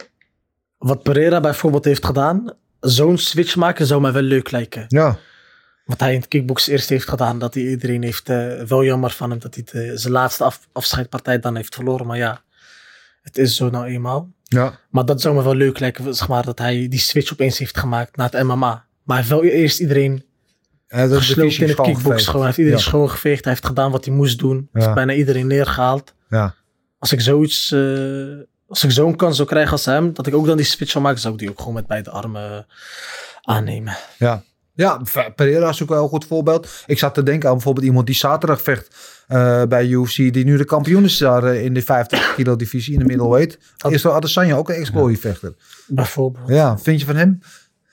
[0.78, 4.84] wat Pereira bijvoorbeeld heeft gedaan, zo'n switch maken zou mij wel leuk lijken.
[4.88, 5.18] Ja,
[5.84, 9.10] Wat hij in het kickbox eerst heeft gedaan, dat hij iedereen heeft, eh, wel jammer
[9.10, 12.06] van hem dat hij de- zijn laatste af, afscheidpartij dan heeft verloren.
[12.06, 12.42] Maar ja,
[13.22, 14.30] het is zo nou eenmaal.
[14.58, 14.78] Ja.
[14.90, 17.78] Maar dat zou me wel leuk lijken, zeg maar, dat hij die switch opeens heeft
[17.78, 18.56] gemaakt naar het MMA.
[18.56, 20.24] Maar hij heeft wel eerst iedereen
[20.88, 22.26] de gesloopt in het kickbox.
[22.32, 22.84] Hij heeft iedereen Ja.
[22.84, 24.56] schoongeveegd, hij heeft gedaan wat hij moest doen.
[24.56, 24.80] Hij Ja.
[24.80, 26.14] heeft bijna iedereen neergehaald.
[26.28, 26.54] Ja.
[26.98, 27.80] Als ik zoiets, eh,
[28.68, 31.04] als ik zo'n kans zou krijgen als hem, dat ik ook dan die switch zou
[31.04, 32.66] maken, zou ik die ook gewoon met beide armen
[33.42, 33.96] aannemen.
[34.18, 34.42] Ja.
[34.74, 35.00] Ja,
[35.36, 36.68] Pereira is ook wel een goed voorbeeld.
[36.86, 38.96] Ik zat te denken aan bijvoorbeeld iemand die zaterdag vecht
[39.30, 42.92] eh, bij UFC, die nu de kampioen is daar eh, in de 50 kilo divisie
[42.92, 43.58] in de middleweight.
[43.88, 45.54] Is er Adesanya ook een ex-glory vechter?
[45.86, 46.48] Bijvoorbeeld.
[46.48, 47.40] Ja, vind je van hem?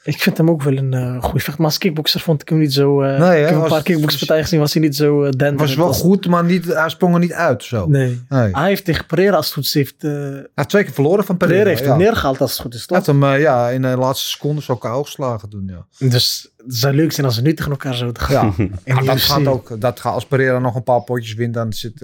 [0.07, 1.55] Ik vind hem ook wel een eh goede vechter.
[1.57, 3.01] Maar als kickboxer vond ik hem niet zo...
[3.01, 5.29] eh Nee, hè, ik heb een was- paar kickboxpartijen gezien, was hij niet zo uh,
[5.29, 5.59] denderend.
[5.59, 7.85] Was wel goed, maar niet, hij sprong er niet uit zo.
[7.87, 8.21] Nee.
[8.29, 8.49] Nee.
[8.55, 10.03] Hij heeft tegen Pereira als het goed is, heeft...
[10.03, 11.63] eh Hij heeft twee keer verloren van Pereira.
[11.63, 11.95] Pereira heeft ja.
[11.97, 13.05] hem neergehaald als het goed is, Hij toch?
[13.07, 15.63] heeft hem ja, in de laatste seconde zo KO geslagen doen.
[15.67, 16.07] Ja.
[16.07, 18.53] Dus het zou leuk zijn als ze nu tegen elkaar zouden gaan.
[18.57, 18.65] Ja,
[18.99, 19.23] de dat UFC.
[19.25, 19.81] gaat ook.
[19.81, 22.01] Dat gaat, als Pereira nog een paar potjes wint, dan zit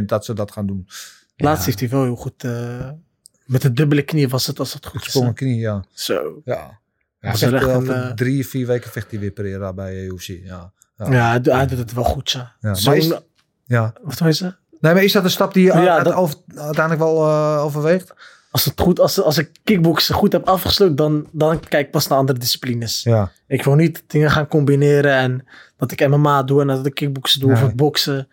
[0.00, 0.88] 100% dat ze dat gaan doen.
[1.36, 2.44] Laatst heeft hij wel heel goed...
[2.44, 2.88] eh,
[3.46, 5.04] met de dubbele knie was het als het goed is.
[5.06, 5.84] Gesprongen knie, ja.
[5.92, 6.40] Zo.
[6.44, 6.80] Ja.
[7.22, 9.72] Ja, Dat is vecht, echt eh, een, eh, drie, vier weken vecht hij weer Pereira
[9.72, 10.26] bij eh, UFC.
[10.26, 10.72] Ja.
[10.96, 11.12] Ja.
[11.12, 12.52] Ja, hij doet- het wel goed, ja.
[12.72, 13.12] Is-
[13.66, 13.92] ja.
[14.02, 14.58] Wat wil je zeggen?
[14.80, 17.64] Nee, maar is dat een stap die je Ja, uit- dat- over- uiteindelijk wel eh,
[17.64, 18.12] overweegt?
[18.50, 22.06] Als, het goed, als, als ik kickboksen goed heb afgesloten, dan, dan kijk ik pas
[22.08, 23.02] naar andere disciplines.
[23.02, 23.30] Ja.
[23.46, 25.46] Ik wil niet dingen gaan combineren en
[25.76, 27.74] dat ik MMA doe en dat ik kickboksen doe of Nee.
[27.74, 28.28] boksen.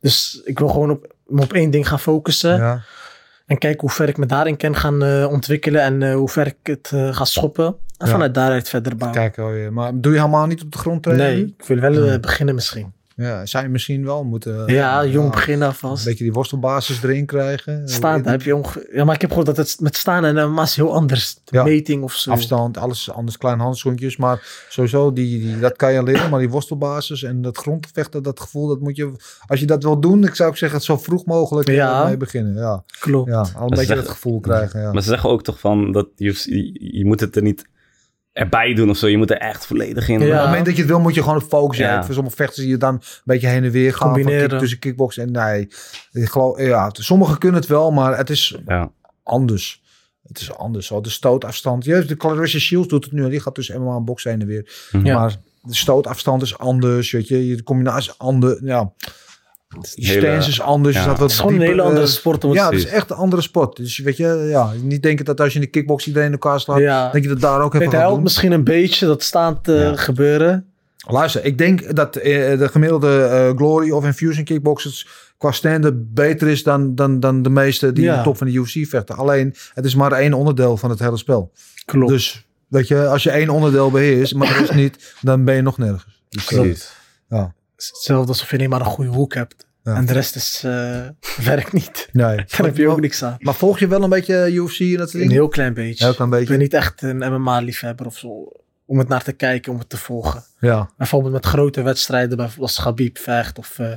[0.00, 2.82] Dus ik wil gewoon op, me op één ding gaan focussen ja.
[3.50, 6.46] En kijken hoe ver ik me daarin kan gaan eh, ontwikkelen en eh, hoe ver
[6.46, 7.66] ik het eh, ga schoppen.
[7.66, 8.12] En Ja.
[8.12, 9.20] vanuit daaruit verder bouwen.
[9.20, 9.70] Kijk, oh, ja.
[9.70, 11.26] maar doe je helemaal niet op de grond trainen?
[11.34, 12.20] nee, ik wil wel Nee.
[12.20, 12.92] beginnen misschien.
[13.20, 14.66] Ja, zou je misschien wel moeten...
[14.72, 16.04] ja, jong ja, beginnen Een alvast.
[16.04, 17.88] beetje die worstelbasis erin krijgen.
[17.88, 20.62] Staan, heb je onge- ja, maar ik heb gehoord dat het met staan en MMA
[20.62, 21.40] is heel anders.
[21.44, 21.62] Ja.
[21.64, 22.30] Meting of zo.
[22.30, 24.16] Afstand, alles anders, klein handschoentjes.
[24.16, 26.30] Maar sowieso, die, die, dat kan je leren.
[26.30, 29.12] Maar die worstelbasis en dat grondvechten, dat gevoel, dat moet je...
[29.46, 32.04] Als je dat wil doen, ik zou ook zeggen, zo vroeg mogelijk eh, Ja.
[32.04, 32.54] mee beginnen.
[32.54, 33.28] Ja, Klopt.
[33.30, 34.80] ja al een Dat beetje dat gevoel krijgen.
[34.80, 34.92] Ja.
[34.92, 37.64] Maar ze zeggen ook toch van dat je, je, je moet het er niet
[38.40, 39.06] erbij doen of zo.
[39.08, 40.20] Je moet er echt volledig in.
[40.20, 40.26] Ja.
[40.26, 41.86] Op het moment dat je het wil, moet je gewoon focussen.
[41.86, 42.04] Ja.
[42.04, 44.12] Voor sommige vechters zie je dan een beetje heen en weer gaan.
[44.12, 44.48] Combineren.
[44.48, 45.68] kick, tussen kickbox en nee.
[46.12, 48.90] Ik geloof, ja, sommigen kunnen het wel, maar het is Ja.
[49.22, 49.82] anders.
[50.26, 50.86] Het is anders.
[50.86, 51.00] Zo.
[51.00, 51.84] De stootafstand.
[51.84, 53.28] Ja, de Clarissa Shields doet het nu.
[53.30, 54.88] Die gaat tussen MMA en box heen en weer.
[54.92, 55.06] Mhm.
[55.06, 55.18] Ja.
[55.18, 57.10] Maar de stootafstand is anders.
[57.10, 58.60] Weet je, de combinatie is anders.
[58.62, 58.92] Ja,
[59.80, 60.94] stance is anders.
[60.94, 61.00] ja.
[61.02, 62.44] Je staat Het is gewoon een hele andere eh, sport.
[62.44, 63.76] om het Ja, het is echt een andere sport.
[63.76, 66.60] Dus weet je, ja, niet denken dat als je in de kickbox iedereen in elkaar
[66.60, 67.10] slaat, Ja.
[67.10, 68.22] denk je dat daar ook even Het helpt doen.
[68.22, 69.96] misschien een beetje dat staand Ja.
[69.96, 70.64] gebeuren.
[71.08, 75.08] Luister, ik denk dat eh, de gemiddelde Glory of Infusion kickboxers
[75.38, 78.52] qua stand beter is dan, dan, dan de meeste die in de top van de
[78.52, 79.16] UFC vechten.
[79.16, 81.52] Alleen, het is maar één onderdeel van het hele spel.
[81.84, 82.12] Klopt.
[82.12, 85.62] Dus, weet je, als je één onderdeel beheerst, maar de rest niet, dan ben je
[85.62, 86.22] nog nergens.
[86.28, 86.92] Dus, Precies.
[87.28, 89.66] ja, is hetzelfde alsof je alleen maar een goede hoek hebt.
[89.84, 89.94] Ja.
[89.94, 91.06] En de rest is, eh,
[91.52, 92.08] werkt niet.
[92.12, 92.36] nee.
[92.56, 93.36] Daar heb je ook niks aan.
[93.38, 96.04] Maar volg je wel een beetje UFC en dat soort Een heel klein beetje.
[96.04, 96.52] Heel klein Ik beetje.
[96.52, 98.52] ben niet echt een MMA-liefhebber of zo.
[98.86, 100.44] Om het naar te kijken, om het te volgen.
[100.60, 103.92] Ja, Bijvoorbeeld met grote wedstrijden, bijvoorbeeld als Khabib vecht of eh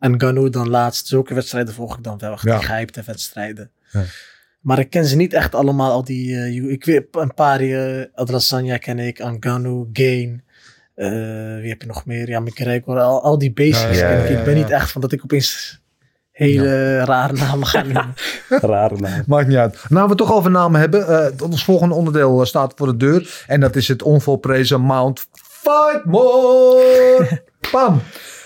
[0.00, 1.06] Ngannou dan laatst.
[1.06, 2.32] Zulke wedstrijden volg ik dan wel.
[2.32, 2.58] Echt Ja.
[2.58, 3.70] Die gehypte wedstrijden.
[3.90, 4.02] Ja.
[4.60, 5.90] Maar ik ken ze niet echt allemaal.
[5.90, 10.44] Al die, eh, ik weet een paar, uh, Adesanya ken ik, Ngannou, Gain.
[11.06, 12.28] Eh, wie heb je nog meer?
[12.28, 12.98] Ja, McGregor.
[13.00, 14.30] Al, al die basics Ja, ja, ken ik.
[14.30, 15.78] ja, Ik ben niet echt van dat ik opeens
[16.30, 18.14] hele rare namen ga noemen.
[18.48, 19.22] Rare naam.
[19.26, 19.78] maakt niet uit.
[19.88, 21.06] Nou, we het toch over namen hebben.
[21.08, 23.44] eh, ons volgende onderdeel eh, staat voor de deur.
[23.46, 25.26] En dat is het onvolprezen Mount
[26.14, 27.42] Fightmore.
[27.72, 28.00] Bam.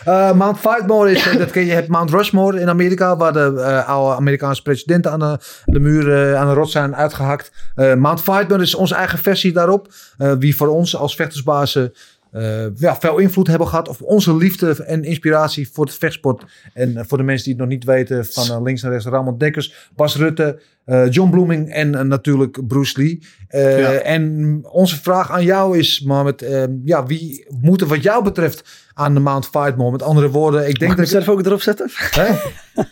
[0.05, 3.61] Eh, Mount Fightmore is, dat ken je, je hebt Mount Rushmore in Amerika, waar de
[3.67, 7.53] eh, oude Amerikaanse presidenten aan de, de muur, aan de rots zijn uitgehakt.
[7.75, 9.89] Eh, Mount Fightmore is onze eigen versie daarop,
[10.19, 11.93] eh, wie voor ons als vechtersbazen
[12.35, 16.45] eh, ja, veel invloed hebben gehad op onze liefde en inspiratie voor het vechtsport.
[16.73, 19.39] En voor de mensen die het nog niet weten, van eh, links naar rechts, Ramon
[19.39, 23.23] Dekkers, Bas Rutte, Eh, John Blooming en eh, natuurlijk Bruce Lee.
[23.49, 23.93] Eh, Ja.
[23.93, 26.47] En onze vraag aan jou is, Mohamed,
[26.85, 29.91] ja, wie moet er wat jou betreft aan de Mount Fightmore?
[29.91, 31.15] Met andere woorden, ik denk Mag ik dat...
[31.15, 31.91] mezelf ook erop zetten?
[31.93, 32.35] Hè?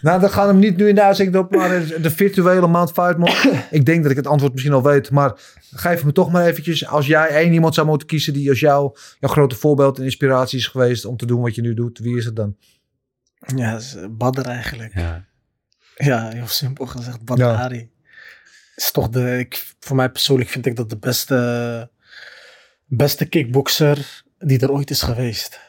[0.03, 2.93] nou, dan gaan we hem niet nu in de uitzending op, maar de virtuele Mount
[2.93, 3.65] Fightmore.
[3.71, 5.33] ik denk dat ik het antwoord misschien al weet, maar
[5.71, 6.87] geef me toch maar eventjes.
[6.87, 10.59] Als jij één iemand zou moeten kiezen die als jou jouw grote voorbeeld en inspiratie
[10.59, 12.57] is geweest om te doen wat je nu doet, wie is het dan?
[13.57, 14.95] Ja, is, Badr eigenlijk.
[14.95, 15.25] Ja.
[15.97, 17.25] Ja, heel simpel gezegd.
[17.25, 17.71] Badr Ja.
[18.77, 21.91] Is toch de, ik, voor mij persoonlijk vind ik dat de beste,
[22.87, 25.61] beste kickboxer die er ooit is geweest.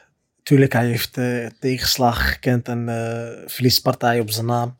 [0.42, 2.84] Tuurlijk, hij heeft eh, tegenslagen gekend en
[3.46, 4.78] verliespartijen op zijn naam.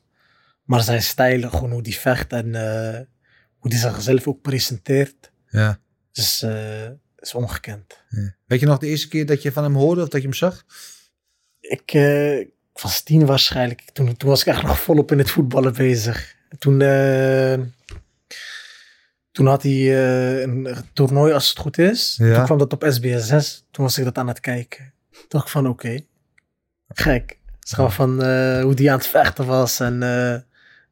[0.65, 3.01] Maar zijn stijl, gewoon hoe die vecht en eh,
[3.59, 5.79] hoe die zichzelf ook presenteert, Ja.
[6.13, 6.47] is,
[7.19, 8.03] is ongekend.
[8.47, 10.37] Weet je nog de eerste keer dat je van hem hoorde of dat je hem
[10.37, 10.65] zag?
[11.61, 11.93] Ik,
[12.75, 13.83] ik was tien waarschijnlijk.
[13.93, 16.35] Toen, toen was ik echt nog volop in het voetballen bezig.
[16.59, 17.59] Toen, eh,
[19.33, 22.17] toen had hij eh, een toernooi, als het goed is.
[22.19, 22.35] Ja.
[22.35, 23.65] Toen kwam dat op SBS 6.
[23.71, 24.93] Toen was ik dat aan het kijken.
[25.11, 26.01] Toen dacht ik van, oké.
[26.89, 27.39] Gek.
[27.61, 29.81] Het is gewoon van eh, hoe die aan het vechten was.
[29.81, 29.99] En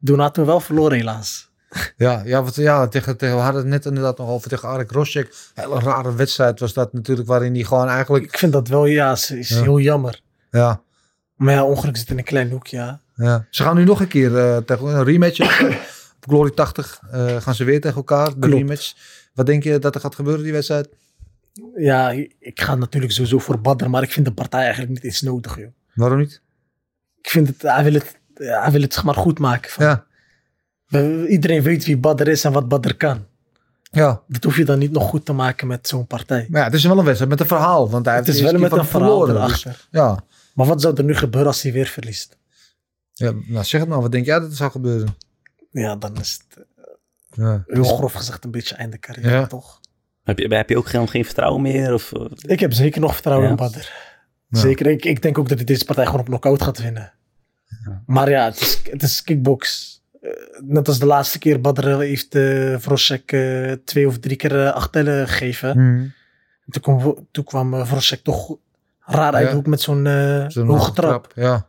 [0.03, 1.51] toen had hij wel verloren helaas.
[1.97, 4.91] Ja, ja, wat, ja tegen, tegen, we hadden het net inderdaad nog over tegen Arek
[4.91, 5.35] Rosjek.
[5.53, 8.23] Hele rare wedstrijd was dat natuurlijk, waarin hij gewoon eigenlijk...
[8.25, 9.61] Ik vind dat wel, ja, is, is Ja.
[9.61, 10.21] heel jammer.
[10.51, 10.81] Ja,
[11.35, 13.01] Maar ja, ongeluk zit in een klein hoekje, ja.
[13.15, 13.45] ja.
[13.49, 15.39] Ze gaan nu nog een keer eh, tegen een rematch.
[16.15, 18.53] op Glory 80 eh, gaan ze weer tegen elkaar, de Klopt.
[18.53, 18.93] rematch.
[19.33, 20.89] Wat denk je dat er gaat gebeuren die wedstrijd?
[21.75, 22.09] Ja,
[22.39, 25.57] ik ga natuurlijk sowieso voor Badr, maar ik vind de partij eigenlijk niet eens nodig,
[25.57, 25.67] joh.
[25.93, 26.41] Waarom niet?
[27.21, 29.71] ik vind het, hij wil het, hij wil het zeg maar goed maken.
[29.71, 30.05] Van, Ja,
[30.87, 33.25] we- Iedereen weet wie Badr is en wat Badr kan.
[33.91, 34.21] ja.
[34.27, 36.45] Dat hoef je dan niet nog goed te maken met zo'n partij.
[36.49, 37.89] Maar ja, het is wel een wedstrijd met een verhaal.
[37.89, 39.87] Want hij Het is wel met een verhaal verloren, dus- erachter.
[39.91, 40.23] ja.
[40.53, 42.37] Maar wat zou er nu gebeuren als hij weer verliest?
[43.13, 44.01] ja, nou zeg het maar.
[44.01, 45.15] Wat denk jij dat er zou gebeuren?
[45.71, 46.83] Ja, dan is het eh,
[47.45, 47.63] Ja.
[47.67, 49.47] heel grof gezegd een beetje einde carrière, Ja.
[49.47, 49.79] toch?
[50.23, 51.93] Heb, je, heb je ook geen, geen vertrouwen meer?
[51.93, 53.51] Of, eh, Ik heb zeker nog vertrouwen Ja.
[53.51, 53.89] in Badr.
[54.47, 54.59] Ja.
[54.59, 54.87] Zeker.
[54.87, 57.13] Ik, ik denk ook dat hij deze partij gewoon op knockout gaat winnen.
[58.05, 59.91] Maar ja, het is, het is kickbox.
[60.21, 60.29] Eh,
[60.61, 64.71] net als de laatste keer Badr heeft uh, Vrosek eh, twee of drie keer uh,
[64.73, 65.77] acht tellen gegeven.
[65.77, 66.07] Mhm.
[66.69, 68.57] Toen kwam, toen kwam Vrosek toch
[69.05, 69.49] raar uit Ja.
[69.49, 71.31] de hoek met zo'n uh, Zo'n hoge trap.
[71.35, 71.67] Ja.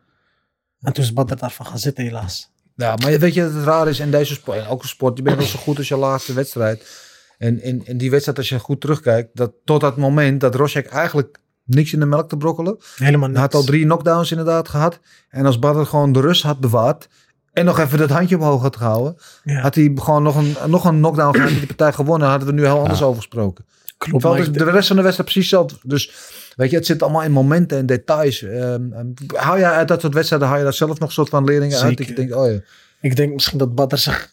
[0.80, 2.52] En toen is Badr daarvan gaan zitten helaas.
[2.76, 5.22] Ja, maar weet je dat het raar is in deze sport, in elke sport, je
[5.22, 7.02] bent wel zo goed als je laatste wedstrijd.
[7.38, 10.86] En in, in die wedstrijd, als je goed terugkijkt, dat tot dat moment dat Rosjek
[10.86, 12.76] eigenlijk niks in de melk te brokkelen.
[12.96, 13.40] Helemaal Hij niks.
[13.40, 14.98] had al drie knockdowns inderdaad gehad.
[15.28, 17.08] En als Badr gewoon de rust had bewaard
[17.52, 20.84] en nog even dat handje omhoog had gehouden, Ja, had hij gewoon nog een, nog
[20.84, 23.64] een knockdown gehad en die partij gewonnen, hadden we nu heel anders over gesproken.
[23.98, 24.22] klopt.
[24.36, 25.88] Dus de rest van de wedstrijd precies hetzelfde.
[25.88, 26.12] Dus
[26.56, 28.42] weet je, het zit allemaal in momenten en details.
[28.42, 28.82] Ehm,
[29.26, 31.78] hou jij uit dat soort wedstrijden, hou je daar zelf nog een soort van leringen
[31.80, 31.98] uit?
[31.98, 32.14] Zeker.
[32.14, 32.58] denkt, oh ja.
[33.00, 34.32] Ik denk misschien dat Badr zich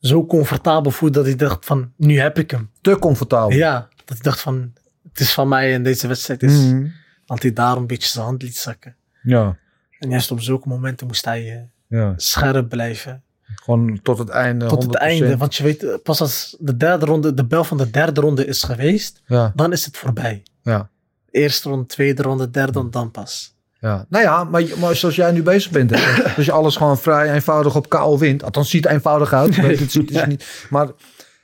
[0.00, 2.70] zo comfortabel voelt dat hij dacht van, nu heb ik hem.
[2.80, 3.56] te comfortabel.
[3.56, 4.72] Ja, dat hij dacht van,
[5.08, 6.52] het is van mij en deze wedstrijd is...
[6.52, 6.86] Mhm.
[7.26, 8.96] Dat hij daarom een beetje zijn hand liet zakken.
[9.22, 9.56] Ja,
[9.98, 11.40] En juist op zulke momenten moest hij
[11.88, 12.12] eh, ja.
[12.16, 13.22] scherp blijven.
[13.54, 14.66] Gewoon tot het einde.
[14.66, 14.98] Tot het 100%.
[14.98, 15.36] einde.
[15.36, 18.46] Want je weet, eh, pas als de derde ronde, de bel van de derde ronde
[18.46, 20.42] is geweest, Ja, dan is het voorbij.
[20.62, 20.90] ja,
[21.30, 23.54] Eerste ronde, tweede ronde, derde ronde, dan pas.
[23.80, 24.06] ja.
[24.08, 25.90] Nou ja, maar, maar zoals jij nu bezig bent.
[25.90, 28.42] Hè, dus je alles gewoon vrij eenvoudig op KO wint.
[28.42, 29.56] Althans, ziet eenvoudig uit.
[29.56, 30.88] weet je, het is, het is niet, maar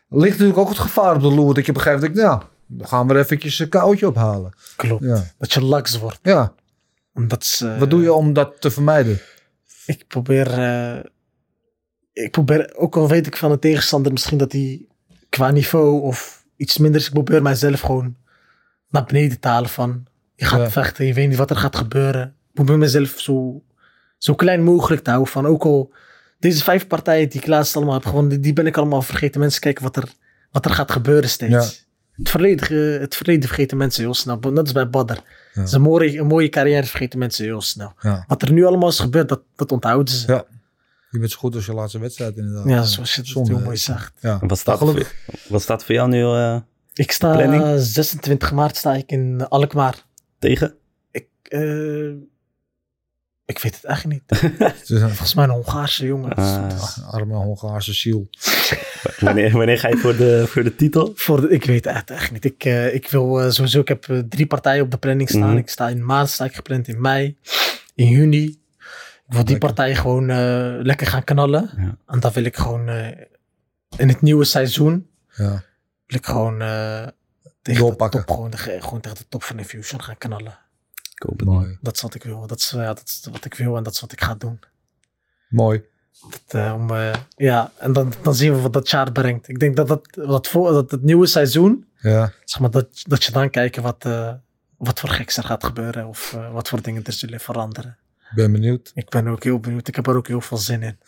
[0.09, 1.55] ligt natuurlijk ook het gevaar op de loer.
[1.55, 4.53] Dat je gegeven moment denkt, nou, dan gaan we er eventjes een KO'tje ophalen.
[4.77, 5.05] Klopt.
[5.05, 5.25] Ja.
[5.39, 6.19] Dat je laks wordt.
[6.23, 6.53] Ja,
[7.13, 9.21] dat is, eh, wat doe je om dat te vermijden?
[9.87, 11.05] Ik probeer, eh,
[12.13, 14.87] ik probeer, ook al weet ik van de tegenstander misschien dat hij
[15.29, 18.17] qua niveau of iets minder is, ik probeer mijzelf gewoon
[18.89, 20.71] naar beneden te halen van, je gaat Ja.
[20.71, 22.23] vechten, je weet niet wat er gaat gebeuren.
[22.27, 23.63] Ik probeer mezelf zo,
[24.19, 25.93] zo klein mogelijk te houden van, ook al
[26.39, 29.41] deze vijf partijen die ik laatst allemaal heb gewonnen, die, die ben ik allemaal vergeten.
[29.41, 30.13] Mensen kijken wat er,
[30.51, 31.53] wat er gaat gebeuren steeds.
[31.53, 31.85] Ja.
[32.17, 35.13] Het, verleden, eh, het verleden vergeten mensen heel snel, net als bij Badr.
[35.13, 35.21] Ja.
[35.53, 37.93] Het is een mooie, een mooie carrière vergeten mensen heel snel.
[38.01, 38.25] Ja.
[38.27, 40.33] Wat er nu allemaal is gebeurd, dat, dat onthouden ze.
[40.33, 40.45] Ja.
[41.11, 42.69] Je bent zo goed als je laatste wedstrijd inderdaad.
[42.69, 43.65] Ja, zoals je het heel hè.
[43.65, 44.13] mooi zegt.
[44.21, 44.39] Ja.
[44.47, 45.07] wat, staat voor,
[45.49, 46.59] wat staat voor jou nu eh,
[46.97, 47.81] Ik sta Planning?
[47.81, 49.95] 26 maart sta ik in Alkmaar.
[50.39, 50.75] tegen?
[51.11, 52.09] Ik, eh,
[53.45, 54.23] ik weet het echt niet.
[54.87, 56.33] Volgens mij een Hongaarse jongen.
[56.35, 58.29] Ah, arme Hongaarse ziel.
[59.21, 61.13] wanneer, wanneer ga je voor de, voor de titel?
[61.15, 62.45] Voor de- ik weet het echt niet.
[62.45, 65.49] Ik, eh, ik wil eh, sowieso, ik heb drie partijen op de planning staan.
[65.49, 65.57] Mhm.
[65.57, 67.37] Ik sta in maart, sta ik gepland in mei,
[67.95, 68.45] in juni.
[69.29, 70.27] Ik wil die partij gewoon
[70.83, 71.71] lekker gaan knallen.
[71.77, 71.97] Ja.
[72.07, 72.89] En dan wil ik gewoon
[73.97, 75.63] in het nieuwe seizoen, Ja.
[76.07, 77.07] Wil ik gewoon eh,
[77.63, 80.59] tegen, de top, gewoon, de- gewoon tegen de top van Infusion gaan knallen.
[81.15, 81.49] Ik hoop het.
[81.49, 81.79] Mooi.
[81.81, 82.47] Dat is wat ik wil.
[82.47, 84.61] Dat is, ja, dat is wat ik wil en dat is wat ik ga doen.
[85.49, 85.85] Mooi.
[86.31, 89.49] Dat, eh, om, eh, ja, en dan, dan zien we wat dat jaar brengt.
[89.49, 92.33] Ik denk dat, dat, dat, voor, dat het nieuwe seizoen, Ja.
[92.45, 94.35] zeg maar, dat, dat je dan kijken wat, eh,
[94.77, 96.07] wat voor geks er gaat gebeuren.
[96.07, 97.97] Of eh, wat voor dingen er zullen veranderen.
[98.35, 98.91] Ben benieuwd.
[98.95, 99.89] Ik ben ook heel benieuwd.
[99.89, 100.99] Ik heb er ook heel veel zin in.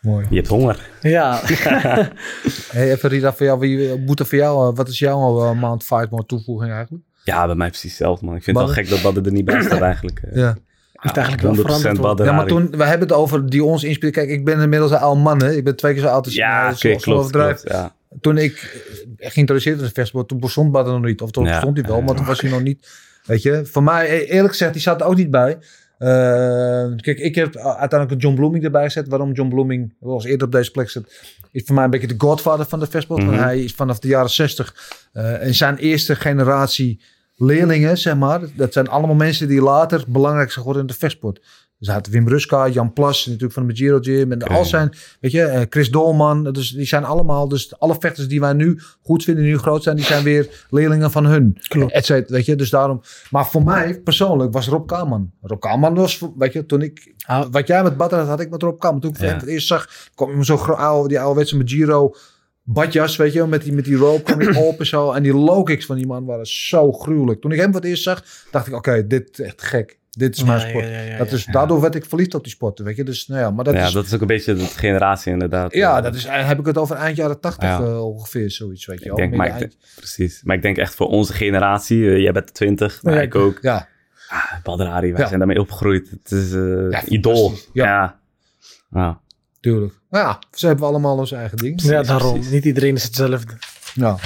[0.00, 0.26] Mooi.
[0.30, 0.88] Je hebt honger.
[1.00, 1.40] Ja,
[2.72, 5.84] Hey, even Rita, voor jou, wie, Boete, voor jou, eh, wat is jouw eh, Mount
[5.84, 7.04] Fight toevoeging eigenlijk?
[7.24, 8.34] Ja, bij mij precies hetzelfde, man.
[8.36, 10.20] Ik vind het wel gek dat Badr er niet bij staat eigenlijk.
[10.22, 10.56] Eh, Ja.
[11.02, 14.12] Moet eigenlijk wel 100% veranderd Ja, maar toen, we hebben het over die ons inspelen.
[14.12, 15.52] Kijk, ik ben inmiddels een oude man, hè.
[15.52, 17.62] Ik ben twee keer zo oud als Ja, klopt.
[17.64, 17.94] Ja.
[18.20, 18.82] Toen ik
[19.18, 21.20] eh, geïnteresseerd was in het festival, toen bestond Badr nog niet.
[21.20, 21.50] Of toen Ja.
[21.50, 22.88] bestond hij wel, maar toen was hij nog niet.
[23.24, 25.58] Weet je, voor mij, eh, eerlijk gezegd, die zat er ook niet bij.
[26.00, 29.08] Eh, kijk, ik heb uiteindelijk John Blooming erbij gezet.
[29.08, 31.20] Waarom John Blooming was eerder op deze plek zit,
[31.52, 33.16] is voor mij een beetje de godfather van de festival.
[33.16, 33.38] Want Mhm.
[33.42, 34.74] hij is vanaf de jaren 60
[35.12, 37.00] eh in zijn eerste generatie
[37.36, 38.40] leerlingen, zeg maar.
[38.56, 41.40] Dat zijn allemaal mensen die later belangrijk zijn geworden in de vechtsport.
[41.80, 44.32] Had Wim Ruska, Jan Plas, natuurlijk van de Magiro Gym.
[44.32, 44.52] En Oké.
[44.52, 46.52] al zijn, weet je, eh, Chris Dolman.
[46.52, 49.96] Dus die zijn allemaal, dus alle vechters die wij nu goed vinden, nu groot zijn,
[49.96, 51.56] die zijn weer leerlingen van hun.
[51.68, 51.92] Klopt.
[51.92, 53.00] Et cetera, weet je, dus daarom.
[53.30, 55.30] Maar voor mij persoonlijk was Rob Kaman.
[55.42, 57.46] Rob Kaman was, weet je, toen ik, Ah.
[57.50, 59.00] wat jij met Badr had, had ik met Rob Kaman.
[59.00, 59.26] Toen ik Ja.
[59.26, 62.14] hem het eerst zag, kwam hem zo oude, die ouderwetse Magiro
[62.62, 65.10] badjas, weet je, met die, met die rope kwam hij op en zo.
[65.12, 67.40] En die low kicks van die man waren zo gruwelijk.
[67.40, 69.98] Toen ik hem voor het eerst zag, dacht ik, oké, dit is echt gek.
[70.10, 70.84] Dit is mijn sport.
[70.84, 71.36] ja, ja, ja, dat ja.
[71.36, 73.04] is, daardoor werd ik verliefd op die sporten, weet je.
[73.04, 73.92] Dus, nou ja, maar dat ja, is...
[73.92, 75.74] dat is ook een beetje de generatie inderdaad.
[75.74, 77.80] ja, Eh, dat is, heb ik het over eind jaren tachtig Ja.
[77.80, 80.40] eh, ongeveer, zoiets, weet je Ik denk, maar ik eind- precies.
[80.42, 83.58] Maar ik denk echt voor onze generatie, eh, jij bent 20, maar Ja, ik ook.
[83.62, 83.88] Ja,
[84.28, 85.26] Ah, Badr Hari, wij Ja.
[85.26, 86.10] zijn daarmee opgegroeid.
[86.10, 87.52] Het is eh Ja, idool.
[87.72, 88.18] Ja.
[88.90, 89.20] Ja.
[89.60, 89.94] Tuurlijk.
[90.10, 91.82] Maar ja, ze hebben allemaal onze eigen ding.
[91.82, 92.32] Ja, daarom.
[92.32, 92.50] precies.
[92.52, 93.52] Niet iedereen is hetzelfde.
[93.94, 94.16] Ja,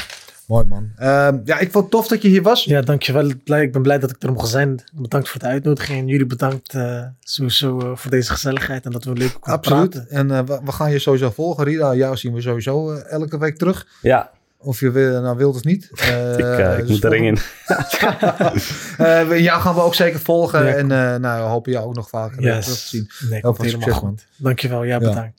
[0.47, 0.91] mooi man.
[0.97, 2.65] Ehm, ja, ik vond het tof dat je hier was.
[2.65, 3.31] Ja, dankjewel.
[3.45, 4.83] Blij, ik ben blij dat ik er mocht zijn.
[4.93, 5.99] Bedankt voor de uitnodiging.
[5.99, 8.85] En jullie bedankt eh, sowieso eh, voor deze gezelligheid.
[8.85, 9.91] En dat we leuk konden Absoluut.
[9.91, 10.11] praten.
[10.11, 11.65] En eh, we, we gaan je sowieso volgen.
[11.65, 13.87] Rida, jou zien we sowieso elke week terug.
[14.03, 15.91] ja, Of je wil, nou wilt of niet.
[15.95, 17.39] Eh, ik, ik dus moet de ring in.
[18.97, 20.65] Eh, jou gaan we ook zeker volgen.
[20.67, 22.65] Ja, en eh, nou, we hopen jou ook nog vaker Yes.
[22.65, 23.11] terug te zien.
[23.31, 24.27] Nee, Heel veel helemaal succes, goed.
[24.37, 24.83] Dankjewel.
[24.85, 25.33] Ja, Ja.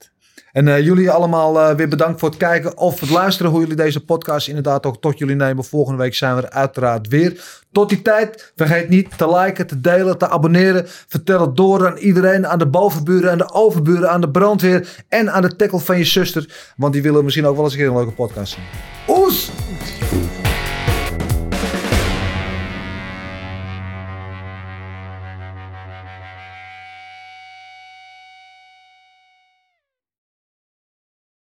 [0.56, 3.52] En eh, jullie allemaal eh, weer bedankt voor het kijken of het luisteren.
[3.52, 5.64] Hoe jullie deze podcast inderdaad ook tot jullie nemen.
[5.64, 7.44] Volgende week zijn we er uiteraard weer.
[7.72, 10.84] Tot die tijd, vergeet niet te liken, te delen, te abonneren.
[10.86, 12.48] Vertel het door aan iedereen.
[12.48, 15.04] Aan de bovenburen, aan de overburen, aan de brandweer.
[15.10, 16.74] En aan de tackle van je zuster.
[16.78, 18.64] Want die willen misschien ook wel eens een keer een leuke podcast zien.
[19.08, 19.52] Oes!